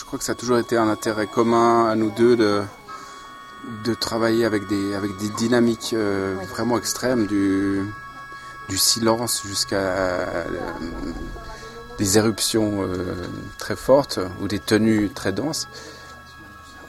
Je 0.00 0.06
crois 0.06 0.18
que 0.18 0.24
ça 0.24 0.32
a 0.32 0.34
toujours 0.34 0.56
été 0.56 0.78
un 0.78 0.88
intérêt 0.88 1.26
commun 1.26 1.86
à 1.86 1.94
nous 1.94 2.10
deux 2.10 2.34
de, 2.34 2.62
de 3.84 3.92
travailler 3.92 4.46
avec 4.46 4.66
des, 4.66 4.94
avec 4.94 5.14
des 5.18 5.28
dynamiques 5.28 5.92
euh, 5.92 6.36
vraiment 6.48 6.78
extrêmes, 6.78 7.26
du, 7.26 7.82
du 8.70 8.78
silence 8.78 9.42
jusqu'à 9.44 9.76
euh, 9.76 10.44
des 11.98 12.16
éruptions 12.16 12.82
euh, 12.82 13.14
très 13.58 13.76
fortes 13.76 14.18
ou 14.40 14.48
des 14.48 14.58
tenues 14.58 15.10
très 15.10 15.32
denses. 15.32 15.68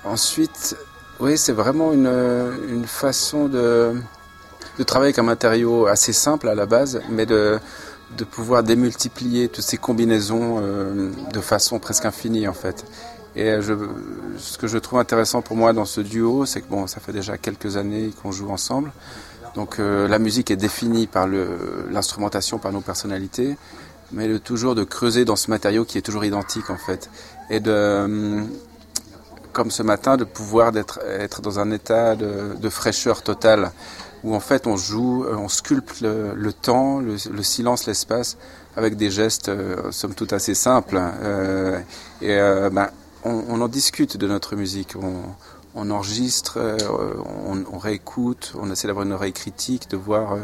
Ensuite, 0.05 0.78
oui, 1.20 1.38
c'est 1.38 1.51
vraiment 1.51 1.91
une, 1.91 2.07
une 2.70 2.88
façon 2.88 3.49
de, 3.49 3.93
de 4.80 4.84
travailler 4.84 5.09
avec 5.09 5.20
un 5.20 5.24
matériau 5.24 5.86
assez 5.86 6.14
simple 6.14 6.47
à 6.47 6.55
la 6.55 6.66
base, 6.66 7.01
mais 7.09 7.26
de, 7.26 7.59
de 8.18 8.24
pouvoir 8.24 8.64
démultiplier 8.64 9.47
toutes 9.47 9.64
ces 9.64 9.78
combinaisons 9.78 10.59
euh, 10.62 11.12
de 11.32 11.39
façon 11.39 11.80
presque 11.80 12.05
infinie 12.05 12.47
en 12.47 12.53
fait. 12.53 12.86
Et 13.36 13.62
je, 13.62 13.74
ce 14.38 14.57
que 14.57 14.68
je 14.68 14.78
trouve 14.78 14.99
intéressant 14.99 15.41
pour 15.41 15.55
moi 15.55 15.72
dans 15.72 15.86
ce 15.86 16.01
duo, 16.01 16.45
c'est 16.45 16.62
que 16.62 16.70
bon, 16.70 16.88
ça 16.88 16.99
fait 16.99 17.14
déjà 17.14 17.38
quelques 17.38 17.78
années 17.78 18.12
qu'on 18.22 18.32
joue 18.32 18.49
ensemble. 18.49 18.91
Donc 19.55 19.80
euh, 19.80 20.07
la 20.07 20.20
musique 20.20 20.51
est 20.51 20.57
définie 20.57 21.07
par 21.07 21.28
l'instrumentation, 21.28 22.57
par 22.57 22.72
nos 22.72 22.82
personnalités, 22.82 23.57
mais 24.12 24.39
toujours 24.39 24.76
de 24.76 24.84
creuser 24.84 25.24
dans 25.24 25.38
ce 25.38 25.49
matériau 25.49 25.86
qui 25.86 25.97
est 25.97 26.01
toujours 26.01 26.26
identique 26.26 26.70
en 26.70 26.78
fait. 26.78 27.09
Et 27.49 27.59
de, 27.59 28.43
comme 29.53 29.72
ce 29.72 29.84
matin, 29.84 30.18
de 30.18 30.24
pouvoir 30.26 30.72
d'être, 30.72 30.99
être 31.05 31.41
dans 31.41 31.59
un 31.59 31.72
état 31.72 32.16
de, 32.16 32.55
de 32.59 32.70
fraîcheur 32.70 33.22
totale, 33.22 33.72
où 34.24 34.36
en 34.36 34.40
fait 34.40 34.68
on 34.68 34.78
joue, 34.78 35.26
euh, 35.26 35.36
on 35.36 35.48
sculpte 35.48 36.02
le, 36.02 36.52
temps, 36.54 37.00
le, 37.00 37.16
le 37.32 37.44
silence, 37.44 37.88
l'espace, 37.88 38.38
avec 38.76 38.96
des 38.96 39.10
gestes, 39.10 39.50
euh, 39.50 39.92
somme 39.92 40.14
toute 40.14 40.34
assez 40.34 40.56
simples. 40.56 41.00
Euh, 41.00 41.80
et 42.22 42.36
euh, 42.36 42.70
ben, 42.70 42.90
on, 43.24 43.62
en 43.62 43.68
discute 43.68 44.18
de 44.18 44.28
notre 44.28 44.56
musique, 44.56 44.96
on, 45.76 45.90
enregistre, 45.92 46.60
on, 47.72 47.78
réécoute, 47.78 48.54
on 48.60 48.72
essaie 48.72 48.88
d'avoir 48.88 49.06
une 49.06 49.12
oreille 49.12 49.34
critique, 49.34 49.90
de 49.92 49.98
voir 49.98 50.38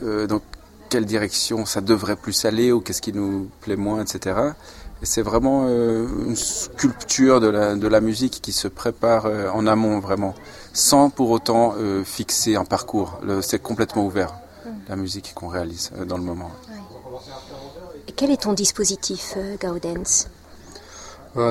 dans 0.00 0.40
quelle 0.88 1.04
direction 1.04 1.66
ça 1.66 1.82
devrait 1.82 2.16
plus 2.16 2.46
aller 2.46 2.72
ou 2.72 2.80
qu'est-ce 2.80 3.02
qui 3.02 3.12
nous 3.12 3.50
plaît 3.60 3.76
moins, 3.76 4.02
etc. 4.02 4.52
C'est 5.04 5.22
vraiment 5.22 5.66
euh, 5.66 6.06
une 6.26 6.36
sculpture 6.36 7.40
de 7.40 7.48
la, 7.48 7.74
de 7.74 7.88
la 7.88 8.00
musique 8.00 8.40
qui 8.40 8.52
se 8.52 8.68
prépare 8.68 9.26
euh, 9.26 9.50
en 9.50 9.66
amont 9.66 9.98
vraiment, 9.98 10.34
sans 10.72 11.10
pour 11.10 11.30
autant 11.30 11.74
euh, 11.76 12.04
fixer 12.04 12.54
un 12.54 12.64
parcours. 12.64 13.20
C'est 13.40 13.60
complètement 13.60 14.06
ouvert, 14.06 14.32
la 14.88 14.96
musique 14.96 15.32
qu'on 15.34 15.48
réalise 15.48 15.90
euh, 15.98 16.04
dans 16.04 16.18
le 16.18 16.24
moment. 16.24 16.50
Quel 18.16 18.30
est 18.30 18.42
ton 18.42 18.52
dispositif, 18.52 19.34
euh, 19.36 19.56
Gaudens? 19.60 20.28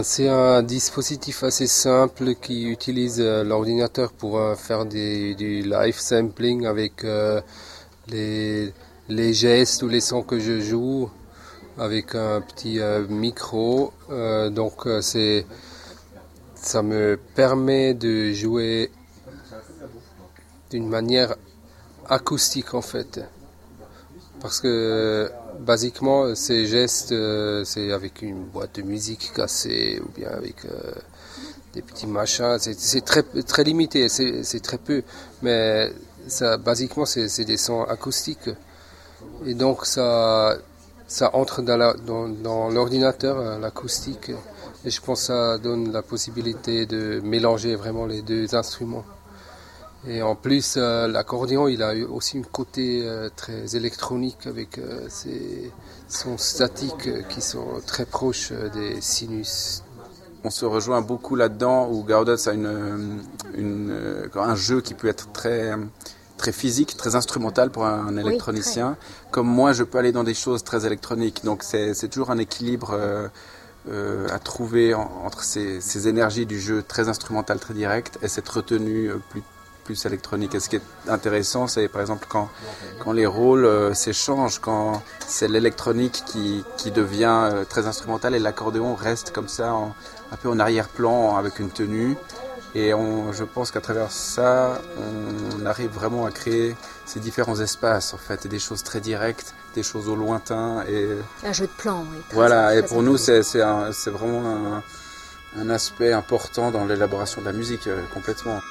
C'est 0.04 0.30
un 0.30 0.62
dispositif 0.62 1.44
assez 1.44 1.66
simple 1.66 2.36
qui 2.36 2.70
utilise 2.70 3.20
euh, 3.20 3.44
l'ordinateur 3.44 4.12
pour 4.12 4.38
euh, 4.38 4.54
faire 4.54 4.86
du 4.86 5.34
live 5.36 6.00
sampling 6.00 6.68
avec 6.68 7.04
euh, 7.04 7.42
les, 8.08 8.74
les 9.10 9.34
gestes 9.34 9.82
ou 9.82 9.88
les 9.88 10.02
sons 10.02 10.22
que 10.22 10.40
je 10.40 10.62
joue 10.62 11.10
avec 11.82 12.14
un 12.14 12.42
petit 12.42 12.80
euh, 12.80 13.08
micro. 13.08 13.92
Euh, 14.12 14.52
donc 14.52 14.86
euh, 14.86 15.02
c'est 15.02 15.48
ça 16.54 16.84
me 16.84 17.20
permet 17.36 17.96
de 17.96 18.32
jouer 18.34 18.92
d'une 20.70 20.88
manière 20.88 21.36
acoustique 22.08 22.76
en 22.76 22.84
fait. 22.84 23.20
Parce 24.40 24.60
que 24.60 25.32
basiquement, 25.60 26.36
ces 26.36 26.68
gestes, 26.68 27.14
c'est 27.66 27.92
avec 27.92 28.22
une 28.22 28.44
boîte 28.46 28.76
de 28.76 28.84
musique 28.84 29.32
cassée 29.36 30.00
ou 30.04 30.10
bien 30.18 30.30
avec 30.30 30.58
des 31.74 31.82
petits 31.82 32.08
machins. 32.08 32.58
C'est- 32.60 33.06
très, 33.06 33.24
très 33.24 33.64
limité, 33.64 34.10
c'est 34.10 34.60
très 34.62 34.80
peu. 34.80 35.04
Mais 35.44 35.92
ça, 36.28 36.58
basiquement, 36.58 37.06
c'est 37.06 37.46
des 37.46 37.58
sons 37.58 37.84
acoustiques. 37.84 38.50
Et 39.46 39.54
donc, 39.54 39.86
ça, 39.86 40.58
ça 41.12 41.36
entre 41.36 41.62
dans 41.62 42.70
l'ordinateur, 42.70 43.38
euh, 43.38 43.60
l'acoustique. 43.60 44.32
Et 44.86 44.90
je 44.90 45.02
pense 45.02 45.20
que 45.20 45.26
ça 45.28 45.58
donne 45.58 45.92
la 45.92 46.02
possibilité 46.02 46.86
de 46.86 47.20
mélanger 47.24 47.76
vraiment 47.76 48.06
les 48.06 48.22
deux 48.22 48.56
instruments. 48.56 49.04
Et 50.08 50.22
en 50.24 50.36
plus, 50.36 50.76
euh, 50.78 51.08
l'accordéon, 51.08 51.68
il 51.68 51.84
a 51.84 51.94
aussi 52.10 52.40
un 52.40 52.44
côté 52.44 53.02
euh, 53.04 53.30
très 53.36 53.76
électronique 53.76 54.48
avec 54.48 54.80
ses 55.10 55.72
sons 56.08 56.38
statiques 56.38 57.28
qui 57.28 57.42
sont 57.42 57.82
très 57.86 58.06
proches 58.06 58.54
des 58.74 59.02
sinus. 59.02 59.84
On 60.44 60.50
se 60.50 60.66
rejoint 60.66 61.02
beaucoup 61.02 61.36
là-dedans 61.36 61.90
où 61.92 62.04
Gaudens 62.04 62.48
a 62.48 62.54
un 64.42 64.56
jeu 64.56 64.82
qui 64.82 64.94
peut 64.96 65.10
être 65.10 65.32
très, 65.34 65.76
très 66.42 66.52
physique, 66.52 66.98
très 66.98 67.14
instrumental 67.16 67.70
pour 67.70 67.86
un 67.86 68.18
électronicien. 68.18 68.98
Comme 69.30 69.48
moi, 69.48 69.74
je 69.74 69.84
peux 69.84 69.98
aller 70.00 70.12
dans 70.12 70.24
des 70.24 70.34
choses 70.34 70.64
très 70.64 70.86
électroniques. 70.90 71.40
Donc 71.44 71.62
c'est 71.64 72.10
toujours 72.10 72.32
un 72.32 72.40
équilibre 72.40 72.90
euh, 72.94 73.28
euh, 73.92 74.28
à 74.32 74.40
trouver 74.40 74.94
en- 74.96 75.10
entre 75.28 75.44
ces, 75.44 75.82
ces 75.82 76.08
énergies 76.08 76.46
du 76.48 76.60
jeu 76.60 76.84
très 76.94 77.06
instrumental, 77.10 77.58
très 77.60 77.74
direct, 77.76 78.18
et 78.24 78.28
cette 78.28 78.50
retenue 78.50 79.10
euh, 79.12 79.18
plus 79.32 79.44
plus 79.84 80.06
électronique. 80.06 80.54
Et 80.54 80.60
ce 80.60 80.70
qui 80.70 80.76
est 80.76 80.88
intéressant, 81.08 81.66
c'est 81.66 81.88
par 81.88 82.02
exemple 82.02 82.28
quand, 82.30 82.48
quand 83.00 83.14
les 83.14 83.26
rôles 83.26 83.66
euh, 83.66 83.96
s'échangent, 83.96 84.60
quand 84.60 85.02
c'est 85.28 85.48
l'électronique 85.48 86.22
qui, 86.28 86.64
qui 86.78 86.92
devient 86.92 87.42
très 87.68 87.88
instrumental 87.88 88.36
et 88.36 88.40
l'accordéon 88.40 88.94
reste 88.94 89.32
comme 89.32 89.48
ça, 89.48 89.74
en- 89.74 89.94
un 90.32 90.38
peu 90.42 90.50
en 90.50 90.60
arrière-plan 90.60 91.36
avec 91.36 91.58
une 91.60 91.72
tenue. 91.72 92.16
Et 92.74 92.94
on, 92.94 93.34
je 93.34 93.44
pense 93.44 93.70
qu'à 93.72 93.82
travers 93.82 94.12
ça, 94.12 94.82
on 94.98 95.66
arrive 95.66 95.92
vraiment 95.92 96.26
à 96.26 96.32
créer 96.32 96.76
ces 97.06 97.20
différents 97.20 97.60
espaces, 97.60 98.14
en 98.14 98.18
fait, 98.18 98.46
et 98.46 98.50
des 98.50 98.60
choses 98.60 98.82
très 98.84 99.02
directes, 99.02 99.54
des 99.76 99.84
choses 99.84 100.08
au 100.08 100.16
lointain. 100.16 100.84
Et 100.88 101.18
Un 101.44 101.52
jeu 101.54 101.68
de 101.68 101.72
plan, 101.72 102.06
oui. 102.12 102.18
voilà, 102.32 102.76
et 102.76 102.84
pour 102.84 103.04
nous, 103.04 103.18
c'est 103.18 103.42
vraiment 104.08 104.78
un, 104.78 104.84
un 105.62 105.70
aspect 105.70 106.14
important 106.14 106.72
dans 106.72 106.86
l'élaboration 106.86 107.42
de 107.42 107.46
la 107.48 107.54
musique, 107.54 107.88
euh, 107.88 108.02
complètement. 108.14 108.62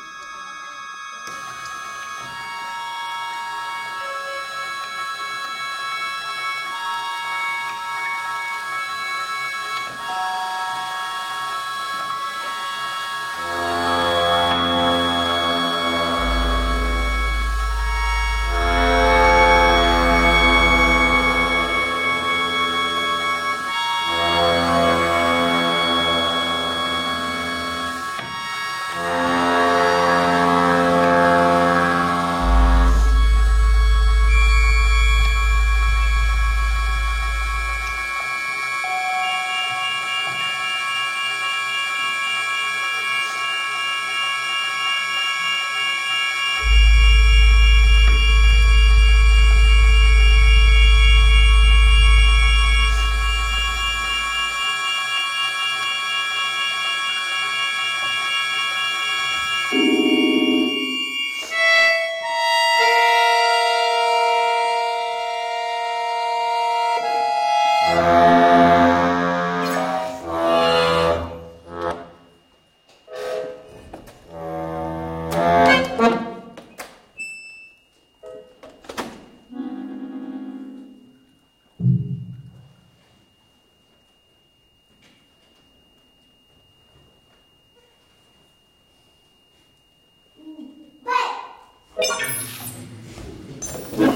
À 94.03 94.07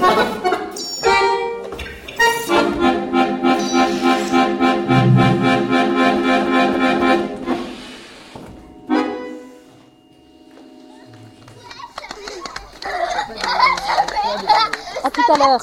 tout 15.11 15.21
à 15.31 15.37
l'heure. 15.37 15.59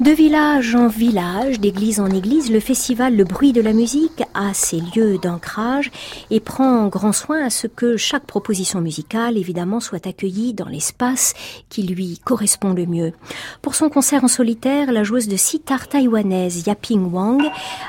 De 0.00 0.10
village 0.10 0.74
en 0.74 0.86
village, 0.86 1.58
d'église 1.58 1.98
en 1.98 2.10
église, 2.10 2.50
le 2.52 2.60
festival 2.60 3.16
Le 3.16 3.24
Bruit 3.24 3.52
de 3.52 3.60
la 3.60 3.72
musique 3.72 4.23
a 4.34 4.54
ses 4.54 4.80
lieux 4.94 5.18
d'ancrage 5.18 5.90
et 6.30 6.40
prend 6.40 6.88
grand 6.88 7.12
soin 7.12 7.44
à 7.44 7.50
ce 7.50 7.66
que 7.66 7.96
chaque 7.96 8.26
proposition 8.26 8.80
musicale, 8.80 9.38
évidemment, 9.38 9.80
soit 9.80 10.06
accueillie 10.06 10.54
dans 10.54 10.68
l'espace 10.68 11.34
qui 11.68 11.82
lui 11.82 12.20
correspond 12.24 12.72
le 12.72 12.86
mieux. 12.86 13.12
Pour 13.62 13.74
son 13.74 13.88
concert 13.88 14.24
en 14.24 14.28
solitaire, 14.28 14.92
la 14.92 15.04
joueuse 15.04 15.28
de 15.28 15.36
sitar 15.36 15.88
taïwanaise 15.88 16.66
Yaping 16.66 17.12
Wang 17.12 17.42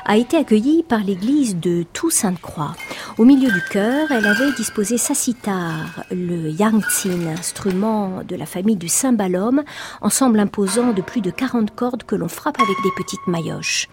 a 0.04 0.16
été 0.16 0.36
accueillie 0.36 0.82
par 0.82 1.00
l'église 1.00 1.56
de 1.56 1.84
Toussainte-Croix. 1.92 2.74
Au 3.18 3.24
milieu 3.24 3.50
du 3.50 3.62
chœur, 3.70 4.10
elle 4.10 4.26
avait 4.26 4.52
disposé 4.56 4.98
sa 4.98 5.14
sitar, 5.14 6.04
le 6.10 6.50
yangtsin, 6.50 7.26
instrument 7.26 8.22
de 8.26 8.36
la 8.36 8.46
famille 8.46 8.76
du 8.76 8.88
cymbalum, 8.88 9.62
ensemble 10.00 10.40
imposant 10.40 10.92
de 10.92 11.02
plus 11.02 11.20
de 11.20 11.30
40 11.30 11.74
cordes 11.74 12.02
que 12.04 12.16
l'on 12.16 12.28
frappe 12.28 12.60
avec 12.60 12.76
des 12.82 12.90
petites 12.96 13.26
maillotches. 13.26 13.88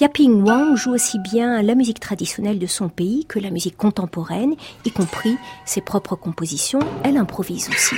Yaping 0.00 0.42
Wang 0.42 0.76
joue 0.76 0.92
aussi 0.92 1.18
bien 1.18 1.62
la 1.62 1.74
musique 1.74 1.97
traditionnelle 1.98 2.58
de 2.58 2.66
son 2.66 2.88
pays 2.88 3.24
que 3.26 3.38
la 3.38 3.50
musique 3.50 3.76
contemporaine, 3.76 4.54
y 4.84 4.90
compris 4.90 5.36
ses 5.64 5.80
propres 5.80 6.16
compositions. 6.16 6.80
Elle 7.04 7.16
improvise 7.16 7.68
aussi. 7.68 7.96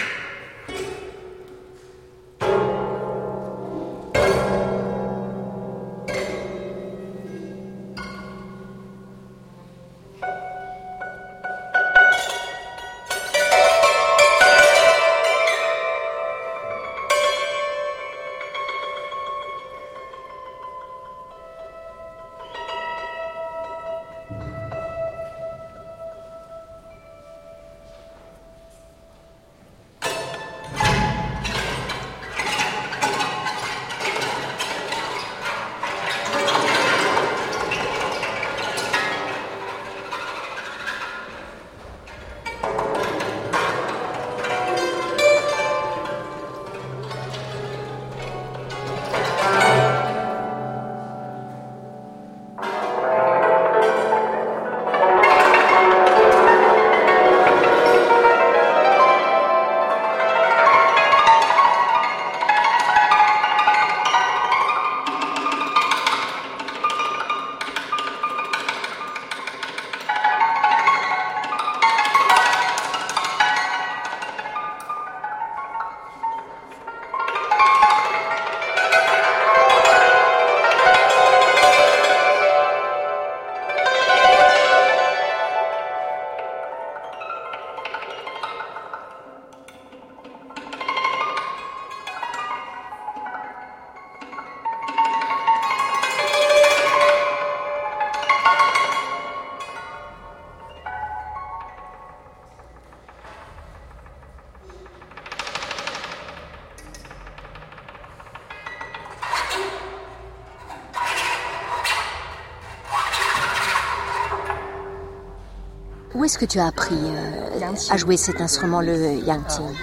Que 116.41 116.47
tu 116.47 116.59
as 116.59 116.69
appris 116.69 116.95
euh, 116.95 117.67
à 117.91 117.97
jouer 117.99 118.17
cet 118.17 118.41
instrument, 118.41 118.81
le 118.81 118.97
yangqing 119.27 119.75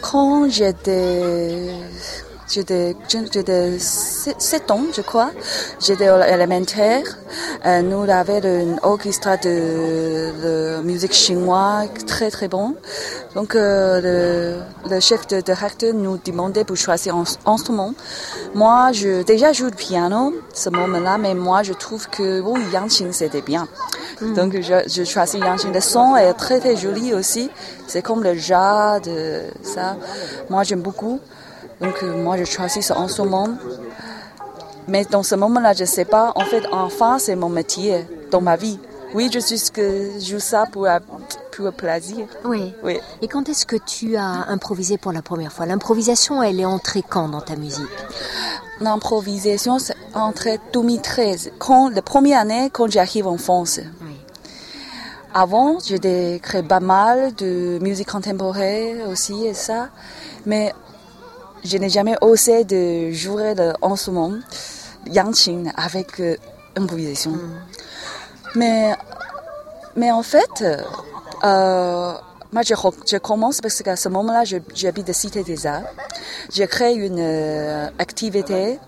Quand 0.00 0.50
j'étais 0.50 1.76
J'étais, 2.54 2.94
j'étais 3.08 3.78
7 3.78 4.70
ans, 4.72 4.82
je 4.94 5.00
crois. 5.00 5.30
J'étais 5.80 6.10
élémentaire. 6.28 7.04
Euh, 7.64 7.80
nous 7.80 8.02
avions 8.10 8.42
un 8.44 8.76
orchestre 8.82 9.38
de, 9.42 10.32
de, 10.42 10.82
musique 10.82 11.14
chinoise 11.14 11.88
très 12.06 12.30
très 12.30 12.48
bon. 12.48 12.74
Donc 13.34 13.54
euh, 13.54 14.60
le, 14.84 14.90
le, 14.90 15.00
chef 15.00 15.26
de 15.28 15.40
directeur 15.40 15.94
nous 15.94 16.18
demandait 16.18 16.64
pour 16.64 16.76
choisir 16.76 17.16
un 17.16 17.24
instrument. 17.46 17.94
Moi, 18.54 18.92
je 18.92 19.22
déjà 19.22 19.54
joue 19.54 19.66
le 19.66 19.70
piano 19.70 20.34
ce 20.52 20.68
moment-là, 20.68 21.16
mais 21.16 21.32
moi 21.32 21.62
je 21.62 21.72
trouve 21.72 22.06
que 22.10 22.40
oui, 22.40 22.60
Yangqing 22.70 23.12
c'était 23.12 23.40
bien. 23.40 23.66
Mm. 24.22 24.34
Donc 24.34 24.54
je, 24.60 24.88
je 24.88 25.04
choisis 25.04 25.40
Yangqing. 25.40 25.72
Le 25.72 25.80
son 25.80 26.16
est 26.16 26.32
très 26.34 26.60
très 26.60 26.76
joli 26.76 27.12
aussi. 27.12 27.50
C'est 27.86 28.02
comme 28.02 28.22
le 28.22 28.34
jade, 28.34 29.10
ça. 29.62 29.96
Moi 30.48 30.62
j'aime 30.62 30.80
beaucoup. 30.80 31.20
Donc 31.82 32.02
euh, 32.02 32.16
moi, 32.16 32.36
je 32.36 32.44
choisis 32.44 32.86
ce 32.86 32.92
instrument. 32.92 33.48
Mais 34.88 35.04
dans 35.04 35.22
ce 35.22 35.34
moment-là, 35.34 35.72
je 35.74 35.82
ne 35.82 35.86
sais 35.86 36.04
pas. 36.04 36.32
En 36.36 36.44
fait, 36.44 36.64
enfin, 36.70 37.18
c'est 37.18 37.36
mon 37.36 37.48
métier 37.48 38.06
dans 38.30 38.40
ma 38.40 38.56
vie. 38.56 38.78
Oui, 39.14 39.30
je 39.32 39.40
suis 39.40 39.70
que 39.70 40.10
je 40.18 40.32
joue 40.32 40.40
ça 40.40 40.64
pour, 40.70 40.88
pour 41.54 41.72
plaisir. 41.72 42.26
Oui. 42.44 42.72
oui. 42.82 42.98
Et 43.20 43.28
quand 43.28 43.48
est-ce 43.48 43.66
que 43.66 43.76
tu 43.76 44.16
as 44.16 44.48
improvisé 44.48 44.96
pour 44.96 45.12
la 45.12 45.22
première 45.22 45.52
fois? 45.52 45.66
L'improvisation, 45.66 46.42
elle 46.42 46.60
est 46.60 46.64
entrée 46.64 47.04
quand 47.06 47.28
dans 47.28 47.42
ta 47.42 47.56
musique? 47.56 47.84
L'improvisation, 48.80 49.78
c'est 49.78 49.94
entrée 50.14 50.58
2013, 50.72 51.52
quand, 51.58 51.90
la 51.90 52.02
première 52.02 52.40
année 52.40 52.70
quand 52.72 52.90
j'arrive 52.90 53.26
en 53.26 53.36
France. 53.36 53.80
Avant, 55.34 55.78
j'ai 55.78 56.40
créé 56.42 56.62
pas 56.62 56.80
mal 56.80 57.34
de 57.36 57.78
musique 57.80 58.10
contemporaine 58.10 59.02
aussi 59.10 59.46
et 59.46 59.54
ça. 59.54 59.88
Mais 60.44 60.74
je 61.64 61.78
n'ai 61.78 61.88
jamais 61.88 62.16
osé 62.20 62.64
de 62.64 63.10
jouer 63.12 63.54
l'instrument 63.54 64.32
Yangqing 65.06 65.72
avec 65.74 66.20
euh, 66.20 66.36
improvisation. 66.76 67.30
Mm. 67.30 67.50
Mais, 68.56 68.94
mais 69.96 70.12
en 70.12 70.22
fait, 70.22 70.62
euh, 71.44 72.12
moi 72.52 72.62
je, 72.62 72.74
je, 73.10 73.16
commence 73.16 73.60
parce 73.62 73.82
qu'à 73.82 73.96
ce 73.96 74.10
moment-là, 74.10 74.44
j'habite 74.74 75.06
de 75.06 75.12
Cité 75.12 75.42
des 75.42 75.66
Arts. 75.66 75.82
J'ai 76.52 76.66
créé 76.66 76.94
une 76.94 77.18
euh, 77.18 77.88
activité. 77.98 78.78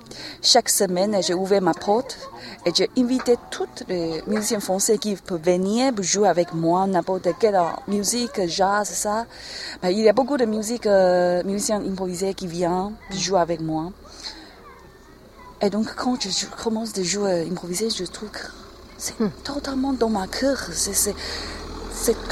Chaque 0.43 0.69
semaine, 0.69 1.17
j'ai 1.23 1.35
ouvert 1.35 1.63
ma 1.63 1.73
porte 1.73 2.19
et 2.67 2.73
j'ai 2.75 2.91
invité 2.97 3.37
tous 3.51 3.85
les 3.89 4.23
musiciens 4.27 4.61
français 4.61 4.97
qui 4.97 5.17
peuvent 5.17 5.43
venir 5.43 5.93
jouer 6.01 6.29
avec 6.29 6.55
moi, 6.55 6.87
n'importe 6.87 7.29
quelle 7.39 7.61
musique, 7.89 8.41
jazz, 8.47 8.89
ça. 8.89 9.27
Ben, 9.83 9.91
il 9.91 10.01
y 10.01 10.09
a 10.09 10.15
beaucoup 10.15 10.39
de 10.39 10.47
musique, 10.47 10.87
euh, 10.87 11.43
musiciens 11.45 11.83
improvisés 11.83 12.33
qui 12.33 12.47
viennent 12.47 12.93
jouer 13.11 13.41
avec 13.41 13.61
moi. 13.61 13.93
Et 15.61 15.69
donc, 15.69 15.95
quand 15.95 16.17
je 16.23 16.47
commence 16.63 16.95
de 16.95 17.03
jouer 17.03 17.47
improvisé, 17.51 17.91
je 17.91 18.05
trouve 18.05 18.31
que 18.31 18.47
c'est 18.97 19.15
totalement 19.43 19.93
dans 19.93 20.09
ma 20.09 20.27
cœur. 20.27 20.59
C'est 20.73 21.15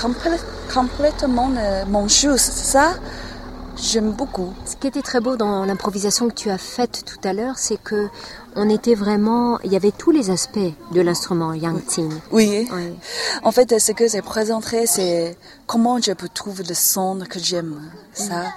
complè 0.00 0.38
complètement 0.72 1.50
euh, 1.56 1.84
mon 1.86 2.08
chose. 2.08 2.40
Ça, 2.40 2.94
j'aime 3.76 4.12
beaucoup. 4.12 4.54
Ce 4.64 4.76
qui 4.76 4.86
était 4.86 5.02
très 5.02 5.20
beau 5.20 5.36
dans 5.36 5.64
l'improvisation 5.66 6.28
que 6.28 6.34
tu 6.34 6.50
as 6.50 6.58
faite 6.58 7.04
tout 7.04 7.28
à 7.28 7.32
l'heure, 7.32 7.58
c'est 7.58 7.82
que 7.82 8.08
on 8.56 8.68
était 8.68 8.94
vraiment, 8.94 9.58
il 9.64 9.72
y 9.72 9.76
avait 9.76 9.92
tous 9.92 10.10
les 10.10 10.30
aspects 10.30 10.58
de 10.92 11.00
l'instrument 11.00 11.52
Yangqing. 11.54 12.12
Oui. 12.30 12.68
oui. 12.72 12.92
En 13.42 13.52
fait, 13.52 13.78
ce 13.78 13.92
que 13.92 14.08
j'ai 14.08 14.22
présenté, 14.22 14.86
c'est 14.86 15.36
comment 15.66 16.00
je 16.00 16.12
peux 16.12 16.28
trouver 16.28 16.64
le 16.64 16.74
son 16.74 17.18
que 17.28 17.38
j'aime. 17.38 17.80
Ça, 18.12 18.52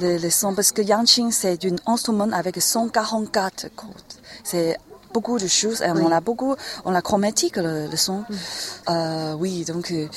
le, 0.00 0.18
le, 0.18 0.30
son, 0.30 0.54
parce 0.54 0.72
que 0.72 0.82
Yangqing, 0.82 1.30
c'est 1.30 1.64
un 1.64 1.76
instrument 1.86 2.28
avec 2.32 2.60
144 2.60 3.68
cordes. 3.76 3.92
C'est 4.42 4.78
beaucoup 5.12 5.38
de 5.38 5.46
choses. 5.46 5.82
Et 5.82 5.90
Oui. 5.90 6.02
On 6.04 6.10
a 6.10 6.20
beaucoup, 6.20 6.54
on 6.84 6.94
a 6.94 7.02
chromatique 7.02 7.56
le, 7.56 7.86
le 7.88 7.96
son. 7.96 8.24
Euh, 8.88 9.34
oui, 9.34 9.64
donc 9.64 9.90
euh, 9.92 10.08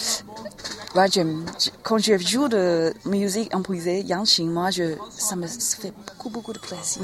quand 1.84 1.98
je 2.00 2.18
joue 2.18 2.48
de 2.48 2.94
musique 3.06 3.54
improvisée, 3.54 4.02
Yangqing, 4.02 4.50
moi, 4.50 4.72
je, 4.72 4.96
ça 5.18 5.36
me 5.36 5.46
fait 5.48 5.94
beaucoup, 6.08 6.30
beaucoup 6.30 6.54
de 6.54 6.60
plaisir. 6.60 7.04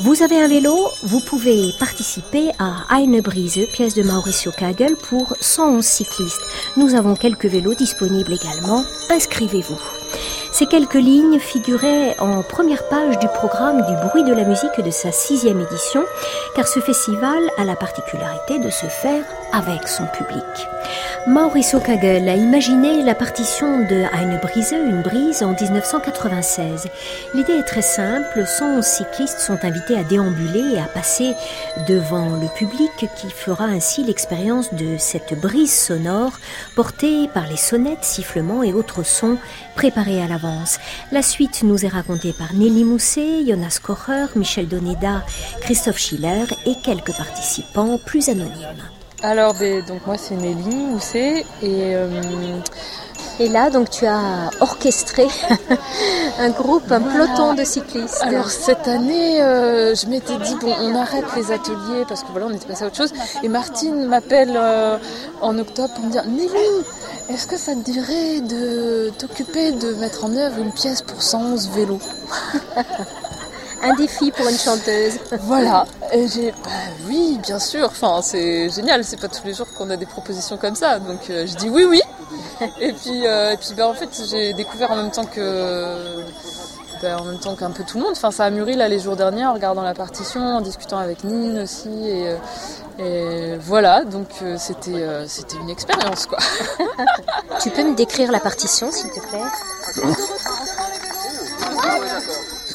Vous 0.00 0.22
avez 0.22 0.38
un 0.40 0.48
vélo, 0.48 0.90
vous 1.02 1.20
pouvez 1.20 1.72
participer 1.78 2.50
à 2.58 2.84
Eine 2.94 3.22
Brise, 3.22 3.66
pièce 3.72 3.94
de 3.94 4.02
Mauricio 4.02 4.52
Kagel 4.52 4.94
pour 4.96 5.34
111 5.40 5.82
cyclistes. 5.82 6.42
Nous 6.76 6.94
avons 6.94 7.16
quelques 7.16 7.46
vélos 7.46 7.74
disponibles 7.74 8.34
également. 8.34 8.84
Inscrivez-vous. 9.08 9.80
Ces 10.52 10.66
quelques 10.66 10.94
lignes 10.94 11.38
figuraient 11.38 12.18
en 12.18 12.42
première 12.42 12.88
page 12.88 13.18
du 13.18 13.28
programme 13.28 13.86
du 13.86 14.08
bruit 14.08 14.24
de 14.24 14.34
la 14.34 14.44
musique 14.44 14.80
de 14.84 14.90
sa 14.90 15.10
sixième 15.10 15.60
édition, 15.60 16.04
car 16.54 16.68
ce 16.68 16.80
festival 16.80 17.38
a 17.56 17.64
la 17.64 17.76
particularité 17.76 18.58
de 18.58 18.68
se 18.68 18.86
faire 18.86 19.24
avec 19.52 19.88
son 19.88 20.06
public. 20.06 20.44
Mauricio 21.26 21.80
Kagel 21.80 22.28
a 22.28 22.36
imaginé 22.36 23.02
la 23.02 23.14
partition 23.14 23.80
de 23.80 24.04
Eine 24.14 24.38
Brise, 24.40 24.72
une 24.72 25.02
brise, 25.02 25.42
en 25.42 25.52
1996. 25.52 26.86
L'idée 27.34 27.54
est 27.54 27.64
très 27.64 27.82
simple, 27.82 28.44
111 28.46 28.84
cyclistes 28.84 29.40
sont 29.40 29.58
invités 29.62 29.96
à 29.96 30.04
déambuler 30.04 30.74
et 30.74 30.78
à 30.78 30.84
passer 30.86 31.34
devant 31.86 32.30
le 32.36 32.48
public 32.56 32.90
qui 33.16 33.30
fera 33.30 33.64
ainsi 33.64 34.04
l'expérience 34.04 34.72
de 34.74 34.96
cette 34.98 35.38
brise 35.38 35.72
sonore 35.72 36.32
portée 36.74 37.28
par 37.28 37.46
les 37.46 37.56
sonnettes, 37.56 38.04
sifflements 38.04 38.62
et 38.62 38.72
autres 38.72 39.04
sons 39.04 39.38
préparés 39.74 40.22
à 40.22 40.28
l'avance. 40.28 40.78
La 41.12 41.22
suite 41.22 41.62
nous 41.62 41.84
est 41.84 41.88
racontée 41.88 42.32
par 42.32 42.54
Nelly 42.54 42.84
Mousset, 42.84 43.46
Jonas 43.46 43.80
Kocher, 43.82 44.26
Michel 44.36 44.68
Doneda, 44.68 45.24
Christophe 45.60 45.98
Schiller 45.98 46.44
et 46.66 46.74
quelques 46.82 47.16
participants 47.16 47.98
plus 48.04 48.28
anonymes. 48.28 48.97
Alors, 49.22 49.54
ben, 49.54 49.84
donc 49.84 50.06
moi 50.06 50.16
c'est 50.16 50.36
Nelly 50.36 50.76
Mousset 50.76 51.44
et 51.62 51.96
euh, 51.96 52.08
Et 53.40 53.48
là, 53.48 53.70
donc, 53.70 53.90
tu 53.90 54.06
as 54.06 54.50
orchestré 54.60 55.26
un 56.38 56.50
groupe, 56.50 56.90
un 56.90 57.00
peloton 57.00 57.54
de 57.54 57.64
cyclistes. 57.64 58.22
Alors 58.22 58.50
cette 58.50 58.86
année, 58.86 59.42
euh, 59.42 59.94
je 59.94 60.06
m'étais 60.06 60.36
dit 60.38 60.54
bon, 60.60 60.72
on 60.80 60.94
arrête 60.94 61.24
les 61.36 61.50
ateliers 61.50 62.04
parce 62.08 62.22
que 62.22 62.28
voilà, 62.30 62.46
on 62.46 62.54
était 62.54 62.66
passé 62.66 62.84
à 62.84 62.86
autre 62.86 62.96
chose. 62.96 63.12
Et 63.42 63.48
Martine 63.48 64.06
m'appelle 64.06 64.54
euh, 64.56 64.98
en 65.40 65.58
octobre 65.58 65.94
pour 65.94 66.04
me 66.04 66.10
dire 66.10 66.24
Nelly, 66.24 66.48
est-ce 67.28 67.46
que 67.48 67.56
ça 67.56 67.74
te 67.74 67.80
dirait 67.80 68.40
de 68.40 69.10
t'occuper 69.18 69.72
de 69.72 69.94
mettre 69.94 70.24
en 70.24 70.36
œuvre 70.36 70.58
une 70.58 70.72
pièce 70.72 71.02
pour 71.02 71.22
111 71.22 71.70
vélos? 71.70 72.00
Un 73.82 73.94
défi 73.94 74.30
pour 74.32 74.48
une 74.48 74.58
chanteuse. 74.58 75.18
Voilà. 75.42 75.86
Et 76.12 76.26
j'ai 76.28 76.50
bah 76.50 76.70
oui, 77.06 77.38
bien 77.42 77.58
sûr. 77.58 77.86
Enfin, 77.86 78.20
c'est 78.22 78.70
génial. 78.70 79.04
C'est 79.04 79.20
pas 79.20 79.28
tous 79.28 79.44
les 79.44 79.54
jours 79.54 79.66
qu'on 79.76 79.90
a 79.90 79.96
des 79.96 80.06
propositions 80.06 80.56
comme 80.56 80.74
ça. 80.74 80.98
Donc 80.98 81.30
euh, 81.30 81.46
je 81.46 81.54
dis 81.56 81.68
oui, 81.68 81.84
oui. 81.84 82.02
Et 82.80 82.92
puis, 82.92 83.26
euh, 83.26 83.52
et 83.52 83.56
puis 83.56 83.74
bah, 83.76 83.88
en 83.88 83.94
fait, 83.94 84.08
j'ai 84.30 84.52
découvert 84.52 84.90
en 84.90 84.96
même 84.96 85.10
temps 85.10 85.24
que 85.24 86.24
bah, 87.02 87.16
en 87.20 87.24
même 87.24 87.38
temps 87.38 87.54
qu'un 87.54 87.70
peu 87.70 87.84
tout 87.84 87.98
le 87.98 88.04
monde. 88.04 88.12
Enfin, 88.16 88.30
ça 88.30 88.44
a 88.44 88.50
mûri 88.50 88.74
là 88.74 88.88
les 88.88 88.98
jours 88.98 89.16
derniers 89.16 89.46
en 89.46 89.54
regardant 89.54 89.82
la 89.82 89.94
partition, 89.94 90.40
en 90.40 90.60
discutant 90.60 90.98
avec 90.98 91.22
Nine 91.24 91.60
aussi. 91.60 91.88
Et, 91.88 92.28
euh, 92.28 92.36
et 92.98 93.56
voilà, 93.58 94.04
donc 94.04 94.28
euh, 94.42 94.56
c'était 94.58 94.90
euh, 94.90 95.24
c'était 95.28 95.56
une 95.56 95.70
expérience 95.70 96.26
quoi. 96.26 96.38
Tu 97.60 97.70
peux 97.70 97.84
me 97.84 97.94
décrire 97.94 98.32
la 98.32 98.40
partition, 98.40 98.90
s'il 98.90 99.10
te 99.10 99.20
plaît? 99.20 99.38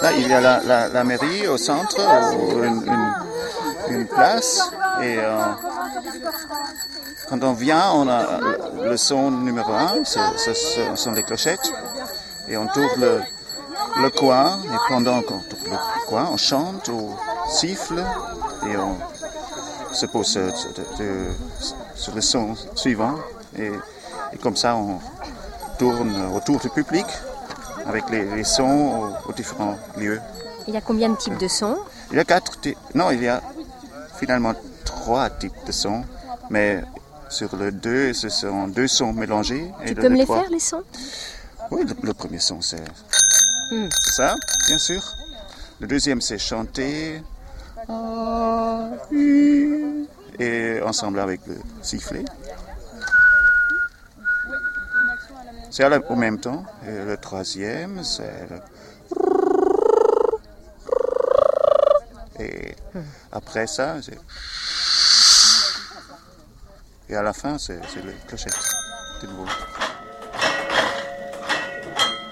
Là, 0.04 0.12
il 0.12 0.28
y 0.28 0.34
a 0.34 0.42
la, 0.42 0.60
la, 0.64 0.90
la 0.90 1.04
mairie 1.06 1.48
au 1.48 1.56
centre, 1.58 1.96
une, 2.62 2.84
une- 3.90 4.06
place, 4.08 4.60
et 5.02 5.16
euh, 5.18 5.46
quand 7.30 7.42
on 7.42 7.54
vient, 7.54 7.92
on 7.94 8.10
a 8.10 8.26
le 8.84 8.98
son 8.98 9.32
numéro 9.32 9.72
un, 9.72 10.04
ce, 10.04 10.20
sont 10.96 11.12
les 11.14 11.24
clochettes, 11.24 11.72
et 12.50 12.58
on 12.58 12.68
tourne 12.68 13.00
le, 13.00 13.22
le 14.02 14.10
coin, 14.10 14.60
et 14.66 14.78
pendant 14.90 15.22
qu'on 15.22 15.40
tourne 15.40 15.72
le 15.72 16.06
coin, 16.08 16.28
on 16.34 16.38
chante, 16.38 16.90
on 16.90 17.16
siffle, 17.50 18.04
et 18.70 18.76
on 18.76 18.98
se 19.94 20.06
pose 20.06 20.38
sur 21.96 22.14
le 22.14 22.22
son 22.22 22.56
suivant, 22.76 23.16
et, 23.58 23.72
et 24.34 24.38
comme 24.38 24.58
ça, 24.58 24.76
on 24.76 25.00
tourne 25.80 26.14
autour 26.36 26.60
du 26.60 26.70
public 26.70 27.06
avec 27.86 28.10
les, 28.10 28.24
les 28.36 28.44
sons 28.44 29.14
aux, 29.26 29.30
aux 29.30 29.34
différents 29.34 29.78
lieux. 29.98 30.20
Il 30.68 30.74
y 30.74 30.78
a 30.78 30.82
combien 30.82 31.10
de 31.10 31.16
types 31.18 31.38
de 31.38 31.48
sons 31.48 31.78
Il 32.12 32.18
y 32.18 32.20
a 32.20 32.24
quatre 32.24 32.60
types. 32.62 32.78
Non, 32.96 33.12
il 33.12 33.22
y 33.24 33.28
a 33.28 33.42
finalement 34.18 34.54
trois 34.86 35.30
types 35.30 35.54
de 35.66 35.72
sons, 35.72 36.04
mais 36.50 36.82
sur 37.30 37.56
le 37.56 37.72
deux, 37.72 38.14
ce 38.14 38.30
sont 38.30 38.68
deux 38.68 38.88
sons 38.88 39.12
mélangés. 39.14 39.72
et 39.84 39.88
Tu 39.90 39.94
le- 39.96 40.02
peux 40.02 40.08
me 40.10 40.14
le 40.14 40.20
les 40.20 40.24
trois- 40.26 40.42
faire, 40.42 40.50
les 40.50 40.60
sons? 40.60 40.84
Oui, 41.72 41.84
le, 41.86 41.96
le 42.02 42.14
premier 42.14 42.40
son, 42.40 42.62
c'est 42.62 42.84
Hmm. 43.72 43.88
c'est 44.04 44.14
ça, 44.14 44.36
bien 44.68 44.78
sûr. 44.78 45.02
Le 45.80 45.88
deuxième, 45.88 46.22
c'est 46.22 46.38
chanter. 46.38 47.24
Ah. 47.90 48.90
Et 50.40 50.80
ensemble 50.86 51.20
avec 51.20 51.42
le 51.48 51.58
sifflet. 51.82 52.24
C'est 55.74 55.84
au 56.08 56.16
même 56.16 56.40
temps. 56.40 56.64
Et 56.88 57.04
le 57.04 57.18
troisième, 57.18 58.04
c'est 58.04 58.48
le... 58.48 58.62
Et 62.40 62.76
après 63.32 63.66
ça, 63.66 63.96
c'est... 64.04 64.20
Et 67.10 67.16
à 67.16 67.24
la 67.24 67.34
fin, 67.34 67.58
c'est 67.58 67.80
le 68.06 68.14
clochette. 68.28 68.54
de 69.24 69.28
nouveau. 69.30 69.48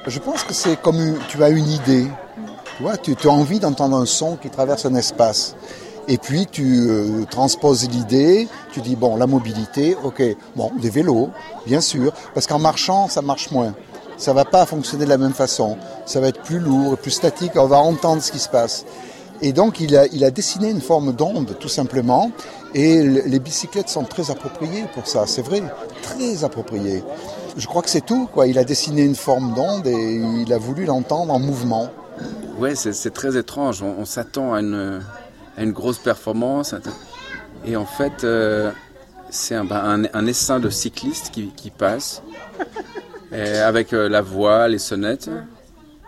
Je 0.05 0.19
pense 0.19 0.43
que 0.43 0.53
c'est 0.53 0.79
comme 0.79 1.17
tu 1.27 1.43
as 1.43 1.49
une 1.49 1.67
idée. 1.67 2.05
Tu 2.77 2.83
vois, 2.83 2.95
tu 2.97 3.15
as 3.23 3.31
envie 3.31 3.59
d'entendre 3.59 3.97
un 3.97 4.05
son 4.05 4.37
qui 4.37 4.51
traverse 4.51 4.85
un 4.85 4.93
espace. 4.93 5.55
Et 6.11 6.17
puis 6.17 6.45
tu 6.45 6.89
euh, 6.89 7.23
transposes 7.29 7.89
l'idée, 7.89 8.49
tu 8.73 8.81
dis 8.81 8.97
bon, 8.97 9.15
la 9.15 9.27
mobilité, 9.27 9.95
ok, 10.03 10.21
bon, 10.57 10.69
des 10.81 10.89
vélos, 10.89 11.29
bien 11.65 11.79
sûr, 11.79 12.11
parce 12.33 12.47
qu'en 12.47 12.59
marchant, 12.59 13.07
ça 13.07 13.21
marche 13.21 13.49
moins. 13.49 13.73
Ça 14.17 14.33
va 14.33 14.43
pas 14.43 14.65
fonctionner 14.65 15.05
de 15.05 15.09
la 15.09 15.17
même 15.17 15.31
façon. 15.31 15.77
Ça 16.05 16.19
va 16.19 16.27
être 16.27 16.41
plus 16.41 16.59
lourd, 16.59 16.97
plus 16.97 17.11
statique, 17.11 17.53
on 17.55 17.65
va 17.65 17.77
entendre 17.77 18.21
ce 18.21 18.33
qui 18.33 18.39
se 18.39 18.49
passe. 18.49 18.83
Et 19.41 19.53
donc 19.53 19.79
il 19.79 19.95
a, 19.95 20.05
il 20.07 20.25
a 20.25 20.31
dessiné 20.31 20.69
une 20.69 20.81
forme 20.81 21.13
d'onde, 21.13 21.55
tout 21.61 21.69
simplement. 21.69 22.29
Et 22.73 23.01
les 23.03 23.39
bicyclettes 23.39 23.87
sont 23.87 24.03
très 24.03 24.31
appropriées 24.31 24.83
pour 24.93 25.07
ça, 25.07 25.23
c'est 25.27 25.41
vrai, 25.41 25.63
très 26.01 26.43
appropriées. 26.43 27.05
Je 27.55 27.67
crois 27.67 27.83
que 27.83 27.89
c'est 27.89 28.05
tout, 28.05 28.27
quoi. 28.33 28.47
Il 28.47 28.59
a 28.59 28.65
dessiné 28.65 29.03
une 29.03 29.15
forme 29.15 29.53
d'onde 29.53 29.87
et 29.87 30.21
il 30.41 30.51
a 30.51 30.57
voulu 30.57 30.83
l'entendre 30.83 31.33
en 31.33 31.39
mouvement. 31.39 31.87
Ouais, 32.59 32.75
c'est 32.75 33.13
très 33.13 33.37
étrange. 33.37 33.81
On 33.81 34.05
s'attend 34.05 34.53
à 34.53 34.59
une, 34.59 35.01
à 35.57 35.63
une 35.63 35.71
grosse 35.71 35.99
performance. 35.99 36.75
Et 37.65 37.75
en 37.75 37.85
fait, 37.85 38.23
euh, 38.23 38.71
c'est 39.29 39.55
un, 39.55 39.65
bah, 39.65 39.83
un, 39.83 40.03
un 40.13 40.25
essaim 40.25 40.59
de 40.59 40.69
cyclistes 40.69 41.31
qui, 41.31 41.47
qui 41.49 41.69
passe 41.69 42.23
avec 43.31 43.93
euh, 43.93 44.09
la 44.09 44.21
voix, 44.21 44.67
les 44.67 44.79
sonnettes. 44.79 45.29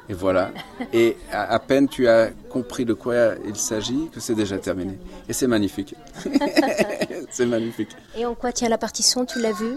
Et 0.10 0.14
voilà. 0.14 0.52
Et 0.91 1.16
à, 1.32 1.54
à 1.54 1.60
peine 1.60 1.88
tu 1.88 2.08
as 2.10 2.30
compris 2.50 2.84
de 2.84 2.94
quoi 2.94 3.36
il 3.46 3.56
s'agit 3.56 4.10
que 4.12 4.20
c'est 4.20 4.36
déjà 4.36 4.58
terminé. 4.58 5.00
Et 5.30 5.34
c'est 5.34 5.48
magnifique. 5.48 5.96
c'est 7.30 7.46
magnifique. 7.46 7.89
Et 8.18 8.26
en 8.26 8.36
quoi 8.36 8.52
tient 8.52 8.68
la 8.68 8.78
partition, 8.78 9.26
tu 9.26 9.39
l'as 9.39 9.54
vu? 9.54 9.76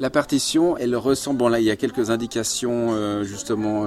La 0.00 0.10
partition, 0.10 0.76
elle 0.76 0.96
ressemble. 0.96 1.38
Bon, 1.38 1.48
là, 1.48 1.60
il 1.60 1.64
y 1.66 1.70
a 1.70 1.76
quelques 1.76 2.10
indications 2.10 2.88
euh, 2.92 3.24
justement 3.24 3.86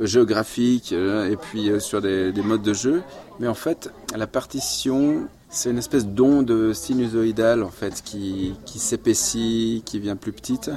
géographiques 0.00 0.92
euh, 0.92 1.30
et 1.30 1.36
puis 1.36 1.70
euh, 1.70 1.80
sur 1.80 2.00
des, 2.00 2.32
des 2.32 2.42
modes 2.42 2.62
de 2.62 2.74
jeu. 2.74 3.02
Mais 3.40 3.48
en 3.48 3.54
fait, 3.54 3.90
la 4.14 4.26
partition, 4.26 5.28
c'est 5.48 5.70
une 5.70 5.78
espèce 5.78 6.06
d'onde 6.06 6.72
sinusoïdale 6.72 7.62
en 7.62 7.70
fait 7.70 8.02
qui, 8.04 8.54
qui 8.66 8.78
s'épaissit, 8.78 9.82
qui 9.84 9.98
devient 9.98 10.16
plus 10.20 10.32
petite 10.32 10.70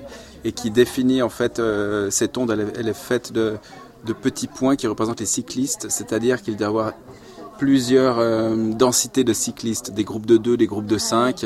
et 0.43 0.51
qui 0.51 0.71
définit 0.71 1.21
en 1.21 1.29
fait 1.29 1.59
euh, 1.59 2.09
cette 2.09 2.37
onde. 2.37 2.51
Elle 2.51 2.71
elle 2.77 2.87
est 2.87 2.93
faite 2.93 3.31
de, 3.31 3.57
de 4.05 4.13
petits 4.13 4.47
points 4.47 4.75
qui 4.75 4.87
représentent 4.87 5.19
les 5.19 5.25
cyclistes, 5.25 5.87
c'est-à-dire 5.89 6.41
qu'il 6.41 6.55
doit 6.55 6.67
y 6.67 6.69
avoir 6.69 6.93
plusieurs 7.57 8.17
euh, 8.17 8.55
densités 8.73 9.23
de 9.23 9.33
cyclistes, 9.33 9.91
des 9.91 10.03
groupes 10.03 10.25
de 10.25 10.37
2, 10.37 10.57
des 10.57 10.65
groupes 10.65 10.87
de 10.87 10.97
5, 10.97 11.45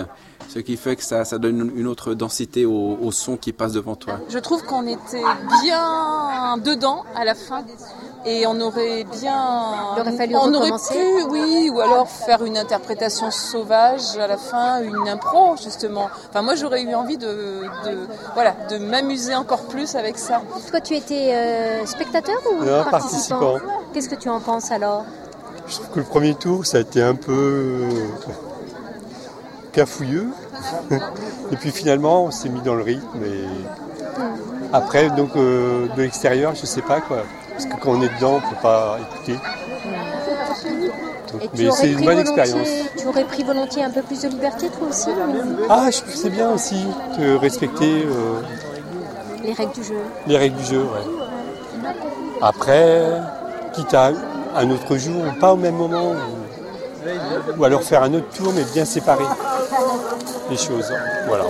ce 0.49 0.59
qui 0.59 0.77
fait 0.77 0.95
que 0.95 1.03
ça, 1.03 1.25
ça 1.25 1.37
donne 1.37 1.71
une 1.75 1.87
autre 1.87 2.13
densité 2.13 2.65
au, 2.65 2.97
au 3.01 3.11
son 3.11 3.37
qui 3.37 3.51
passe 3.53 3.73
devant 3.73 3.95
toi. 3.95 4.19
Je 4.29 4.39
trouve 4.39 4.63
qu'on 4.63 4.87
était 4.87 5.23
bien 5.61 6.57
dedans 6.57 7.03
à 7.15 7.25
la 7.25 7.35
fin 7.35 7.63
et 8.25 8.47
on 8.47 8.59
aurait 8.61 9.03
bien. 9.21 9.35
Il 9.95 10.01
aurait 10.01 10.11
fallu 10.17 10.35
on 10.35 10.53
aurait 10.53 10.71
pu, 10.71 11.23
oui, 11.29 11.69
ou 11.73 11.79
alors 11.79 12.07
faire 12.07 12.43
une 12.43 12.57
interprétation 12.57 13.29
sauvage 13.31 14.17
à 14.17 14.27
la 14.27 14.37
fin, 14.37 14.81
une 14.81 15.07
impro 15.07 15.55
justement. 15.61 16.09
Enfin, 16.29 16.41
moi 16.41 16.55
j'aurais 16.55 16.81
eu 16.83 16.95
envie 16.95 17.17
de, 17.17 17.27
de 17.27 17.97
voilà, 18.33 18.55
de 18.69 18.77
m'amuser 18.77 19.35
encore 19.35 19.63
plus 19.63 19.95
avec 19.95 20.17
ça. 20.17 20.41
Toi, 20.69 20.81
tu 20.81 20.95
étais 20.95 21.33
euh, 21.33 21.85
spectateur 21.85 22.35
ou 22.51 22.63
Non, 22.63 22.83
participant 22.89 23.39
participant. 23.39 23.55
Qu'est-ce 23.93 24.09
que 24.09 24.15
tu 24.15 24.29
en 24.29 24.39
penses 24.39 24.71
alors? 24.71 25.05
Je 25.67 25.75
trouve 25.75 25.89
que 25.89 25.99
le 25.99 26.05
premier 26.05 26.35
tour, 26.35 26.65
ça 26.65 26.77
a 26.77 26.81
été 26.81 27.01
un 27.01 27.15
peu 27.15 27.87
cafouilleux. 29.75 30.29
Et 31.51 31.55
puis 31.57 31.71
finalement, 31.71 32.25
on 32.25 32.31
s'est 32.31 32.49
mis 32.49 32.61
dans 32.61 32.75
le 32.75 32.83
rythme. 32.83 33.23
Et 33.23 33.43
après, 34.73 35.09
donc 35.09 35.35
euh, 35.35 35.87
de 35.95 36.01
l'extérieur, 36.01 36.55
je 36.55 36.65
sais 36.65 36.81
pas 36.81 37.01
quoi. 37.01 37.23
Parce 37.51 37.65
que 37.65 37.75
quand 37.79 37.91
on 37.91 38.01
est 38.01 38.13
dedans, 38.15 38.37
on 38.37 38.49
peut 38.49 38.61
pas 38.61 38.97
écouter. 38.99 39.39
Donc, 41.31 41.41
mais 41.57 41.69
c'est 41.71 41.91
une 41.91 42.03
bonne 42.05 42.19
expérience. 42.19 42.67
Tu 42.97 43.07
aurais 43.07 43.25
pris 43.25 43.43
volontiers 43.43 43.83
un 43.83 43.89
peu 43.91 44.01
plus 44.01 44.21
de 44.21 44.29
liberté, 44.29 44.67
toi 44.69 44.87
aussi 44.89 45.09
Ah, 45.69 45.89
je 45.91 45.99
c'est 46.13 46.29
bien 46.29 46.51
aussi 46.51 46.85
de 47.19 47.35
respecter 47.35 48.03
euh, 48.05 48.41
Les 49.43 49.53
règles 49.53 49.73
du 49.73 49.83
jeu. 49.83 49.95
les 50.27 50.37
règles 50.37 50.55
du 50.57 50.63
jeu. 50.65 50.81
ouais. 50.81 51.91
Après, 52.41 53.21
quitte 53.73 53.93
à 53.93 54.11
un 54.55 54.69
autre 54.69 54.97
jour, 54.97 55.21
ou 55.27 55.39
pas 55.39 55.53
au 55.53 55.57
même 55.57 55.75
moment, 55.75 56.13
ou 57.57 57.63
alors 57.63 57.83
faire 57.83 58.03
un 58.03 58.13
autre 58.13 58.29
tour, 58.35 58.51
mais 58.55 58.63
bien 58.73 58.85
séparer 58.85 59.25
les 60.49 60.57
choses. 60.57 60.91
Voilà. 61.27 61.45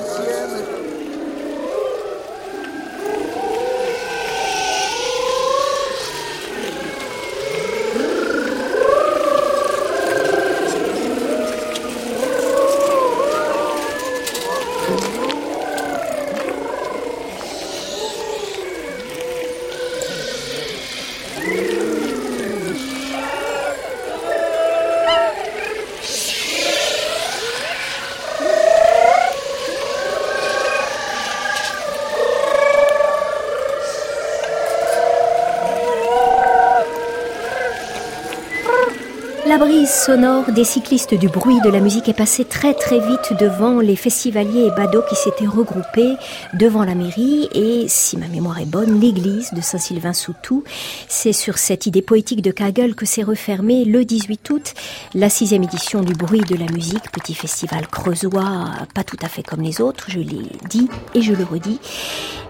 La 39.57 39.65
brise 39.65 39.89
sonore 39.89 40.51
des 40.51 40.65
cyclistes 40.65 41.13
du 41.13 41.29
bruit 41.29 41.61
de 41.61 41.69
la 41.69 41.79
musique 41.79 42.09
est 42.09 42.13
passée 42.13 42.43
très 42.43 42.73
très 42.73 42.99
vite 42.99 43.39
devant 43.39 43.79
les 43.79 43.95
festivaliers 43.95 44.65
et 44.65 44.71
badauds 44.71 45.05
qui 45.07 45.15
s'étaient 45.15 45.47
regroupés 45.47 46.15
devant 46.55 46.83
la 46.83 46.93
mairie 46.93 47.47
et, 47.53 47.85
si 47.87 48.17
ma 48.17 48.27
mémoire 48.27 48.59
est 48.59 48.65
bonne, 48.65 48.99
l'église 48.99 49.53
de 49.53 49.61
Saint-Sylvain-sous-Tout. 49.61 50.65
C'est 51.07 51.31
sur 51.31 51.57
cette 51.57 51.85
idée 51.85 52.01
poétique 52.01 52.41
de 52.41 52.51
Kagel 52.51 52.95
que 52.95 53.05
s'est 53.05 53.23
refermée 53.23 53.85
le 53.85 54.03
18 54.03 54.49
août 54.49 54.73
la 55.13 55.29
sixième 55.29 55.63
édition 55.63 56.01
du 56.01 56.11
bruit 56.11 56.41
de 56.41 56.57
la 56.57 56.69
musique, 56.73 57.09
petit 57.13 57.33
festival 57.33 57.87
creusois, 57.87 58.65
pas 58.93 59.05
tout 59.05 59.19
à 59.21 59.29
fait 59.29 59.41
comme 59.41 59.61
les 59.61 59.79
autres, 59.79 60.07
je 60.09 60.19
l'ai 60.19 60.49
dit 60.69 60.89
et 61.13 61.21
je 61.21 61.31
le 61.31 61.45
redis. 61.45 61.79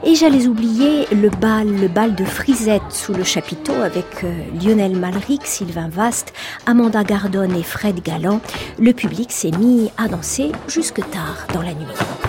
Et 0.03 0.15
j'allais 0.15 0.47
oublier 0.47 1.05
le 1.11 1.29
bal, 1.29 1.67
le 1.67 1.87
bal 1.87 2.15
de 2.15 2.25
Frisette 2.25 2.81
sous 2.89 3.13
le 3.13 3.23
chapiteau 3.23 3.73
avec 3.73 4.05
euh, 4.23 4.31
Lionel 4.61 4.95
Malric, 4.97 5.45
Sylvain 5.45 5.87
Vaste, 5.87 6.33
Amanda 6.65 6.94
Gardone 7.03 7.55
et 7.55 7.63
Fred 7.63 8.01
Galland. 8.01 8.41
Le 8.79 8.93
public 8.93 9.31
s'est 9.31 9.51
mis 9.51 9.91
à 9.97 10.07
danser 10.07 10.51
jusque 10.67 11.01
tard 11.11 11.47
dans 11.53 11.61
la 11.61 11.73
nuit. 11.73 12.24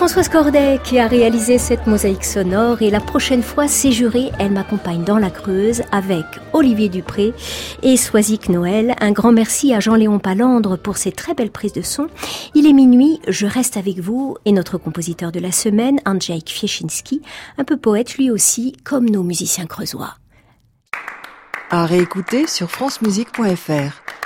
Françoise 0.00 0.30
Corday 0.30 0.80
qui 0.82 0.98
a 0.98 1.06
réalisé 1.06 1.58
cette 1.58 1.86
mosaïque 1.86 2.24
sonore 2.24 2.80
et 2.80 2.88
la 2.88 3.00
prochaine 3.00 3.42
fois, 3.42 3.68
c'est 3.68 3.92
juré, 3.92 4.30
elle 4.38 4.50
m'accompagne 4.50 5.04
dans 5.04 5.18
la 5.18 5.28
Creuse 5.28 5.82
avec 5.92 6.24
Olivier 6.54 6.88
Dupré 6.88 7.34
et 7.82 7.98
Soisic 7.98 8.48
Noël. 8.48 8.94
Un 9.02 9.12
grand 9.12 9.30
merci 9.30 9.74
à 9.74 9.80
Jean-Léon 9.80 10.18
Palandre 10.18 10.78
pour 10.78 10.96
ses 10.96 11.12
très 11.12 11.34
belles 11.34 11.50
prises 11.50 11.74
de 11.74 11.82
son. 11.82 12.06
Il 12.54 12.66
est 12.66 12.72
minuit, 12.72 13.20
je 13.28 13.46
reste 13.46 13.76
avec 13.76 13.98
vous 13.98 14.38
et 14.46 14.52
notre 14.52 14.78
compositeur 14.78 15.32
de 15.32 15.38
la 15.38 15.52
semaine, 15.52 16.00
Andrzej 16.06 16.44
Fieszynski, 16.46 17.20
un 17.58 17.64
peu 17.64 17.76
poète 17.76 18.16
lui 18.16 18.30
aussi, 18.30 18.72
comme 18.82 19.04
nos 19.04 19.22
musiciens 19.22 19.66
creusois. 19.66 20.14
À 21.68 21.84
réécouter 21.84 22.46
sur 22.46 22.70
francemusique.fr. 22.70 24.19